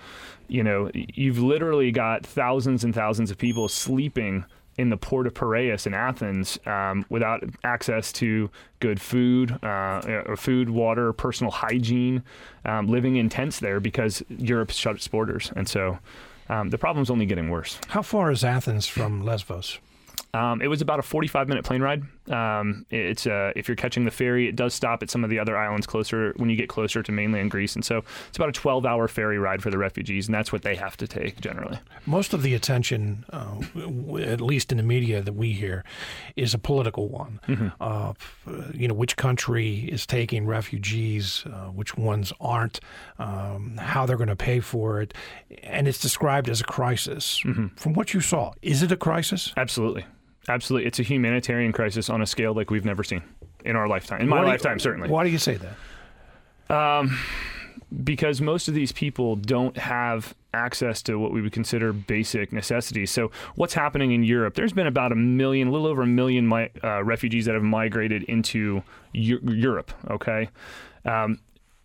you 0.48 0.62
know, 0.62 0.90
you've 0.94 1.38
literally 1.38 1.90
got 1.90 2.24
thousands 2.24 2.85
and 2.85 2.94
thousands 2.94 3.31
of 3.31 3.38
people 3.38 3.68
sleeping 3.68 4.44
in 4.76 4.90
the 4.90 4.96
port 4.96 5.26
of 5.26 5.35
Piraeus 5.35 5.87
in 5.87 5.94
Athens 5.94 6.59
um, 6.64 7.04
without 7.09 7.42
access 7.64 8.12
to 8.12 8.48
good 8.78 9.00
food, 9.00 9.62
uh, 9.64 10.37
food, 10.37 10.70
water, 10.70 11.12
personal 11.12 11.50
hygiene, 11.50 12.22
um, 12.64 12.87
living 12.87 13.16
in 13.16 13.28
tents 13.28 13.59
there 13.59 13.81
because 13.81 14.22
Europe 14.28 14.70
shut 14.70 14.94
its 14.94 15.09
borders. 15.09 15.52
And 15.57 15.68
so 15.68 15.98
um, 16.48 16.70
the 16.70 16.78
problem's 16.78 17.11
only 17.11 17.26
getting 17.26 17.50
worse. 17.50 17.78
How 17.88 18.02
far 18.02 18.31
is 18.31 18.44
Athens 18.44 18.87
from 18.87 19.24
Lesbos? 19.24 19.78
Um, 20.35 20.61
it 20.61 20.69
was 20.69 20.83
about 20.83 20.99
a 20.99 21.03
45 21.03 21.49
minute 21.49 21.64
plane 21.64 21.83
ride. 21.83 22.03
Um, 22.31 22.85
it's 22.91 23.27
uh, 23.27 23.53
if 23.57 23.69
you're 23.69 23.77
catching 23.77 24.05
the 24.05 24.11
ferry, 24.11 24.49
it 24.49 24.57
does 24.57 24.75
stop 24.75 25.03
at 25.03 25.11
some 25.11 25.25
of 25.25 25.31
the 25.31 25.38
other 25.38 25.57
islands 25.57 25.87
closer 25.87 26.35
when 26.37 26.51
you 26.51 26.57
get 26.57 26.69
closer 26.69 27.03
to 27.03 27.12
mainland 27.12 27.51
Greece, 27.51 27.75
and 27.75 27.85
so 27.85 28.03
it's 28.29 28.37
about 28.37 28.51
a 28.51 28.61
12-hour 28.61 29.09
ferry 29.09 29.38
ride 29.38 29.62
for 29.62 29.71
the 29.71 29.79
refugees, 29.79 30.27
and 30.27 30.35
that's 30.35 30.53
what 30.53 30.62
they 30.62 30.77
have 30.77 30.97
to 30.99 31.07
take 31.07 31.41
generally. 31.41 31.79
Most 32.05 32.35
of 32.35 32.43
the 32.43 32.55
attention, 32.55 33.25
uh, 33.33 33.61
at 34.21 34.41
least 34.41 34.71
in 34.71 34.77
the 34.77 34.85
media 34.85 35.23
that 35.23 35.33
we 35.33 35.53
hear, 35.53 35.85
is 36.37 36.53
a 36.53 36.59
political 36.59 37.09
one. 37.09 37.41
Mm-hmm. 37.49 37.69
Uh, 37.81 38.12
you 38.75 38.88
know, 38.88 38.95
which 38.95 39.17
country 39.17 39.88
is 39.91 40.05
taking 40.07 40.47
refugees, 40.47 41.45
uh, 41.47 41.67
which 41.67 41.97
ones 41.97 42.33
aren't, 42.41 42.81
um, 43.19 43.79
how 43.79 44.05
they're 44.05 44.17
going 44.17 44.29
to 44.29 44.37
pay 44.37 44.61
for 44.61 45.01
it, 45.01 45.14
and 45.62 45.88
it's 45.88 45.99
described 45.99 46.49
as 46.51 46.61
a 46.61 46.64
crisis. 46.64 47.41
Mm-hmm. 47.45 47.69
From 47.77 47.95
what 47.95 48.12
you 48.12 48.21
saw, 48.21 48.53
is 48.61 48.83
it 48.83 48.93
a 48.93 48.97
crisis? 48.97 49.55
Absolutely. 49.57 50.05
Absolutely. 50.48 50.88
It's 50.88 50.98
a 50.98 51.02
humanitarian 51.02 51.72
crisis 51.72 52.08
on 52.08 52.22
a 52.22 52.26
scale 52.26 52.54
like 52.54 52.70
we've 52.70 52.84
never 52.84 53.04
seen 53.04 53.22
in 53.64 53.76
our 53.76 53.87
lifetime. 53.87 54.20
In 54.22 54.28
my 54.28 54.42
lifetime, 54.42 54.74
you, 54.74 54.80
certainly. 54.80 55.08
Why 55.08 55.24
do 55.24 55.30
you 55.30 55.38
say 55.38 55.58
that? 55.58 56.74
Um, 56.74 57.18
because 58.02 58.40
most 58.40 58.68
of 58.68 58.74
these 58.74 58.92
people 58.92 59.37
don't 59.37 59.76
have 59.76 60.34
access 60.54 61.02
to 61.02 61.18
what 61.18 61.32
we 61.32 61.42
would 61.42 61.52
consider 61.52 61.92
basic 61.92 62.52
necessities. 62.52 63.11
So, 63.11 63.30
what's 63.54 63.74
happening 63.74 64.12
in 64.12 64.22
Europe? 64.22 64.54
There's 64.54 64.72
been 64.72 64.87
about 64.87 65.12
a 65.12 65.14
million, 65.14 65.68
a 65.68 65.70
little 65.70 65.87
over 65.87 66.02
a 66.02 66.06
million 66.06 66.48
mi- 66.48 66.70
uh, 66.82 67.02
refugees 67.04 67.46
that 67.46 67.54
have 67.54 67.62
migrated 67.62 68.22
into 68.24 68.82
U- 69.12 69.40
Europe. 69.42 69.92
Okay, 70.11 70.48
um, 71.04 71.38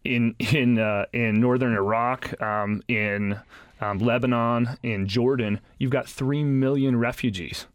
in 0.03 0.35
in 0.39 0.79
uh, 0.79 1.05
in 1.13 1.39
northern 1.39 1.73
Iraq, 1.73 2.41
um, 2.41 2.81
in 2.87 3.39
um, 3.81 3.99
Lebanon, 3.99 4.77
in 4.83 5.07
Jordan, 5.07 5.59
you've 5.77 5.91
got 5.91 6.07
three 6.07 6.43
million 6.43 6.97
refugees. 6.97 7.67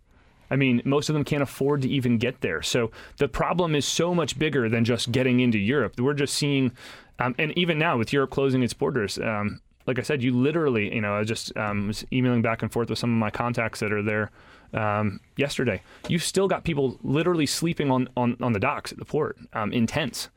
I 0.51 0.57
mean, 0.57 0.83
most 0.85 1.09
of 1.09 1.15
them 1.15 1.25
can't 1.25 1.43
afford 1.43 1.83
to 1.83 1.89
even 1.89 2.18
get 2.18 2.41
there. 2.41 2.62
So 2.62 2.91
the 3.18 3.29
problem 3.29 3.75
is 3.75 3.85
so 3.85 4.14
much 4.14 4.39
bigger 4.39 4.68
than 4.68 4.85
just 4.85 5.12
getting 5.12 5.41
into 5.41 5.59
Europe. 5.59 5.99
We're 5.99 6.14
just 6.14 6.35
seeing, 6.35 6.72
um, 7.18 7.35
and 7.39 7.57
even 7.57 7.79
now 7.79 7.99
with 7.99 8.12
Europe 8.12 8.31
closing 8.31 8.62
its 8.62 8.75
borders, 8.75 9.18
um, 9.18 9.61
like 9.87 9.99
I 9.99 10.03
said, 10.03 10.22
you 10.22 10.37
literally, 10.37 10.95
you 10.95 11.01
know, 11.01 11.14
I 11.14 11.25
just 11.25 11.57
um, 11.57 11.89
was 11.89 12.05
emailing 12.12 12.43
back 12.43 12.62
and 12.62 12.70
forth 12.70 12.91
with 12.91 12.99
some 12.99 13.11
of 13.11 13.18
my 13.18 13.31
contacts 13.31 13.81
that 13.81 13.93
are 13.93 14.03
there 14.03 14.31
um, 14.75 15.20
yesterday. 15.37 15.83
You've 16.09 16.22
still 16.22 16.47
got 16.47 16.64
people 16.64 16.99
literally 17.03 17.47
sleeping 17.47 17.91
on, 17.91 18.09
on, 18.16 18.37
on 18.41 18.53
the 18.53 18.61
docks 18.61 18.93
at 18.93 18.99
the 18.99 19.07
port 19.07 19.39
um, 19.55 19.72
in 19.72 19.87
tents. 19.87 20.29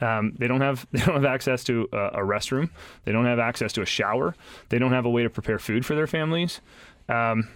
Um, 0.00 0.34
they 0.38 0.46
don't 0.46 0.60
have 0.60 0.86
they 0.92 1.00
don't 1.00 1.14
have 1.14 1.24
access 1.24 1.64
to 1.64 1.88
a, 1.92 1.96
a, 1.96 2.20
restroom. 2.20 2.70
They 3.04 3.12
don't 3.12 3.24
have 3.24 3.38
access 3.38 3.72
to 3.72 3.82
a 3.82 3.86
shower. 3.86 4.36
They 4.68 4.78
don't 4.78 4.92
have 4.92 5.06
a 5.06 5.10
way 5.10 5.22
to 5.22 5.30
prepare 5.30 5.58
food 5.58 5.84
for 5.84 5.94
their 5.94 6.06
families. 6.06 6.60
Um, 7.08 7.48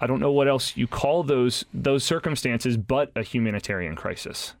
I 0.00 0.06
don't 0.06 0.20
know 0.20 0.32
what 0.32 0.48
else 0.48 0.76
you 0.76 0.86
call 0.86 1.22
those 1.22 1.64
those 1.74 2.04
circumstances, 2.04 2.76
but 2.76 3.12
a 3.14 3.22
humanitarian 3.22 3.94
crisis. 3.94 4.54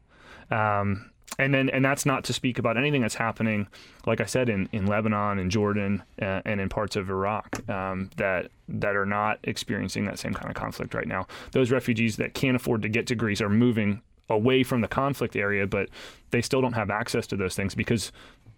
Um, 0.50 1.10
and 1.38 1.54
then, 1.54 1.70
and 1.70 1.84
that's 1.84 2.04
not 2.04 2.24
to 2.24 2.32
speak 2.32 2.58
about 2.58 2.76
anything 2.76 3.00
that's 3.00 3.14
happening, 3.14 3.68
like 4.04 4.20
I 4.20 4.26
said, 4.26 4.48
in, 4.48 4.68
in 4.72 4.86
Lebanon 4.86 5.38
and 5.38 5.50
Jordan 5.50 6.02
uh, 6.20 6.42
and 6.44 6.60
in 6.60 6.68
parts 6.68 6.96
of 6.96 7.08
Iraq 7.08 7.68
um, 7.70 8.10
that 8.16 8.50
that 8.68 8.94
are 8.94 9.06
not 9.06 9.38
experiencing 9.44 10.04
that 10.04 10.18
same 10.18 10.34
kind 10.34 10.50
of 10.50 10.54
conflict 10.54 10.92
right 10.92 11.08
now. 11.08 11.26
Those 11.52 11.70
refugees 11.70 12.16
that 12.16 12.34
can't 12.34 12.56
afford 12.56 12.82
to 12.82 12.88
get 12.88 13.06
to 13.06 13.14
Greece 13.14 13.40
are 13.40 13.48
moving 13.48 14.02
away 14.28 14.62
from 14.62 14.80
the 14.80 14.88
conflict 14.88 15.34
area, 15.34 15.66
but 15.66 15.88
they 16.30 16.42
still 16.42 16.60
don't 16.60 16.74
have 16.74 16.90
access 16.90 17.26
to 17.28 17.36
those 17.36 17.56
things 17.56 17.74
because 17.74 18.12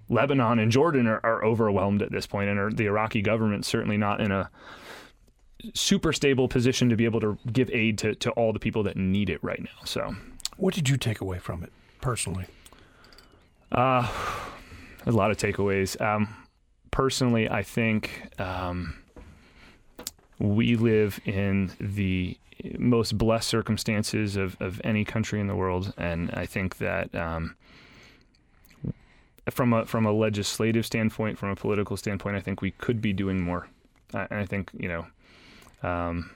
Lebanon 0.08 0.58
and 0.58 0.72
Jordan 0.72 1.06
are, 1.06 1.20
are 1.24 1.44
overwhelmed 1.44 2.02
at 2.02 2.10
this 2.10 2.26
point, 2.26 2.50
and 2.50 2.58
are, 2.58 2.70
the 2.70 2.86
Iraqi 2.86 3.22
government 3.22 3.64
certainly 3.64 3.96
not 3.96 4.20
in 4.20 4.32
a 4.32 4.50
super 5.74 6.12
stable 6.12 6.48
position 6.48 6.88
to 6.88 6.96
be 6.96 7.04
able 7.04 7.20
to 7.20 7.38
give 7.52 7.70
aid 7.70 7.98
to, 7.98 8.14
to 8.16 8.30
all 8.32 8.52
the 8.52 8.58
people 8.58 8.82
that 8.84 8.96
need 8.96 9.30
it 9.30 9.42
right 9.42 9.62
now. 9.62 9.84
So, 9.84 10.14
what 10.56 10.74
did 10.74 10.88
you 10.88 10.96
take 10.96 11.20
away 11.20 11.38
from 11.38 11.62
it 11.62 11.72
personally? 12.00 12.46
Uh, 13.70 14.08
a 15.06 15.12
lot 15.12 15.30
of 15.30 15.36
takeaways. 15.36 16.00
Um, 16.00 16.34
personally, 16.90 17.48
I 17.48 17.62
think 17.62 18.28
um, 18.38 18.98
we 20.38 20.76
live 20.76 21.20
in 21.24 21.72
the 21.80 22.38
most 22.78 23.18
blessed 23.18 23.48
circumstances 23.48 24.36
of, 24.36 24.56
of 24.60 24.80
any 24.84 25.04
country 25.04 25.40
in 25.40 25.46
the 25.46 25.56
world, 25.56 25.92
and 25.96 26.30
I 26.32 26.46
think 26.46 26.78
that 26.78 27.14
um, 27.14 27.56
from 29.50 29.72
a 29.72 29.86
from 29.86 30.06
a 30.06 30.12
legislative 30.12 30.86
standpoint, 30.86 31.38
from 31.38 31.50
a 31.50 31.56
political 31.56 31.96
standpoint, 31.96 32.36
I 32.36 32.40
think 32.40 32.60
we 32.60 32.70
could 32.72 33.00
be 33.00 33.12
doing 33.12 33.40
more. 33.40 33.68
Uh, 34.14 34.26
and 34.30 34.40
I 34.40 34.46
think 34.46 34.70
you 34.74 34.88
know 34.88 35.06
um, 35.82 36.30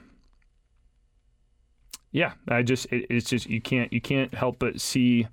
yeah, 2.12 2.32
I 2.49 2.62
just 2.62 2.86
it, 2.86 3.07
it's 3.11 3.28
just 3.28 3.47
you 3.49 3.61
can't 3.61 3.92
you 3.92 4.01
can't 4.01 4.32
help 4.34 4.59
but 4.59 4.80
see 4.80 5.26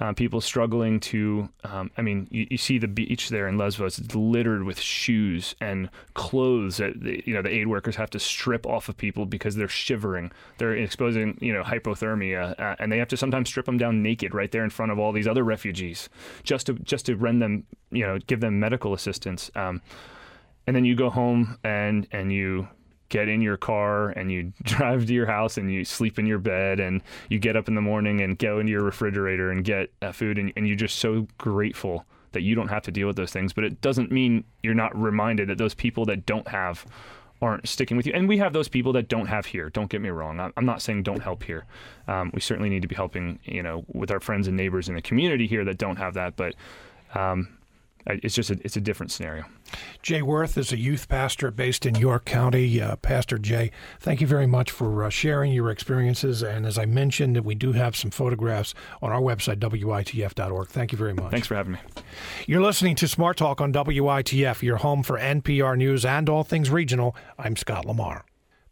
uh, 0.00 0.12
people 0.12 0.40
struggling 0.40 0.98
to. 0.98 1.48
Um, 1.62 1.90
I 1.96 2.02
mean, 2.02 2.26
you, 2.30 2.46
you, 2.50 2.58
see 2.58 2.78
the 2.78 2.88
beach 2.88 3.28
there 3.28 3.46
in 3.46 3.56
Lesbos; 3.56 3.98
it's 3.98 4.14
littered 4.14 4.64
with 4.64 4.80
shoes 4.80 5.54
and 5.60 5.88
clothes 6.14 6.78
that 6.78 7.00
the, 7.00 7.22
you 7.24 7.34
know 7.34 7.42
the 7.42 7.50
aid 7.50 7.68
workers 7.68 7.94
have 7.96 8.10
to 8.10 8.18
strip 8.18 8.66
off 8.66 8.88
of 8.88 8.96
people 8.96 9.26
because 9.26 9.54
they're 9.54 9.68
shivering. 9.68 10.32
They're 10.58 10.74
exposing 10.74 11.38
you 11.40 11.52
know 11.52 11.62
hypothermia, 11.62 12.58
uh, 12.58 12.76
and 12.80 12.90
they 12.90 12.98
have 12.98 13.08
to 13.08 13.16
sometimes 13.16 13.48
strip 13.48 13.66
them 13.66 13.78
down 13.78 14.02
naked 14.02 14.34
right 14.34 14.50
there 14.50 14.64
in 14.64 14.70
front 14.70 14.90
of 14.90 14.98
all 14.98 15.12
these 15.12 15.28
other 15.28 15.44
refugees 15.44 16.08
just 16.42 16.66
to 16.66 16.74
just 16.74 17.06
to 17.06 17.14
rend 17.14 17.40
them 17.40 17.64
you 17.92 18.04
know 18.04 18.18
give 18.18 18.40
them 18.40 18.58
medical 18.58 18.94
assistance. 18.94 19.50
Um, 19.54 19.80
and 20.66 20.74
then 20.74 20.84
you 20.84 20.96
go 20.96 21.10
home 21.10 21.58
and 21.62 22.08
and 22.10 22.32
you 22.32 22.66
get 23.14 23.28
in 23.28 23.40
your 23.40 23.56
car 23.56 24.08
and 24.10 24.32
you 24.32 24.52
drive 24.64 25.06
to 25.06 25.14
your 25.14 25.26
house 25.26 25.56
and 25.56 25.72
you 25.72 25.84
sleep 25.84 26.18
in 26.18 26.26
your 26.26 26.40
bed 26.40 26.80
and 26.80 27.00
you 27.28 27.38
get 27.38 27.56
up 27.56 27.68
in 27.68 27.76
the 27.76 27.80
morning 27.80 28.20
and 28.20 28.36
go 28.38 28.58
into 28.58 28.72
your 28.72 28.82
refrigerator 28.82 29.52
and 29.52 29.64
get 29.64 29.88
food 30.12 30.36
and, 30.36 30.52
and 30.56 30.66
you're 30.66 30.76
just 30.76 30.98
so 30.98 31.28
grateful 31.38 32.04
that 32.32 32.42
you 32.42 32.56
don't 32.56 32.66
have 32.66 32.82
to 32.82 32.90
deal 32.90 33.06
with 33.06 33.14
those 33.14 33.30
things. 33.30 33.52
But 33.52 33.62
it 33.62 33.80
doesn't 33.80 34.10
mean 34.10 34.42
you're 34.64 34.74
not 34.74 35.00
reminded 35.00 35.48
that 35.48 35.58
those 35.58 35.74
people 35.74 36.04
that 36.06 36.26
don't 36.26 36.48
have 36.48 36.84
aren't 37.40 37.68
sticking 37.68 37.96
with 37.96 38.04
you. 38.04 38.12
And 38.12 38.28
we 38.28 38.38
have 38.38 38.52
those 38.52 38.68
people 38.68 38.92
that 38.94 39.08
don't 39.08 39.26
have 39.26 39.46
here. 39.46 39.70
Don't 39.70 39.88
get 39.88 40.00
me 40.00 40.08
wrong. 40.08 40.40
I'm 40.56 40.66
not 40.66 40.82
saying 40.82 41.04
don't 41.04 41.22
help 41.22 41.44
here. 41.44 41.66
Um, 42.08 42.32
we 42.34 42.40
certainly 42.40 42.68
need 42.68 42.82
to 42.82 42.88
be 42.88 42.96
helping, 42.96 43.38
you 43.44 43.62
know, 43.62 43.84
with 43.92 44.10
our 44.10 44.18
friends 44.18 44.48
and 44.48 44.56
neighbors 44.56 44.88
in 44.88 44.96
the 44.96 45.02
community 45.02 45.46
here 45.46 45.64
that 45.66 45.78
don't 45.78 45.96
have 45.96 46.14
that. 46.14 46.34
But 46.34 46.56
um, 47.14 47.48
it's 48.06 48.34
just 48.34 48.50
a, 48.50 48.58
it's 48.64 48.76
a 48.76 48.80
different 48.80 49.10
scenario. 49.12 49.44
Jay 50.02 50.22
Worth 50.22 50.58
is 50.58 50.72
a 50.72 50.78
youth 50.78 51.08
pastor 51.08 51.50
based 51.50 51.86
in 51.86 51.94
York 51.94 52.24
County. 52.24 52.80
Uh, 52.80 52.96
pastor 52.96 53.38
Jay, 53.38 53.70
thank 54.00 54.20
you 54.20 54.26
very 54.26 54.46
much 54.46 54.70
for 54.70 55.04
uh, 55.04 55.10
sharing 55.10 55.52
your 55.52 55.70
experiences. 55.70 56.42
And 56.42 56.66
as 56.66 56.78
I 56.78 56.84
mentioned, 56.84 57.38
we 57.44 57.54
do 57.54 57.72
have 57.72 57.96
some 57.96 58.10
photographs 58.10 58.74
on 59.00 59.10
our 59.10 59.20
website, 59.20 59.58
WITF.org. 59.58 60.68
Thank 60.68 60.92
you 60.92 60.98
very 60.98 61.14
much. 61.14 61.30
Thanks 61.30 61.46
for 61.46 61.54
having 61.54 61.72
me. 61.72 61.78
You're 62.46 62.62
listening 62.62 62.96
to 62.96 63.08
Smart 63.08 63.36
Talk 63.36 63.60
on 63.60 63.72
WITF, 63.72 64.62
your 64.62 64.76
home 64.76 65.02
for 65.02 65.18
NPR 65.18 65.76
News 65.76 66.04
and 66.04 66.28
all 66.28 66.44
things 66.44 66.70
regional. 66.70 67.16
I'm 67.38 67.56
Scott 67.56 67.86
Lamar. 67.86 68.24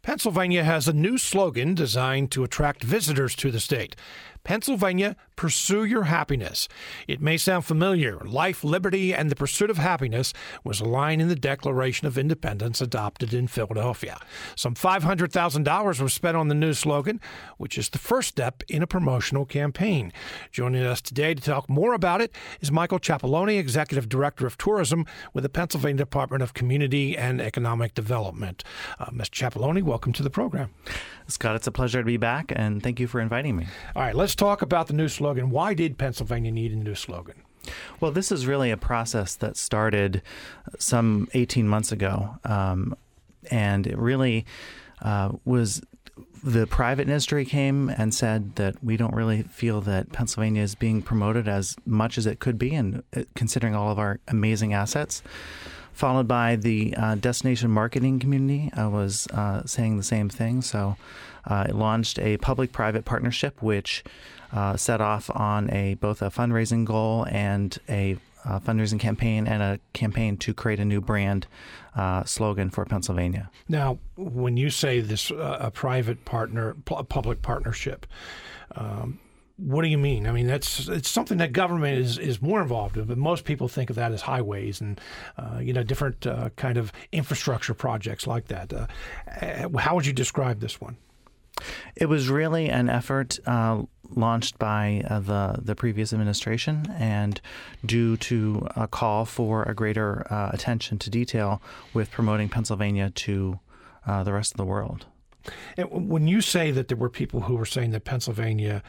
Pennsylvania 0.03 0.65
has 0.65 0.89
a 0.89 0.93
new 0.93 1.17
slogan 1.17 1.73
designed 1.75 2.29
to 2.31 2.43
attract 2.43 2.83
visitors 2.83 3.37
to 3.37 3.51
the 3.51 3.61
state. 3.61 3.95
Pennsylvania, 4.43 5.15
pursue 5.35 5.83
your 5.83 6.03
happiness. 6.03 6.67
It 7.07 7.21
may 7.21 7.37
sound 7.37 7.65
familiar. 7.65 8.17
Life, 8.19 8.63
liberty, 8.63 9.13
and 9.13 9.31
the 9.31 9.35
pursuit 9.35 9.69
of 9.69 9.77
happiness 9.77 10.33
was 10.63 10.81
a 10.81 10.85
line 10.85 11.21
in 11.21 11.29
the 11.29 11.35
Declaration 11.35 12.07
of 12.07 12.17
Independence 12.17 12.81
adopted 12.81 13.33
in 13.33 13.47
Philadelphia. 13.47 14.19
Some 14.55 14.75
$500,000 14.75 16.01
was 16.01 16.13
spent 16.13 16.37
on 16.37 16.49
the 16.49 16.55
new 16.55 16.73
slogan, 16.73 17.21
which 17.57 17.77
is 17.77 17.89
the 17.89 17.97
first 17.97 18.29
step 18.29 18.63
in 18.67 18.83
a 18.83 18.87
promotional 18.87 19.45
campaign. 19.45 20.11
Joining 20.51 20.83
us 20.83 21.01
today 21.01 21.33
to 21.33 21.41
talk 21.41 21.69
more 21.69 21.93
about 21.93 22.21
it 22.21 22.33
is 22.59 22.71
Michael 22.71 22.99
Chapaloney, 22.99 23.57
Executive 23.57 24.09
Director 24.09 24.45
of 24.45 24.57
Tourism 24.57 25.05
with 25.33 25.43
the 25.43 25.49
Pennsylvania 25.49 26.03
Department 26.03 26.43
of 26.43 26.53
Community 26.53 27.17
and 27.17 27.39
Economic 27.41 27.93
Development. 27.93 28.63
Uh, 28.99 29.09
Ms. 29.11 29.29
Chapaloney, 29.29 29.81
welcome 29.81 30.13
to 30.13 30.23
the 30.23 30.29
program. 30.29 30.69
Scott, 31.27 31.55
it's 31.55 31.67
a 31.67 31.71
pleasure 31.71 31.99
to 31.99 32.05
be 32.05 32.17
back, 32.17 32.51
and 32.53 32.83
thank 32.83 32.99
you 32.99 33.07
for 33.07 33.21
inviting 33.21 33.55
me. 33.55 33.67
All 33.95 34.01
right, 34.01 34.15
let's 34.15 34.32
talk 34.35 34.61
about 34.61 34.87
the 34.87 34.93
new 34.93 35.07
slogan. 35.07 35.49
Why 35.49 35.73
did 35.73 35.97
Pennsylvania 35.97 36.51
need 36.51 36.71
a 36.71 36.75
new 36.75 36.95
slogan? 36.95 37.35
Well, 37.99 38.11
this 38.11 38.31
is 38.31 38.45
really 38.45 38.71
a 38.71 38.77
process 38.77 39.35
that 39.35 39.55
started 39.55 40.21
some 40.77 41.29
18 41.33 41.67
months 41.67 41.91
ago, 41.91 42.37
um, 42.43 42.95
and 43.49 43.87
it 43.87 43.97
really 43.97 44.45
uh, 45.01 45.31
was 45.45 45.81
the 46.43 46.67
private 46.67 47.07
industry 47.07 47.45
came 47.45 47.89
and 47.89 48.13
said 48.13 48.55
that 48.57 48.83
we 48.83 48.97
don't 48.97 49.15
really 49.15 49.43
feel 49.43 49.79
that 49.81 50.11
Pennsylvania 50.11 50.61
is 50.61 50.75
being 50.75 51.01
promoted 51.01 51.47
as 51.47 51.77
much 51.85 52.17
as 52.17 52.25
it 52.25 52.39
could 52.39 52.59
be, 52.59 52.75
and 52.75 53.01
uh, 53.15 53.23
considering 53.35 53.75
all 53.75 53.89
of 53.89 53.97
our 53.97 54.19
amazing 54.27 54.73
assets 54.73 55.23
followed 55.93 56.27
by 56.27 56.55
the 56.55 56.93
uh, 56.97 57.15
destination 57.15 57.69
marketing 57.69 58.19
community. 58.19 58.69
I 58.73 58.87
was 58.87 59.27
uh, 59.27 59.63
saying 59.65 59.97
the 59.97 60.03
same 60.03 60.27
thing. 60.27 60.61
So 60.61 60.97
uh, 61.45 61.65
it 61.69 61.75
launched 61.75 62.19
a 62.19 62.37
public-private 62.37 63.05
partnership, 63.05 63.61
which 63.61 64.03
uh, 64.51 64.77
set 64.77 65.01
off 65.01 65.29
on 65.35 65.69
a 65.71 65.95
both 65.95 66.21
a 66.21 66.29
fundraising 66.29 66.85
goal 66.85 67.25
and 67.29 67.79
a 67.89 68.17
uh, 68.45 68.59
fundraising 68.59 68.99
campaign 68.99 69.47
and 69.47 69.63
a 69.63 69.79
campaign 69.93 70.37
to 70.37 70.53
create 70.53 70.79
a 70.79 70.85
new 70.85 71.01
brand 71.01 71.47
uh, 71.95 72.23
slogan 72.23 72.69
for 72.69 72.85
Pennsylvania. 72.85 73.49
Now, 73.69 73.99
when 74.17 74.57
you 74.57 74.69
say 74.69 74.99
this 74.99 75.31
a 75.31 75.71
private 75.73 76.25
partner, 76.25 76.75
public 76.83 77.41
partnership. 77.41 78.05
Um, 78.75 79.19
what 79.57 79.83
do 79.83 79.87
you 79.87 79.99
mean? 79.99 80.25
I 80.27 80.31
mean, 80.31 80.47
that's 80.47 80.89
it's 80.89 81.09
something 81.09 81.37
that 81.37 81.53
government 81.53 81.99
is, 81.99 82.17
is 82.17 82.41
more 82.41 82.61
involved 82.61 82.97
in, 82.97 83.05
but 83.05 83.17
most 83.17 83.45
people 83.45 83.67
think 83.67 83.91
of 83.91 83.95
that 83.97 84.11
as 84.11 84.21
highways 84.21 84.81
and 84.81 84.99
uh, 85.37 85.59
you 85.61 85.73
know 85.73 85.83
different 85.83 86.25
uh, 86.25 86.49
kind 86.55 86.77
of 86.77 86.91
infrastructure 87.11 87.75
projects 87.75 88.25
like 88.25 88.47
that. 88.47 88.73
Uh, 88.73 89.77
how 89.77 89.95
would 89.95 90.07
you 90.07 90.13
describe 90.13 90.59
this 90.59 90.81
one? 90.81 90.97
It 91.95 92.07
was 92.07 92.29
really 92.29 92.69
an 92.69 92.89
effort 92.89 93.39
uh, 93.45 93.83
launched 94.15 94.59
by 94.59 95.03
uh, 95.09 95.19
the 95.19 95.59
the 95.61 95.75
previous 95.75 96.13
administration, 96.13 96.87
and 96.97 97.39
due 97.85 98.17
to 98.17 98.67
a 98.75 98.87
call 98.87 99.25
for 99.25 99.63
a 99.63 99.73
greater 99.73 100.25
uh, 100.31 100.49
attention 100.53 100.99
to 100.99 101.09
detail 101.09 101.61
with 101.93 102.11
promoting 102.11 102.49
Pennsylvania 102.49 103.09
to 103.09 103.59
the 104.05 104.33
rest 104.33 104.51
of 104.51 104.57
the 104.57 104.65
world. 104.65 105.05
And 105.77 106.09
when 106.09 106.27
you 106.27 106.41
say 106.41 106.71
that 106.71 106.87
there 106.87 106.97
were 106.97 107.09
people 107.09 107.41
who 107.41 107.55
were 107.55 107.65
saying 107.65 107.91
that 107.91 108.03
Pennsylvania 108.05 108.83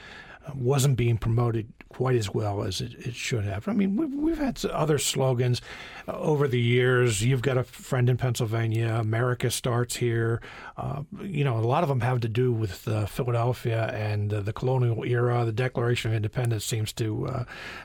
wasn't 0.55 0.97
being 0.97 1.17
promoted 1.17 1.73
quite 1.95 2.17
as 2.17 2.35
well 2.35 2.65
as 2.65 2.81
it, 2.81 2.93
it 3.07 3.15
should 3.15 3.45
have. 3.45 3.69
I 3.69 3.73
mean, 3.73 3.97
we've, 3.97 4.13
we've, 4.13 4.39
had 4.39 4.63
other 4.67 4.99
slogans 4.99 5.63
uh, 6.09 6.13
over 6.13 6.49
the 6.49 6.61
years. 6.61 7.23
You've 7.23 7.41
got 7.41 7.57
a 7.57 7.63
friend 7.63 8.11
in 8.11 8.17
Pennsylvania. 8.17 8.95
America 8.95 9.49
starts 9.49 9.97
here. 9.97 10.41
Uh, 10.77 11.03
you 11.23 11.45
know, 11.45 11.57
a 11.57 11.61
lot 11.61 11.85
of 11.85 11.89
them 11.89 12.01
have 12.01 12.21
to 12.21 12.29
do 12.29 12.53
with 12.53 12.89
uh, 12.89 13.07
Philadelphia 13.07 13.87
and 13.95 14.35
uh, 14.35 14.41
the 14.41 14.53
colonial 14.53 15.05
era. 15.05 15.45
The 15.45 15.53
Declaration 15.53 16.11
of 16.11 16.17
Independence 16.17 16.65
seems 16.65 16.93
to 16.95 17.27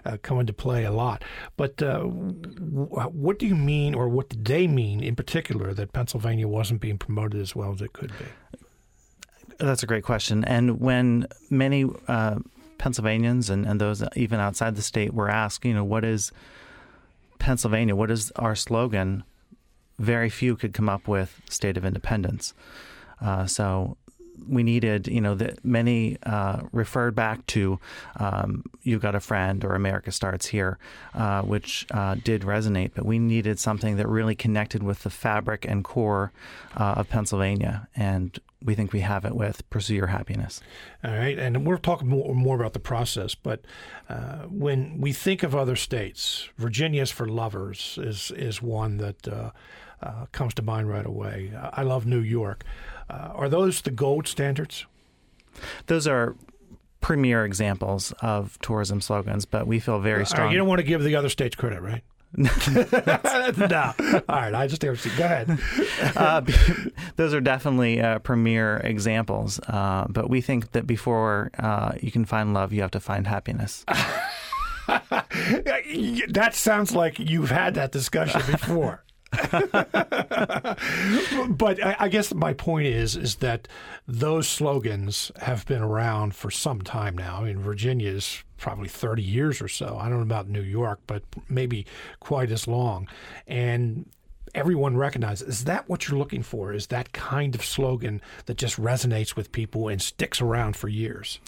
uh, 0.06 0.18
come 0.24 0.40
into 0.40 0.54
play 0.54 0.86
a 0.86 0.92
lot. 0.92 1.24
But 1.56 1.80
what 1.80 3.38
do 3.38 3.46
you 3.46 3.56
mean, 3.56 3.94
or 3.94 4.10
what 4.10 4.30
did 4.30 4.46
they 4.46 4.66
mean 4.66 5.02
in 5.02 5.16
particular, 5.16 5.74
that 5.76 5.94
Pennsylvania 5.94 6.48
wasn't 6.48 6.82
being 6.82 6.98
promoted 6.98 7.42
as 7.42 7.56
well 7.56 7.74
as 7.74 7.82
it 7.82 7.94
could 7.94 8.12
be? 8.18 8.26
That's 9.60 9.84
a 9.84 9.88
great 9.88 10.04
question. 10.04 10.44
And 10.46 10.80
when 10.80 11.28
many 11.50 11.86
uh, 12.08 12.40
Pennsylvanians 12.78 13.50
and, 13.50 13.66
and 13.66 13.80
those 13.80 14.04
even 14.16 14.40
outside 14.40 14.76
the 14.76 14.82
state 14.82 15.14
were 15.14 15.30
asked, 15.30 15.66
you 15.66 15.74
know, 15.74 15.84
what 15.84 16.04
is 16.06 16.32
Pennsylvania? 17.40 17.96
What 17.96 18.10
is 18.10 18.32
our 18.38 18.56
slogan? 18.56 19.24
Very 20.00 20.30
few 20.30 20.56
could 20.56 20.74
come 20.74 20.88
up 20.88 21.08
with 21.08 21.42
state 21.50 21.76
of 21.78 21.84
independence. 21.84 22.54
Uh, 23.22 23.46
so 23.46 23.98
we 24.48 24.64
needed, 24.64 25.08
you 25.08 25.22
know, 25.22 25.36
that 25.36 25.64
many 25.64 26.18
uh, 26.24 26.62
referred 26.72 27.16
back 27.16 27.46
to 27.48 27.80
um, 28.18 28.64
"You 28.84 29.00
Got 29.00 29.16
a 29.16 29.20
Friend" 29.20 29.64
or 29.64 29.76
"America 29.76 30.12
Starts 30.12 30.48
Here," 30.48 30.78
uh, 31.14 31.42
which 31.42 31.86
uh, 31.92 32.16
did 32.24 32.44
resonate. 32.44 32.92
But 32.94 33.06
we 33.06 33.20
needed 33.20 33.60
something 33.60 33.98
that 33.98 34.08
really 34.08 34.36
connected 34.36 34.84
with 34.84 35.04
the 35.04 35.10
fabric 35.10 35.66
and 35.68 35.84
core 35.84 36.32
uh, 36.78 36.96
of 36.98 37.10
Pennsylvania, 37.10 37.88
and 37.96 38.40
we 38.64 38.76
think 38.76 38.94
we 38.94 39.02
have 39.02 39.26
it 39.26 39.36
with 39.36 39.68
"Pursue 39.70 39.96
Your 39.96 40.08
Happiness." 40.08 40.62
All 41.04 41.12
right, 41.12 41.38
and 41.38 41.66
we'll 41.66 41.78
talk 41.78 42.04
more, 42.04 42.34
more 42.36 42.56
about 42.56 42.74
the 42.74 42.80
process. 42.80 43.36
But 43.36 43.62
uh, 44.10 44.44
when 44.48 45.00
we 45.00 45.14
think 45.14 45.44
of 45.44 45.56
other 45.56 45.76
states, 45.76 46.50
Virginia's 46.58 47.12
for 47.12 47.28
Lovers 47.28 47.98
is 48.02 48.32
is 48.32 48.62
one 48.62 48.98
that 48.98 49.28
uh, 49.28 49.52
comes 50.32 50.54
to 50.56 50.62
mind 50.62 50.90
right 50.90 51.06
away. 51.06 51.52
I 51.74 51.84
love 51.84 52.06
New 52.06 52.20
York. 52.20 52.64
Uh, 53.10 53.32
are 53.34 53.50
those 53.50 53.82
the 53.82 53.92
gold 53.92 54.28
standards? 54.28 54.86
Those 55.88 56.08
are 56.08 56.36
premier 57.02 57.46
examples 57.46 58.14
of 58.22 58.60
tourism 58.62 59.02
slogans, 59.02 59.46
but 59.46 59.68
we 59.68 59.80
feel 59.80 60.00
very 60.00 60.26
strong. 60.26 60.48
Right, 60.48 60.52
you 60.52 60.58
don't 60.58 60.68
want 60.68 60.80
to 60.80 60.84
give 60.84 61.04
the 61.04 61.16
other 61.16 61.30
states 61.30 61.56
credit, 61.56 61.82
right? 61.82 62.04
no. 62.38 63.94
All 64.30 64.36
right. 64.36 64.54
I 64.54 64.68
just 64.68 64.82
go 64.82 64.94
ahead. 64.94 65.60
uh, 66.16 66.42
those 67.16 67.34
are 67.34 67.42
definitely 67.42 68.00
uh, 68.02 68.20
premier 68.20 68.78
examples, 68.78 69.60
uh, 69.62 70.06
but 70.10 70.30
we 70.30 70.40
think 70.42 70.74
that 70.74 70.86
before 70.86 71.50
uh, 71.58 71.94
you 72.00 72.12
can 72.12 72.26
find 72.26 72.54
love, 72.54 72.72
you 72.72 72.82
have 72.82 72.92
to 72.92 73.00
find 73.00 73.26
happiness. 73.26 73.84
that 74.88 76.52
sounds 76.54 76.94
like 76.94 77.18
you've 77.18 77.50
had 77.50 77.74
that 77.76 77.92
discussion 77.92 78.42
before. 78.52 79.04
but 81.50 81.84
I, 81.84 81.96
I, 82.00 82.08
guess 82.10 82.34
my 82.34 82.54
point 82.54 82.88
is 82.88 83.16
is 83.16 83.36
that 83.36 83.68
those 84.08 84.48
slogans 84.48 85.32
have 85.40 85.68
been 85.68 85.84
around 85.84 86.34
for 86.34 86.50
some 86.50 86.82
time 86.82 87.16
now. 87.16 87.38
I 87.38 87.44
mean, 87.44 87.60
Virginia 87.60 88.10
is 88.10 88.44
probably 88.58 88.88
30 88.88 89.22
years 89.22 89.62
or 89.62 89.68
so. 89.68 89.98
I 90.00 90.10
don't 90.10 90.18
know 90.18 90.24
about 90.24 90.50
New 90.50 90.64
York, 90.64 91.00
but 91.06 91.22
maybe 91.48 91.86
quite 92.20 92.50
as 92.50 92.68
long. 92.68 93.08
And 93.48 94.10
everyone 94.56 94.98
recognizes 94.98 95.48
is 95.48 95.64
that 95.66 95.88
what 95.88 96.08
you're 96.08 96.18
looking 96.18 96.42
for? 96.44 96.74
Is 96.74 96.88
that 96.88 97.14
kind 97.14 97.54
of 97.54 97.64
slogan 97.64 98.22
that 98.48 98.58
just 98.58 98.78
resonates 98.78 99.36
with 99.36 99.52
people 99.52 99.88
and 99.88 100.02
sticks 100.02 100.42
around 100.42 100.76
for 100.76 100.88
years? 100.88 101.40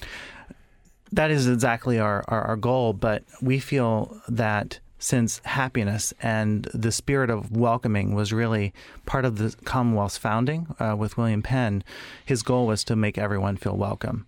That 1.11 1.32
is 1.32 1.47
exactly 1.47 1.99
our, 1.99 2.23
our, 2.27 2.43
our 2.43 2.55
goal, 2.55 2.93
but 2.93 3.23
we 3.41 3.59
feel 3.59 4.21
that 4.29 4.79
since 5.02 5.41
happiness 5.45 6.14
and 6.22 6.66
the 6.76 6.91
spirit 6.91 7.32
of 7.32 7.52
welcoming 7.52 8.14
was 8.14 8.32
really 8.32 8.72
part 9.08 9.26
of 9.26 9.38
the 9.38 9.56
Commonwealth's 9.66 10.18
founding 10.18 10.68
uh, 10.80 10.95
with 10.95 11.18
William 11.18 11.41
Penn. 11.41 11.84
His 12.24 12.43
goal 12.43 12.68
was 12.68 12.84
to 12.84 12.95
make 12.95 13.18
everyone 13.18 13.58
feel 13.58 13.76
welcome. 13.76 14.28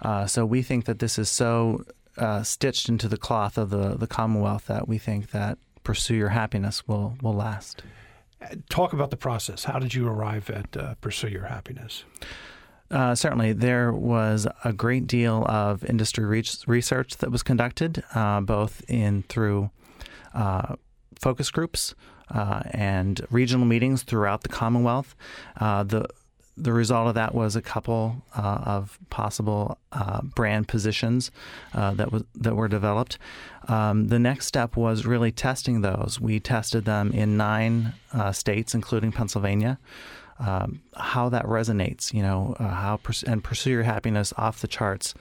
Uh, 0.00 0.26
so 0.26 0.46
we 0.46 0.62
think 0.62 0.86
that 0.86 0.98
this 0.98 1.18
is 1.18 1.28
so 1.28 1.84
uh, 2.16 2.42
stitched 2.42 2.88
into 2.88 3.06
the 3.06 3.18
cloth 3.18 3.58
of 3.58 3.68
the, 3.68 3.96
the 3.96 4.06
Commonwealth 4.06 4.66
that 4.66 4.88
we 4.88 4.96
think 4.96 5.30
that 5.32 5.58
pursue 5.82 6.14
your 6.14 6.30
happiness 6.30 6.88
will, 6.88 7.18
will 7.20 7.34
last. 7.34 7.82
Talk 8.70 8.94
about 8.94 9.10
the 9.10 9.16
process. 9.18 9.64
How 9.64 9.78
did 9.78 9.94
you 9.94 10.08
arrive 10.08 10.48
at 10.48 10.74
uh, 10.76 10.94
pursue 11.02 11.28
your 11.28 11.46
happiness? 11.46 12.04
Uh, 12.90 13.14
certainly, 13.14 13.52
there 13.52 13.92
was 13.92 14.46
a 14.64 14.72
great 14.72 15.06
deal 15.06 15.44
of 15.46 15.84
industry 15.84 16.24
research 16.66 17.16
that 17.16 17.30
was 17.30 17.42
conducted, 17.42 18.04
uh, 18.14 18.40
both 18.40 18.82
in 18.88 19.22
through 19.24 19.70
uh, 20.34 20.76
focus 21.18 21.50
groups 21.50 21.94
uh, 22.30 22.62
and 22.70 23.20
regional 23.30 23.66
meetings 23.66 24.02
throughout 24.02 24.42
the 24.42 24.48
Commonwealth. 24.48 25.14
Uh, 25.56 25.82
the 25.82 26.06
the 26.56 26.72
result 26.72 27.08
of 27.08 27.14
that 27.16 27.34
was 27.34 27.56
a 27.56 27.62
couple 27.62 28.22
uh, 28.36 28.60
of 28.64 28.96
possible 29.10 29.76
uh, 29.90 30.22
brand 30.22 30.68
positions 30.68 31.32
uh, 31.74 31.92
that 31.94 32.12
was 32.12 32.22
that 32.36 32.54
were 32.54 32.68
developed. 32.68 33.18
Um, 33.66 34.06
the 34.06 34.20
next 34.20 34.46
step 34.46 34.76
was 34.76 35.04
really 35.04 35.32
testing 35.32 35.80
those. 35.80 36.20
We 36.20 36.38
tested 36.38 36.84
them 36.84 37.10
in 37.10 37.36
nine 37.36 37.94
states, 38.32 38.74
including 38.74 39.10
Pennsylvania. 39.10 39.78
Um, 40.38 40.82
how 40.96 41.28
that 41.28 41.44
resonates, 41.44 42.12
you 42.12 42.20
know, 42.20 42.56
how 42.58 42.98
pers- 43.02 43.22
and 43.22 43.42
pursue 43.42 43.70
your 43.70 43.84
happiness 43.84 44.32
off 44.36 44.60
the 44.60 44.66
charts 44.68 45.14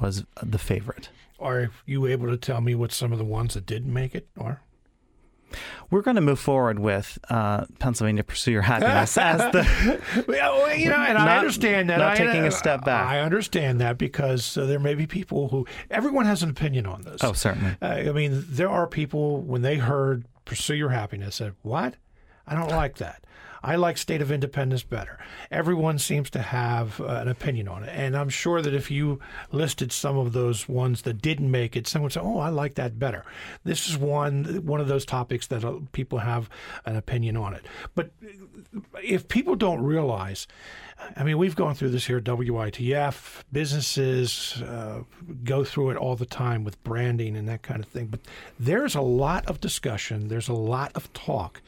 was 0.00 0.24
the 0.42 0.58
favorite. 0.58 1.08
Are 1.38 1.70
you 1.86 2.06
able 2.06 2.28
to 2.28 2.36
tell 2.36 2.60
me 2.60 2.74
what 2.74 2.92
some 2.92 3.12
of 3.12 3.18
the 3.18 3.24
ones 3.24 3.54
that 3.54 3.66
didn't 3.66 3.92
make 3.92 4.14
it 4.14 4.28
are? 4.38 4.62
We're 5.90 6.02
going 6.02 6.16
to 6.16 6.20
move 6.20 6.40
forward 6.40 6.78
with 6.78 7.18
uh, 7.30 7.66
Pennsylvania 7.78 8.24
Pursue 8.24 8.52
Your 8.52 8.62
Happiness 8.62 9.16
as 9.18 9.38
the. 9.52 10.24
well, 10.26 10.74
you 10.74 10.88
know, 10.88 10.96
and 10.96 11.18
not, 11.18 11.28
I 11.28 11.38
understand 11.38 11.90
that. 11.90 11.98
Not 11.98 12.14
I, 12.14 12.16
taking 12.16 12.44
a 12.44 12.50
step 12.50 12.84
back. 12.84 13.06
I 13.06 13.20
understand 13.20 13.80
that 13.80 13.98
because 13.98 14.56
uh, 14.56 14.66
there 14.66 14.80
may 14.80 14.94
be 14.94 15.06
people 15.06 15.48
who. 15.48 15.66
Everyone 15.90 16.26
has 16.26 16.42
an 16.42 16.50
opinion 16.50 16.86
on 16.86 17.02
this. 17.02 17.22
Oh, 17.22 17.32
certainly. 17.32 17.76
Uh, 17.80 17.86
I 17.86 18.12
mean, 18.12 18.44
there 18.48 18.70
are 18.70 18.86
people, 18.86 19.42
when 19.42 19.62
they 19.62 19.76
heard 19.76 20.24
Pursue 20.44 20.74
Your 20.74 20.90
Happiness, 20.90 21.36
said, 21.36 21.54
What? 21.62 21.94
I 22.46 22.54
don't 22.54 22.70
like 22.70 22.96
that. 22.96 23.24
I 23.64 23.76
like 23.76 23.96
State 23.96 24.20
of 24.20 24.30
Independence 24.30 24.82
better. 24.82 25.18
Everyone 25.50 25.98
seems 25.98 26.28
to 26.30 26.42
have 26.42 27.00
uh, 27.00 27.06
an 27.06 27.28
opinion 27.28 27.66
on 27.66 27.82
it. 27.82 27.88
And 27.94 28.14
I'm 28.14 28.28
sure 28.28 28.60
that 28.60 28.74
if 28.74 28.90
you 28.90 29.20
listed 29.52 29.90
some 29.90 30.18
of 30.18 30.34
those 30.34 30.68
ones 30.68 31.00
that 31.02 31.22
didn't 31.22 31.50
make 31.50 31.74
it, 31.74 31.86
someone 31.86 32.04
would 32.04 32.12
say, 32.12 32.20
oh, 32.20 32.38
I 32.40 32.50
like 32.50 32.74
that 32.74 32.98
better. 32.98 33.24
This 33.64 33.88
is 33.88 33.96
one, 33.96 34.66
one 34.66 34.82
of 34.82 34.88
those 34.88 35.06
topics 35.06 35.46
that 35.46 35.64
uh, 35.64 35.78
people 35.92 36.18
have 36.18 36.50
an 36.84 36.96
opinion 36.96 37.38
on 37.38 37.54
it. 37.54 37.64
But 37.94 38.10
if 39.02 39.28
people 39.28 39.56
don't 39.56 39.82
realize, 39.82 40.46
I 41.16 41.24
mean, 41.24 41.38
we've 41.38 41.56
gone 41.56 41.74
through 41.74 41.90
this 41.90 42.06
here 42.06 42.18
at 42.18 42.24
WITF. 42.24 43.44
Businesses 43.50 44.60
uh, 44.60 45.04
go 45.42 45.64
through 45.64 45.88
it 45.88 45.96
all 45.96 46.16
the 46.16 46.26
time 46.26 46.64
with 46.64 46.84
branding 46.84 47.34
and 47.34 47.48
that 47.48 47.62
kind 47.62 47.82
of 47.82 47.88
thing. 47.88 48.08
But 48.08 48.20
there's 48.60 48.94
a 48.94 49.00
lot 49.00 49.46
of 49.46 49.58
discussion, 49.58 50.28
there's 50.28 50.48
a 50.48 50.52
lot 50.52 50.92
of 50.94 51.10
talk 51.14 51.62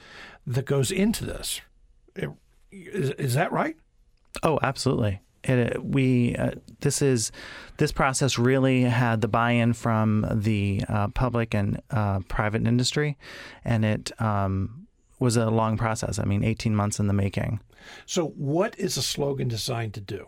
that 0.47 0.67
goes 0.67 0.91
into 0.91 1.25
this. 1.25 1.63
Is, 2.73 3.11
is 3.11 3.35
that 3.35 3.53
right? 3.53 3.77
Oh, 4.43 4.59
absolutely. 4.63 5.21
It, 5.45 5.83
we 5.85 6.35
uh, 6.37 6.53
this 6.81 7.01
is 7.03 7.31
this 7.77 7.93
process 7.93 8.39
really 8.39 8.83
had 8.83 9.21
the 9.21 9.29
buy-in 9.29 9.75
from 9.75 10.27
the 10.33 10.83
uh, 10.89 11.09
public 11.09 11.55
and 11.55 11.81
uh, 11.91 12.21
private 12.29 12.67
industry, 12.67 13.17
and 13.65 13.85
it 13.85 14.21
um, 14.21 14.89
was 15.21 15.37
a 15.37 15.49
long 15.49 15.77
process. 15.77 16.19
I 16.19 16.25
mean, 16.25 16.43
eighteen 16.43 16.75
months 16.75 16.99
in 16.99 17.07
the 17.07 17.13
making. 17.13 17.61
So, 18.07 18.29
what 18.29 18.77
is 18.79 18.97
a 18.97 19.03
slogan 19.03 19.47
designed 19.47 19.95
to 19.95 20.01
do? 20.01 20.27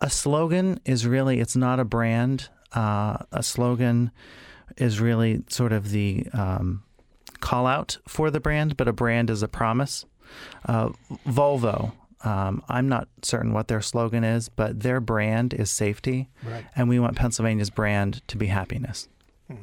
A 0.00 0.10
slogan 0.10 0.80
is 0.84 1.06
really 1.06 1.38
it's 1.38 1.56
not 1.56 1.78
a 1.78 1.84
brand. 1.84 2.48
Uh, 2.72 3.18
a 3.30 3.42
slogan 3.42 4.10
is 4.76 5.00
really 5.00 5.42
sort 5.48 5.72
of 5.72 5.90
the 5.90 6.26
um, 6.32 6.82
call 7.40 7.66
out 7.66 7.98
for 8.06 8.30
the 8.30 8.40
brand, 8.40 8.76
but 8.76 8.88
a 8.88 8.92
brand 8.92 9.30
is 9.30 9.42
a 9.42 9.48
promise. 9.48 10.04
Uh, 10.66 10.90
Volvo 11.26 11.92
Um, 12.24 12.64
I'm 12.68 12.88
not 12.88 13.06
certain 13.22 13.52
what 13.52 13.68
their 13.68 13.80
slogan 13.80 14.24
is, 14.24 14.48
but 14.48 14.80
their 14.80 15.00
brand 15.00 15.54
is 15.54 15.70
safety, 15.70 16.28
Right. 16.42 16.64
and 16.74 16.88
we 16.88 16.98
want 16.98 17.14
Pennsylvania's 17.16 17.70
brand 17.70 18.26
to 18.26 18.36
be 18.36 18.46
happiness. 18.46 19.08
Uh, 19.48 19.54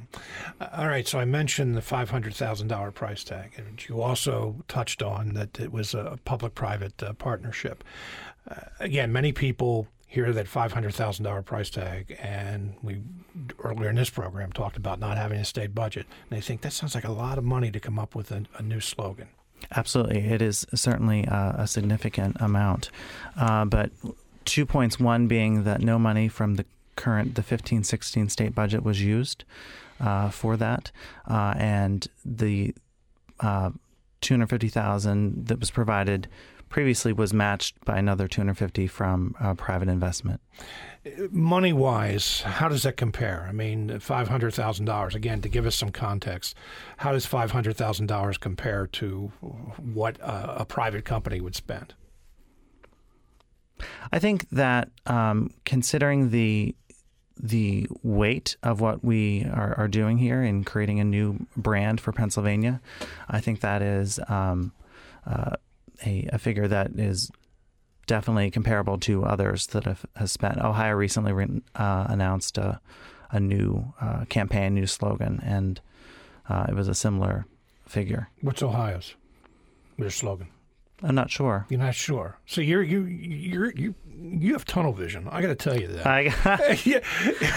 All 0.71 0.87
right, 0.87 1.05
so 1.05 1.19
I 1.19 1.25
mentioned 1.25 1.75
the 1.75 1.81
five 1.81 2.09
hundred 2.11 2.33
thousand 2.33 2.69
dollar 2.69 2.91
price 2.91 3.23
tag, 3.25 3.51
and 3.57 3.85
you 3.89 4.01
also 4.01 4.63
touched 4.69 5.03
on 5.03 5.33
that 5.33 5.59
it 5.59 5.71
was 5.73 5.93
a 5.93 6.17
public-private 6.23 7.03
uh, 7.03 7.13
partnership. 7.13 7.83
Uh, 8.49 8.55
again, 8.79 9.11
many 9.11 9.31
people 9.33 9.87
hear 10.07 10.31
that 10.31 10.47
five 10.47 10.71
hundred 10.71 10.93
thousand 10.95 11.25
dollar 11.25 11.41
price 11.41 11.69
tag, 11.69 12.17
and 12.21 12.75
we 12.81 13.01
earlier 13.59 13.89
in 13.89 13.95
this 13.97 14.09
program 14.09 14.51
talked 14.53 14.77
about 14.77 14.97
not 14.99 15.17
having 15.17 15.39
a 15.39 15.45
state 15.45 15.75
budget, 15.75 16.05
and 16.29 16.37
they 16.37 16.41
think 16.41 16.61
that 16.61 16.71
sounds 16.73 16.95
like 16.95 17.03
a 17.03 17.11
lot 17.11 17.37
of 17.37 17.43
money 17.43 17.69
to 17.69 17.79
come 17.81 17.99
up 17.99 18.15
with 18.15 18.31
a, 18.31 18.45
a 18.57 18.63
new 18.63 18.79
slogan. 18.79 19.27
Absolutely, 19.71 20.19
it 20.19 20.41
is 20.41 20.65
certainly 20.73 21.27
uh, 21.27 21.53
a 21.63 21.67
significant 21.67 22.37
amount, 22.39 22.89
uh, 23.37 23.65
but 23.65 23.91
two 24.45 24.65
points. 24.65 24.99
One 24.99 25.27
being 25.27 25.63
that 25.63 25.81
no 25.81 25.97
money 25.97 26.27
from 26.27 26.55
the 26.55 26.65
current 26.95 27.35
the 27.35 27.41
15-16 27.41 28.31
state 28.31 28.55
budget 28.55 28.83
was 28.83 29.01
used 29.01 29.43
uh, 29.99 30.29
for 30.29 30.55
that, 30.57 30.91
uh, 31.29 31.53
and 31.57 32.07
the 32.23 32.73
uh, 33.39 33.71
250,000 34.21 35.47
that 35.47 35.59
was 35.59 35.71
provided 35.71 36.27
previously 36.69 37.13
was 37.13 37.33
matched 37.33 37.83
by 37.85 37.97
another 37.97 38.27
250 38.27 38.87
from 38.87 39.35
uh, 39.39 39.53
private 39.53 39.87
investment. 39.87 40.41
Money 41.29 41.71
wise, 41.71 42.41
how 42.41 42.67
does 42.67 42.83
that 42.83 42.97
compare? 42.97 43.45
I 43.47 43.51
mean, 43.51 43.99
five 43.99 44.27
hundred 44.27 44.55
thousand 44.55 44.85
dollars. 44.85 45.13
Again, 45.13 45.39
to 45.41 45.49
give 45.49 45.67
us 45.67 45.75
some 45.75 45.91
context, 45.91 46.55
how 46.97 47.11
does 47.11 47.27
five 47.27 47.51
hundred 47.51 47.77
thousand 47.77 48.07
dollars 48.07 48.39
compare 48.39 48.87
to 48.87 49.31
what 49.77 50.17
a, 50.19 50.61
a 50.61 50.65
private 50.65 51.05
company 51.05 51.39
would 51.39 51.55
spend? 51.55 51.93
I 54.11 54.17
think 54.17 54.49
that 54.49 54.89
um, 55.05 55.51
considering 55.63 56.31
the 56.31 56.75
the 57.37 57.87
weight 58.01 58.55
of 58.63 58.79
what 58.79 59.03
we 59.03 59.43
are, 59.45 59.75
are, 59.77 59.87
doing 59.89 60.17
here 60.17 60.41
in 60.41 60.63
creating 60.63 61.01
a 61.01 61.03
new 61.03 61.45
brand 61.57 61.99
for 61.99 62.13
Pennsylvania, 62.13 62.79
I 63.27 63.41
think 63.41 63.59
that 63.59 63.81
is 63.81 64.21
um, 64.29 64.71
uh, 65.25 65.57
a, 66.05 66.27
a, 66.31 66.37
figure 66.37 66.67
that 66.67 66.91
is 66.97 67.31
definitely 68.07 68.51
comparable 68.51 68.97
to 68.99 69.23
others 69.23 69.67
that 69.67 69.85
have, 69.85 70.05
have 70.15 70.29
spent. 70.29 70.57
Ohio 70.59 70.93
recently 70.93 71.33
re- 71.33 71.61
uh, 71.75 72.05
announced 72.09 72.57
a, 72.57 72.79
a 73.31 73.39
new 73.39 73.93
uh, 74.01 74.25
campaign, 74.25 74.73
new 74.73 74.87
slogan, 74.87 75.39
and 75.43 75.81
uh, 76.49 76.65
it 76.69 76.75
was 76.75 76.87
a 76.87 76.95
similar 76.95 77.45
figure. 77.85 78.29
What's 78.41 78.63
Ohio's? 78.63 79.15
Their 79.97 80.09
slogan? 80.09 80.47
I'm 81.03 81.15
not 81.15 81.29
sure. 81.29 81.65
You're 81.69 81.79
not 81.79 81.95
sure. 81.95 82.39
So 82.45 82.61
you're 82.61 82.83
you 82.83 83.03
you're 83.03 83.71
you 83.71 83.95
you 84.17 84.53
have 84.53 84.65
tunnel 84.65 84.93
vision. 84.93 85.27
I 85.29 85.41
got 85.41 85.47
to 85.47 85.55
tell 85.55 85.79
you 85.79 85.87
that. 85.87 86.07
I, 86.07 86.33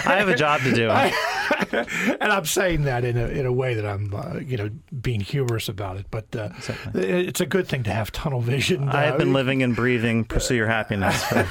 I 0.05 0.15
have 0.17 0.29
a 0.29 0.35
job 0.35 0.61
to 0.61 0.73
do. 0.73 0.89
and 2.19 2.31
I'm 2.31 2.45
saying 2.45 2.83
that 2.83 3.03
in 3.03 3.17
a 3.17 3.27
in 3.27 3.45
a 3.45 3.51
way 3.51 3.73
that 3.75 3.85
I'm 3.85 4.13
uh, 4.13 4.39
you 4.39 4.57
know 4.57 4.69
being 5.01 5.21
humorous 5.21 5.69
about 5.69 5.97
it, 5.97 6.07
but 6.11 6.35
uh, 6.35 6.49
it's 6.93 7.41
a 7.41 7.45
good 7.45 7.67
thing 7.67 7.83
to 7.83 7.93
have 7.93 8.11
tunnel 8.11 8.41
vision. 8.41 8.89
I 8.89 9.03
have 9.03 9.17
been 9.17 9.33
living 9.33 9.63
and 9.63 9.75
breathing 9.75 10.25
"Pursue 10.25 10.55
Your 10.55 10.67
Happiness" 10.67 11.23
for 11.23 11.47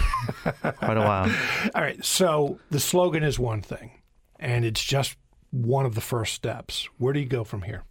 quite 0.72 0.96
a 0.96 1.00
while. 1.00 1.30
All 1.74 1.82
right. 1.82 2.02
So 2.04 2.58
the 2.70 2.80
slogan 2.80 3.22
is 3.22 3.38
one 3.38 3.62
thing, 3.62 3.90
and 4.38 4.64
it's 4.64 4.82
just 4.82 5.16
one 5.50 5.86
of 5.86 5.94
the 5.94 6.00
first 6.00 6.34
steps. 6.34 6.88
Where 6.98 7.12
do 7.12 7.20
you 7.20 7.26
go 7.26 7.44
from 7.44 7.62
here? 7.62 7.84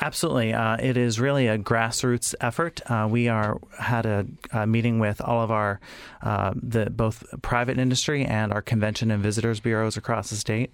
Absolutely, 0.00 0.52
uh, 0.52 0.76
it 0.80 0.96
is 0.96 1.18
really 1.18 1.48
a 1.48 1.58
grassroots 1.58 2.32
effort. 2.40 2.80
Uh, 2.88 3.08
we 3.10 3.26
are 3.26 3.58
had 3.80 4.06
a, 4.06 4.26
a, 4.52 4.64
meeting 4.64 5.00
with 5.00 5.20
all 5.20 5.42
of 5.42 5.50
our 5.50 5.80
uh, 6.22 6.52
the 6.54 6.88
both 6.88 7.24
private 7.42 7.80
industry 7.80 8.24
and 8.24 8.52
our 8.52 8.62
convention 8.62 9.10
and 9.10 9.20
visitors 9.20 9.58
bureaus 9.58 9.96
across 9.96 10.30
the 10.30 10.36
state. 10.36 10.72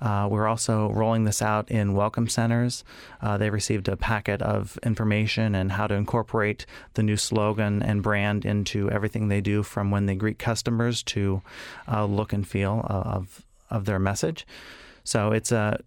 Uh, 0.00 0.26
we're 0.30 0.48
also 0.48 0.90
rolling 0.90 1.24
this 1.24 1.42
out 1.42 1.70
in 1.70 1.92
welcome 1.92 2.26
centers. 2.26 2.82
Uh, 3.20 3.36
they 3.36 3.50
received 3.50 3.88
a 3.88 3.96
packet 3.96 4.40
of 4.40 4.78
information 4.82 5.54
and 5.54 5.72
how 5.72 5.86
to 5.86 5.94
incorporate 5.94 6.64
the 6.94 7.02
new 7.02 7.18
slogan 7.18 7.82
and 7.82 8.02
brand 8.02 8.46
into 8.46 8.90
everything 8.90 9.28
they 9.28 9.42
do, 9.42 9.62
from 9.62 9.90
when 9.90 10.06
they 10.06 10.14
greet 10.14 10.38
customers 10.38 11.02
to 11.02 11.42
uh, 11.86 12.06
look 12.06 12.32
and 12.32 12.48
feel 12.48 12.86
of 12.88 13.44
of 13.70 13.84
their 13.84 13.98
message. 13.98 14.46
So 15.04 15.32
it's 15.32 15.52
a 15.52 15.78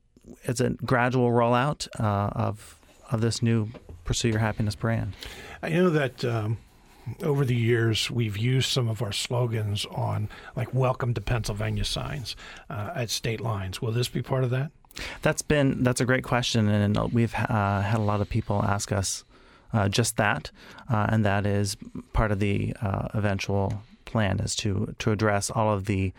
it's 0.44 0.60
a 0.60 0.72
gradual 0.72 1.30
rollout 1.30 1.88
uh, 2.00 2.30
of 2.36 2.80
of 3.12 3.22
this 3.22 3.42
new 3.42 3.70
Pursue 4.04 4.30
Your 4.30 4.40
Happiness 4.40 4.76
brand. 4.76 5.14
I 5.62 5.70
know 5.70 5.90
that 5.90 6.26
um, 6.26 6.58
over 7.24 7.46
the 7.46 7.56
years 7.56 8.10
we've 8.10 8.38
used 8.38 8.70
some 8.70 8.88
of 8.88 9.02
our 9.02 9.12
slogans 9.12 9.86
on 9.92 10.30
like 10.56 10.74
"Welcome 10.74 11.14
to 11.14 11.22
Pennsylvania" 11.22 11.86
signs 11.86 12.36
uh, 12.70 12.92
at 12.96 13.10
state 13.10 13.42
lines. 13.42 13.82
Will 13.82 13.92
this 13.92 14.08
be 14.08 14.22
part 14.22 14.44
of 14.44 14.50
that? 14.52 14.72
That's 15.22 15.42
been 15.42 15.84
that's 15.84 16.02
a 16.02 16.06
great 16.06 16.24
question, 16.24 16.68
and 16.68 16.98
we've 17.12 17.34
uh, 17.36 17.82
had 17.82 17.98
a 17.98 18.04
lot 18.04 18.22
of 18.22 18.30
people 18.30 18.64
ask 18.64 18.92
us 18.92 19.24
uh, 19.74 19.90
just 19.90 20.18
that, 20.18 20.52
uh, 20.90 21.08
and 21.10 21.26
that 21.26 21.46
is 21.46 21.76
part 22.14 22.32
of 22.32 22.40
the 22.40 22.74
uh, 22.82 23.10
eventual 23.14 23.84
plan 24.06 24.40
is 24.40 24.56
to 24.56 24.96
to 25.00 25.12
address 25.12 25.50
all 25.50 25.74
of 25.74 25.86
the 25.86 26.14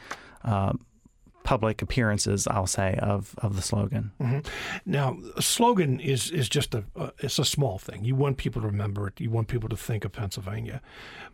public 1.47 1.81
appearances, 1.81 2.49
I'll 2.49 2.67
say, 2.67 2.99
of, 3.01 3.37
of 3.39 3.55
the 3.55 3.63
slogan. 3.63 4.11
Mm-hmm. 4.21 4.41
Now, 4.85 5.17
a 5.37 5.43
slogan 5.43 6.01
is 6.01 6.29
is 6.33 6.49
just 6.49 6.75
a 6.75 6.83
uh, 6.97 7.11
it's 7.21 7.39
a 7.39 7.45
small 7.45 7.79
thing. 7.79 8.05
You 8.05 8.17
want 8.17 8.37
people 8.37 8.61
to 8.63 8.67
remember 8.67 9.07
it. 9.07 9.21
You 9.21 9.31
want 9.31 9.47
people 9.47 9.69
to 9.69 9.77
think 9.77 10.05
of 10.05 10.11
Pennsylvania. 10.11 10.83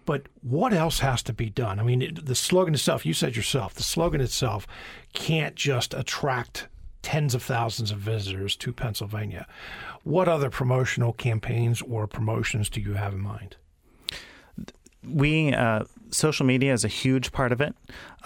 But 0.04 0.26
what 0.42 0.74
else 0.74 0.98
has 0.98 1.22
to 1.22 1.32
be 1.32 1.48
done? 1.48 1.80
I 1.80 1.82
mean, 1.82 2.02
it, 2.02 2.26
the 2.26 2.34
slogan 2.34 2.74
itself. 2.74 3.06
You 3.06 3.14
said 3.14 3.36
yourself, 3.36 3.72
the 3.72 3.82
slogan 3.82 4.20
itself 4.20 4.66
can't 5.14 5.56
just 5.56 5.94
attract 5.94 6.68
tens 7.00 7.34
of 7.34 7.42
thousands 7.42 7.90
of 7.90 7.98
visitors 7.98 8.54
to 8.56 8.72
Pennsylvania. 8.72 9.46
What 10.04 10.28
other 10.28 10.50
promotional 10.50 11.14
campaigns 11.14 11.80
or 11.80 12.06
promotions 12.06 12.68
do 12.68 12.82
you 12.82 12.94
have 12.94 13.14
in 13.14 13.20
mind? 13.20 13.56
We 15.06 15.52
uh, 15.52 15.84
social 16.10 16.46
media 16.46 16.72
is 16.72 16.84
a 16.84 16.88
huge 16.88 17.32
part 17.32 17.52
of 17.52 17.60
it. 17.60 17.74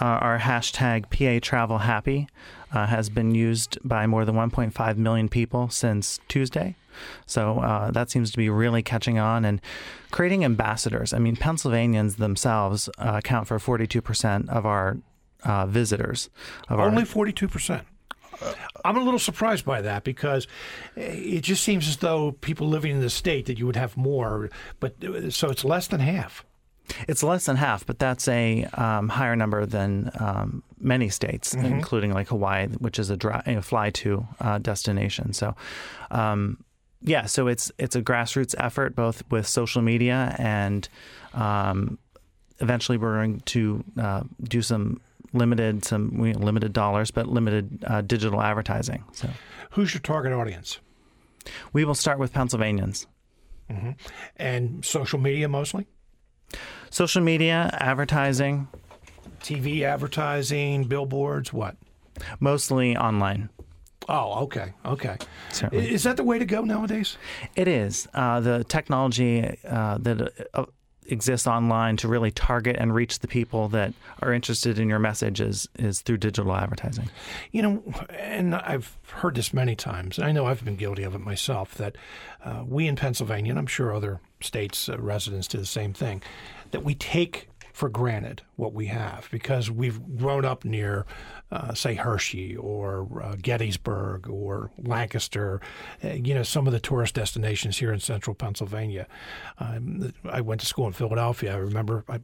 Uh, 0.01 0.05
our 0.05 0.39
hashtag 0.39 1.11
PA 1.11 1.45
Travel 1.47 1.79
Happy 1.79 2.29
uh, 2.73 2.87
has 2.87 3.09
been 3.09 3.35
used 3.35 3.79
by 3.85 4.07
more 4.07 4.25
than 4.25 4.35
1.5 4.35 4.97
million 4.97 5.29
people 5.29 5.69
since 5.71 6.21
Tuesday. 6.29 6.77
So 7.27 7.61
uh, 7.61 7.91
that 7.91 8.11
seems 8.11 8.31
to 8.31 8.39
be 8.39 8.49
really 8.49 8.83
catching 8.83 9.19
on 9.19 9.45
and 9.45 9.61
creating 10.11 10.45
ambassadors. 10.45 11.13
I 11.13 11.19
mean, 11.19 11.37
Pennsylvanians 11.37 12.17
themselves 12.17 12.89
uh, 12.99 13.15
account 13.17 13.49
for 13.49 13.59
42% 13.59 14.49
of 14.49 14.65
our 14.67 14.99
uh, 15.45 15.67
visitors. 15.67 16.31
Of 16.69 16.81
Only 16.81 17.03
our, 17.03 17.07
42%. 17.07 17.83
I'm 18.85 18.97
a 18.97 19.01
little 19.01 19.19
surprised 19.19 19.65
by 19.65 19.81
that 19.83 20.05
because 20.05 20.47
it 20.95 21.41
just 21.41 21.63
seems 21.63 21.89
as 21.89 21.99
though 21.99 22.33
people 22.33 22.69
living 22.69 22.93
in 22.93 23.01
the 23.01 23.11
state 23.11 23.47
that 23.47 23.59
you 23.59 23.67
would 23.67 23.77
have 23.77 23.97
more, 23.97 24.51
but 24.81 24.95
so 25.31 25.51
it's 25.51 25.65
less 25.65 25.87
than 25.87 26.01
half. 26.01 26.45
It's 27.09 27.23
less 27.23 27.47
than 27.47 27.57
half, 27.57 27.85
but 27.87 27.99
that's 27.99 28.29
a 28.29 28.65
um, 28.75 29.09
higher 29.09 29.37
number 29.37 29.67
than 29.67 30.11
um, 30.19 30.63
many 30.79 31.09
states, 31.09 31.55
mm-hmm. 31.55 31.67
including 31.67 32.13
like 32.13 32.29
Hawaii, 32.29 32.69
which 32.79 32.99
is 32.99 33.11
a, 33.11 33.17
dry, 33.17 33.43
a 33.47 33.63
fly 33.63 33.91
to 33.91 34.27
uh, 34.41 34.59
destination. 34.59 35.33
So, 35.33 35.55
um, 36.11 36.63
yeah, 37.03 37.27
so 37.27 37.47
it's 37.49 37.71
it's 37.79 37.95
a 37.95 38.03
grassroots 38.03 38.55
effort, 38.59 38.97
both 38.97 39.23
with 39.31 39.47
social 39.47 39.83
media 39.83 40.35
and 40.39 40.89
um, 41.35 41.99
eventually 42.61 42.99
we're 42.99 43.17
going 43.17 43.41
to 43.41 43.85
uh, 43.99 44.23
do 44.43 44.63
some 44.63 45.01
limited 45.33 45.85
some 45.85 46.11
limited 46.19 46.73
dollars, 46.73 47.11
but 47.11 47.27
limited 47.27 47.85
uh, 47.87 48.01
digital 48.01 48.41
advertising. 48.41 49.05
So, 49.13 49.29
who's 49.71 49.95
your 49.95 50.01
target 50.01 50.33
audience? 50.33 50.79
We 51.73 51.85
will 51.85 51.95
start 51.95 52.19
with 52.19 52.33
Pennsylvanians. 52.33 53.07
Mm-hmm. 53.71 53.91
And 54.37 54.85
social 54.85 55.19
media 55.19 55.49
mostly? 55.49 55.87
Social 56.91 57.23
media, 57.23 57.71
advertising, 57.81 58.69
TV 59.41 59.83
advertising, 59.83 60.85
billboards, 60.85 61.53
what? 61.53 61.77
Mostly 62.41 62.97
online. 62.97 63.49
Oh, 64.09 64.45
okay, 64.45 64.73
okay. 64.85 65.17
Certainly. 65.51 65.93
Is 65.93 66.05
that 66.05 66.17
the 66.17 66.25
way 66.25 66.39
to 66.39 66.45
go 66.45 66.63
nowadays? 66.63 67.17
It 67.57 67.69
is. 67.69 68.09
Uh, 68.15 68.41
the 68.41 68.65
technology 68.65 69.59
uh, 69.69 69.99
that 69.99 70.49
uh, 70.55 70.65
exists 71.09 71.47
online 71.47 71.97
to 71.99 72.09
really 72.09 72.31
target 72.31 72.77
and 72.79 72.95
reach 72.95 73.19
the 73.19 73.29
people 73.29 73.69
that 73.69 73.95
are 74.23 74.33
interested 74.33 74.79
in 74.79 74.89
your 74.89 74.99
message 74.99 75.41
is, 75.41 75.69
is 75.79 76.03
through 76.03 76.19
digital 76.19 76.55
advertising. 76.55 77.11
You 77.51 77.63
know, 77.63 77.95
and 78.11 78.55
I've 78.55 78.97
heard 79.11 79.35
this 79.35 79.53
many 79.53 79.75
times. 79.75 80.19
and 80.19 80.27
I 80.27 80.33
know 80.33 80.47
I've 80.47 80.65
been 80.65 80.77
guilty 80.77 81.03
of 81.03 81.15
it 81.15 81.21
myself. 81.21 81.75
That 81.75 81.97
uh, 82.45 82.63
we 82.67 82.87
in 82.87 82.97
Pennsylvania, 82.97 83.53
and 83.53 83.59
I'm 83.59 83.67
sure 83.67 83.95
other 83.95 84.21
states' 84.41 84.89
uh, 84.89 84.99
residents 84.99 85.49
do 85.49 85.59
the 85.59 85.67
same 85.67 85.93
thing, 85.93 86.23
that 86.71 86.85
we 86.85 86.95
take 86.95 87.49
for 87.73 87.89
granted 87.89 88.43
what 88.57 88.73
we 88.73 88.87
have 88.87 89.29
because 89.31 89.71
we've 89.71 90.01
grown 90.17 90.45
up 90.45 90.65
near, 90.65 91.05
uh, 91.53 91.75
say, 91.75 91.95
Hershey 91.95 92.57
or 92.57 93.23
uh, 93.23 93.37
Gettysburg 93.41 94.29
or 94.29 94.71
Lancaster, 94.79 95.61
uh, 96.05 96.09
you 96.09 96.35
know, 96.35 96.43
some 96.43 96.67
of 96.67 96.73
the 96.73 96.81
tourist 96.81 97.15
destinations 97.15 97.79
here 97.79 97.93
in 97.93 98.01
central 98.01 98.35
Pennsylvania. 98.35 99.07
Um, 99.59 100.13
I 100.29 100.41
went 100.41 100.61
to 100.63 100.67
school 100.67 100.87
in 100.87 100.93
Philadelphia. 100.93 101.55
I 101.55 101.59
remember 101.59 102.05
I 102.09 102.21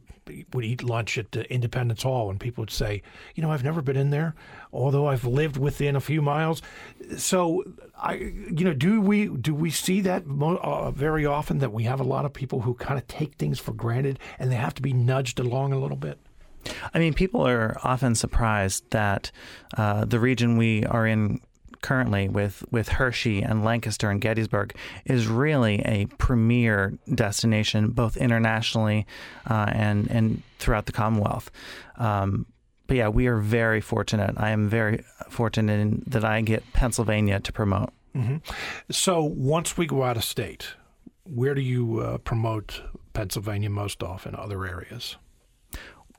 would 0.53 0.65
eat 0.65 0.83
lunch 0.83 1.17
at 1.17 1.35
Independence 1.35 2.03
Hall, 2.03 2.29
and 2.29 2.39
people 2.39 2.63
would 2.63 2.71
say, 2.71 3.01
you 3.35 3.43
know, 3.43 3.51
I've 3.51 3.63
never 3.63 3.81
been 3.81 3.97
in 3.97 4.09
there, 4.09 4.35
although 4.73 5.07
I've 5.07 5.25
lived 5.25 5.57
within 5.57 5.95
a 5.95 6.01
few 6.01 6.21
miles. 6.21 6.61
So, 7.17 7.63
I, 7.97 8.15
you 8.15 8.65
know, 8.65 8.73
do 8.73 8.99
we 8.99 9.27
do 9.27 9.55
we 9.55 9.69
see 9.69 10.01
that 10.01 10.27
mo- 10.27 10.59
uh, 10.61 10.91
very 10.91 11.25
often 11.25 11.59
that 11.59 11.71
we 11.71 11.83
have 11.83 11.99
a 11.99 12.03
lot 12.03 12.25
of 12.25 12.33
people 12.33 12.61
who 12.61 12.73
kind 12.73 12.99
of 12.99 13.07
take 13.07 13.35
things 13.35 13.59
for 13.59 13.71
granted 13.71 14.19
and 14.37 14.51
they 14.51 14.55
have 14.55 14.73
to 14.75 14.81
be 14.81 14.93
nudged 14.93 15.39
along 15.39 15.71
a 15.71 15.79
little 15.79 15.97
bit? 15.97 16.19
I 16.93 16.99
mean, 16.99 17.13
people 17.13 17.47
are 17.47 17.77
often 17.83 18.15
surprised 18.15 18.89
that 18.91 19.31
uh, 19.77 20.05
the 20.05 20.19
region 20.19 20.57
we 20.57 20.85
are 20.85 21.05
in 21.05 21.41
currently 21.81 22.29
with, 22.29 22.63
with 22.71 22.87
Hershey 22.87 23.43
and 23.43 23.63
Lancaster 23.63 24.09
and 24.09 24.19
Gettysburg 24.21 24.73
is 25.05 25.27
really 25.27 25.81
a 25.81 26.05
premier 26.17 26.97
destination, 27.13 27.89
both 27.91 28.17
internationally 28.17 29.05
uh, 29.49 29.69
and, 29.71 30.09
and 30.09 30.41
throughout 30.59 30.85
the 30.85 30.93
Commonwealth. 30.93 31.51
Um, 31.97 32.47
but 32.87 32.97
yeah, 32.97 33.09
we 33.09 33.27
are 33.27 33.37
very 33.37 33.81
fortunate. 33.81 34.33
I 34.37 34.49
am 34.49 34.69
very 34.69 35.03
fortunate 35.29 35.79
in 35.79 36.03
that 36.07 36.25
I 36.25 36.41
get 36.41 36.63
Pennsylvania 36.73 37.39
to 37.41 37.51
promote. 37.51 37.89
Mm-hmm. 38.15 38.37
So 38.91 39.23
once 39.23 39.77
we 39.77 39.85
go 39.85 40.03
out 40.03 40.17
of 40.17 40.23
state, 40.23 40.67
where 41.23 41.53
do 41.53 41.61
you 41.61 41.99
uh, 41.99 42.17
promote 42.19 42.81
Pennsylvania 43.13 43.69
most 43.69 44.03
often? 44.03 44.35
Other 44.35 44.65
areas? 44.65 45.17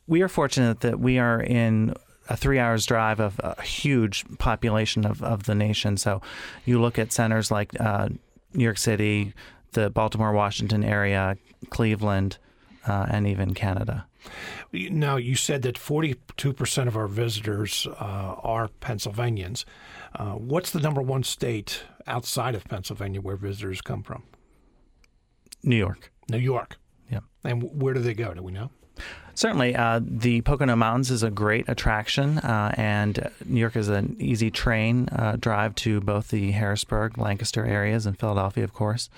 We 0.07 0.23
are 0.23 0.29
fortunate 0.29 0.81
that 0.81 1.01
we 1.01 1.19
are 1.19 1.41
in 1.41 1.95
a 2.29 2.37
three 2.37 2.59
hours 2.59 2.87
drive 2.87 3.21
of 3.21 3.41
a 3.41 3.61
huge 3.63 4.25
population 4.39 5.05
of, 5.05 5.23
of 5.23 5.45
the 5.45 5.55
nation. 5.55 5.97
So 5.97 6.23
you 6.65 6.81
look 6.81 6.99
at 6.99 7.13
centers 7.13 7.51
like 7.51 7.79
uh, 7.81 8.09
New 8.53 8.65
York 8.65 8.79
City, 8.79 9.35
the 9.73 9.91
Baltimore, 9.91 10.33
Washington 10.33 10.85
area, 10.85 11.37
Cleveland, 11.71 12.39
uh, 12.87 13.07
and 13.09 13.27
even 13.27 13.55
Canada. 13.55 14.07
Now, 14.73 15.17
you 15.17 15.37
said 15.37 15.63
that 15.63 15.77
42% 15.77 16.89
of 16.89 16.97
our 16.97 17.07
visitors 17.07 17.87
uh, 17.87 18.35
are 18.43 18.69
Pennsylvanians. 18.81 19.67
Uh, 20.15 20.33
what's 20.33 20.71
the 20.71 20.81
number 20.81 21.03
one 21.03 21.23
state 21.23 21.83
outside 22.07 22.55
of 22.55 22.65
Pennsylvania 22.65 23.21
where 23.21 23.37
visitors 23.37 23.81
come 23.81 24.03
from? 24.03 24.23
New 25.63 25.77
York. 25.77 26.11
New 26.31 26.39
York. 26.39 26.79
Yeah. 27.11 27.21
And 27.43 27.63
where 27.81 27.95
do 27.95 28.01
they 28.01 28.15
go? 28.15 28.33
Do 28.35 28.43
we 28.43 28.53
know? 28.53 28.71
Certainly, 29.35 29.75
uh, 29.75 30.01
the 30.03 30.43
Pocono 30.43 30.77
Mountains 30.77 31.11
is 31.11 31.23
a 31.23 31.31
great 31.31 31.69
attraction, 31.69 32.39
uh, 32.39 32.73
and 32.77 33.31
New 33.45 33.61
York 33.61 33.75
is 33.75 33.89
an 33.89 34.17
easy 34.21 34.51
train 34.51 35.09
uh, 35.11 35.37
drive 35.39 35.75
to 35.77 36.01
both 36.01 36.29
the 36.29 36.53
Harrisburg, 36.53 37.19
Lancaster 37.19 37.65
areas, 37.65 38.07
and 38.07 38.19
Philadelphia, 38.19 38.63
of 38.63 38.73
course. 38.73 39.11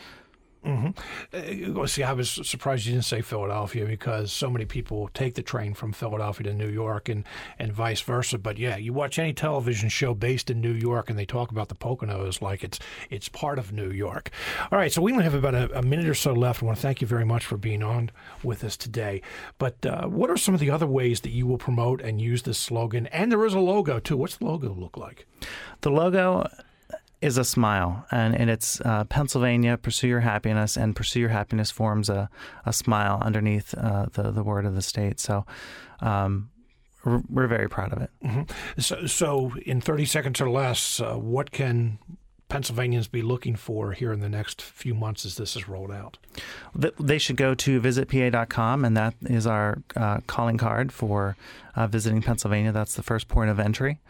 Mm-hmm. 0.67 1.79
Uh, 1.79 1.87
see, 1.87 2.03
I 2.03 2.13
was 2.13 2.31
surprised 2.31 2.87
you 2.87 2.93
didn't 2.93 3.05
say 3.05 3.23
Philadelphia 3.23 3.87
because 3.87 4.33
so 4.33 4.51
many 4.51 4.65
people 4.65 5.09
take 5.15 5.35
the 5.35 5.43
train 5.43 5.75
from 5.75 5.93
Philadelphia 5.93 6.49
to 6.49 6.55
New 6.55 6.69
York 6.69 7.09
and, 7.09 7.25
and 7.59 7.73
vice 7.73 8.01
versa. 8.01 8.37
But 8.37 8.59
yeah, 8.59 8.77
you 8.77 8.93
watch 8.93 9.19
any 9.19 9.33
television 9.33 9.89
show 9.89 10.13
based 10.13 10.51
in 10.51 10.61
New 10.61 10.73
York 10.73 11.09
and 11.09 11.19
they 11.19 11.25
talk 11.25 11.53
about 11.53 11.69
the 11.69 11.77
Poconos 11.77 12.43
like 12.43 12.65
it's 12.65 12.79
it's 13.11 13.29
part 13.29 13.59
of 13.59 13.73
New 13.73 13.91
York. 13.91 14.31
All 14.73 14.79
right, 14.79 14.93
so 14.93 15.01
we 15.01 15.13
only 15.13 15.25
have 15.25 15.35
about 15.35 15.55
a, 15.55 15.79
a 15.79 15.83
minute 15.83 16.09
or 16.09 16.15
so 16.15 16.33
left. 16.33 16.63
I 16.63 16.67
want 16.67 16.79
to 16.79 16.83
thank 16.83 17.01
you 17.01 17.07
very 17.07 17.25
much 17.25 17.45
for 17.47 17.57
being 17.57 17.83
on 17.83 18.11
with 18.43 18.65
us 18.65 18.77
today. 18.77 19.23
But 19.59 19.87
uh, 19.87 20.07
what 20.09 20.31
are 20.31 20.37
some 20.37 20.55
of 20.55 20.61
the 20.61 20.71
other 20.71 20.87
ways 20.87 21.21
that 21.21 21.31
you 21.31 21.47
will 21.47 21.59
promote 21.59 22.01
and 22.01 22.21
use 22.21 22.43
this 22.43 22.59
slogan? 22.59 23.07
And 23.09 23.31
there 23.31 23.45
is 23.47 23.55
a 23.55 23.61
logo 23.61 24.01
too. 24.01 24.17
What's 24.17 24.39
the 24.39 24.47
logo 24.47 24.75
look 24.75 24.97
like? 24.97 25.27
The 25.83 25.91
logo 25.91 26.49
is 27.21 27.39
a 27.39 27.45
smile, 27.45 28.07
and, 28.11 28.35
and 28.37 28.51
it's 28.51 28.81
uh, 28.83 29.05
Pennsylvania, 29.05 29.77
pursue 29.77 30.09
your 30.09 30.21
happiness, 30.21 30.77
and 30.77 30.95
pursue 30.95 31.21
your 31.21 31.31
happiness 31.31 31.71
forms 31.71 32.11
a, 32.11 32.29
a 32.67 32.73
smile 32.73 33.19
underneath 33.23 33.75
uh, 33.75 34.07
the, 34.13 34.31
the 34.31 34.43
word 34.43 34.67
of 34.67 34.75
the 34.75 34.83
state. 34.83 35.19
So 35.19 35.47
um, 36.01 36.51
we're, 37.05 37.23
we're, 37.29 37.47
very 37.47 37.69
proud 37.69 37.93
of 37.93 38.03
it. 38.03 38.11
Mm-hmm. 38.23 38.81
So, 38.81 39.07
so, 39.07 39.53
in 39.65 39.81
30 39.81 40.05
seconds 40.05 40.41
or 40.41 40.51
less, 40.51 41.01
uh, 41.01 41.15
what 41.15 41.53
can 41.53 41.99
Pennsylvanians 42.49 43.09
be 43.09 43.23
looking 43.23 43.57
for 43.57 43.93
here 43.93 44.13
in 44.13 44.21
the 44.21 44.29
next 44.29 44.61
few 44.61 44.95
months 44.95 45.25
as 45.25 45.37
this 45.37 45.57
is 45.57 45.69
rolled 45.69 45.93
out? 45.93 46.19
They 46.75 47.19
should 47.19 47.37
go 47.37 47.55
to 47.55 47.81
visitpa.com, 47.81 48.85
and 48.85 48.97
that 48.97 49.15
is 49.23 49.47
our 49.47 49.83
uh, 49.97 50.19
calling 50.27 50.59
card 50.59 50.93
for 50.93 51.37
uh, 51.75 51.87
visiting 51.87 52.23
Pennsylvania. 52.23 52.73
That's 52.73 52.95
the 52.95 53.03
first 53.03 53.29
point 53.29 53.51
of 53.51 53.59
entry. 53.59 54.01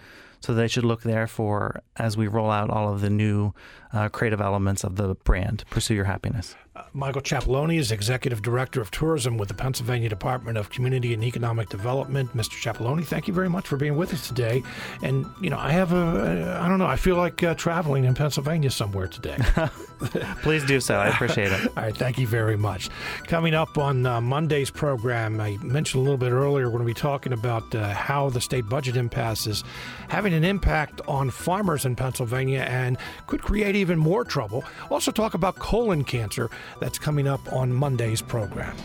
So 0.41 0.55
they 0.55 0.68
should 0.68 0.84
look 0.84 1.03
there 1.03 1.26
for 1.26 1.82
as 1.97 2.16
we 2.16 2.26
roll 2.26 2.51
out 2.51 2.70
all 2.70 2.93
of 2.93 3.01
the 3.01 3.11
new 3.11 3.53
uh, 3.93 4.09
creative 4.09 4.41
elements 4.41 4.84
of 4.84 4.97
the 4.97 5.14
brand. 5.14 5.64
Pursue 5.70 5.95
your 5.95 6.05
happiness. 6.05 6.55
Uh, 6.77 6.83
Michael 6.93 7.22
Chapaloney 7.22 7.79
is 7.79 7.91
Executive 7.91 8.43
Director 8.43 8.83
of 8.83 8.91
Tourism 8.91 9.39
with 9.39 9.49
the 9.49 9.55
Pennsylvania 9.55 10.11
Department 10.11 10.59
of 10.59 10.68
Community 10.68 11.14
and 11.14 11.24
Economic 11.24 11.70
Development. 11.70 12.29
Mr. 12.37 12.51
Chapaloney, 12.51 13.05
thank 13.05 13.27
you 13.27 13.33
very 13.33 13.49
much 13.49 13.66
for 13.66 13.79
being 13.79 13.97
with 13.97 14.12
us 14.12 14.29
today. 14.29 14.62
And, 15.03 15.24
you 15.41 15.49
know, 15.49 15.59
I 15.59 15.70
have 15.70 15.95
a, 15.95 16.59
I 16.61 16.68
don't 16.68 16.79
know, 16.79 16.87
I 16.87 16.97
feel 16.97 17.16
like 17.16 17.43
uh, 17.43 17.55
traveling 17.55 18.05
in 18.05 18.14
Pennsylvania 18.14 18.70
somewhere 18.70 19.09
today. 19.09 19.39
Please 20.43 20.64
do 20.66 20.79
so. 20.81 20.97
I 20.97 21.09
appreciate 21.09 21.51
it. 21.51 21.66
All 21.77 21.85
right. 21.85 21.97
Thank 21.97 22.18
you 22.18 22.27
very 22.27 22.57
much. 22.57 22.91
Coming 23.24 23.55
up 23.55 23.79
on 23.79 24.05
uh, 24.05 24.20
Monday's 24.20 24.70
program, 24.70 25.41
I 25.41 25.57
mentioned 25.62 26.01
a 26.01 26.05
little 26.05 26.18
bit 26.18 26.33
earlier, 26.33 26.66
we're 26.66 26.79
going 26.79 26.87
to 26.87 26.95
be 26.95 27.01
talking 27.01 27.33
about 27.33 27.74
uh, 27.74 27.89
how 27.95 28.29
the 28.29 28.41
state 28.41 28.68
budget 28.68 28.99
impasse 28.99 29.47
is 29.47 29.64
having 30.09 30.35
an 30.35 30.45
impact 30.45 31.01
on 31.09 31.31
farmers 31.31 31.87
in 31.87 31.97
Pennsylvania 31.97 32.61
and 32.68 32.99
could 33.27 33.41
create 33.41 33.77
even 33.77 33.99
more 33.99 34.24
trouble. 34.24 34.62
Also, 34.91 35.11
talk 35.11 35.33
about 35.33 35.57
colon 35.57 36.05
cancer 36.05 36.51
that's 36.81 36.99
coming 36.99 37.27
up 37.29 37.53
on 37.53 37.73
Monday's 37.73 38.23
program. 38.23 38.77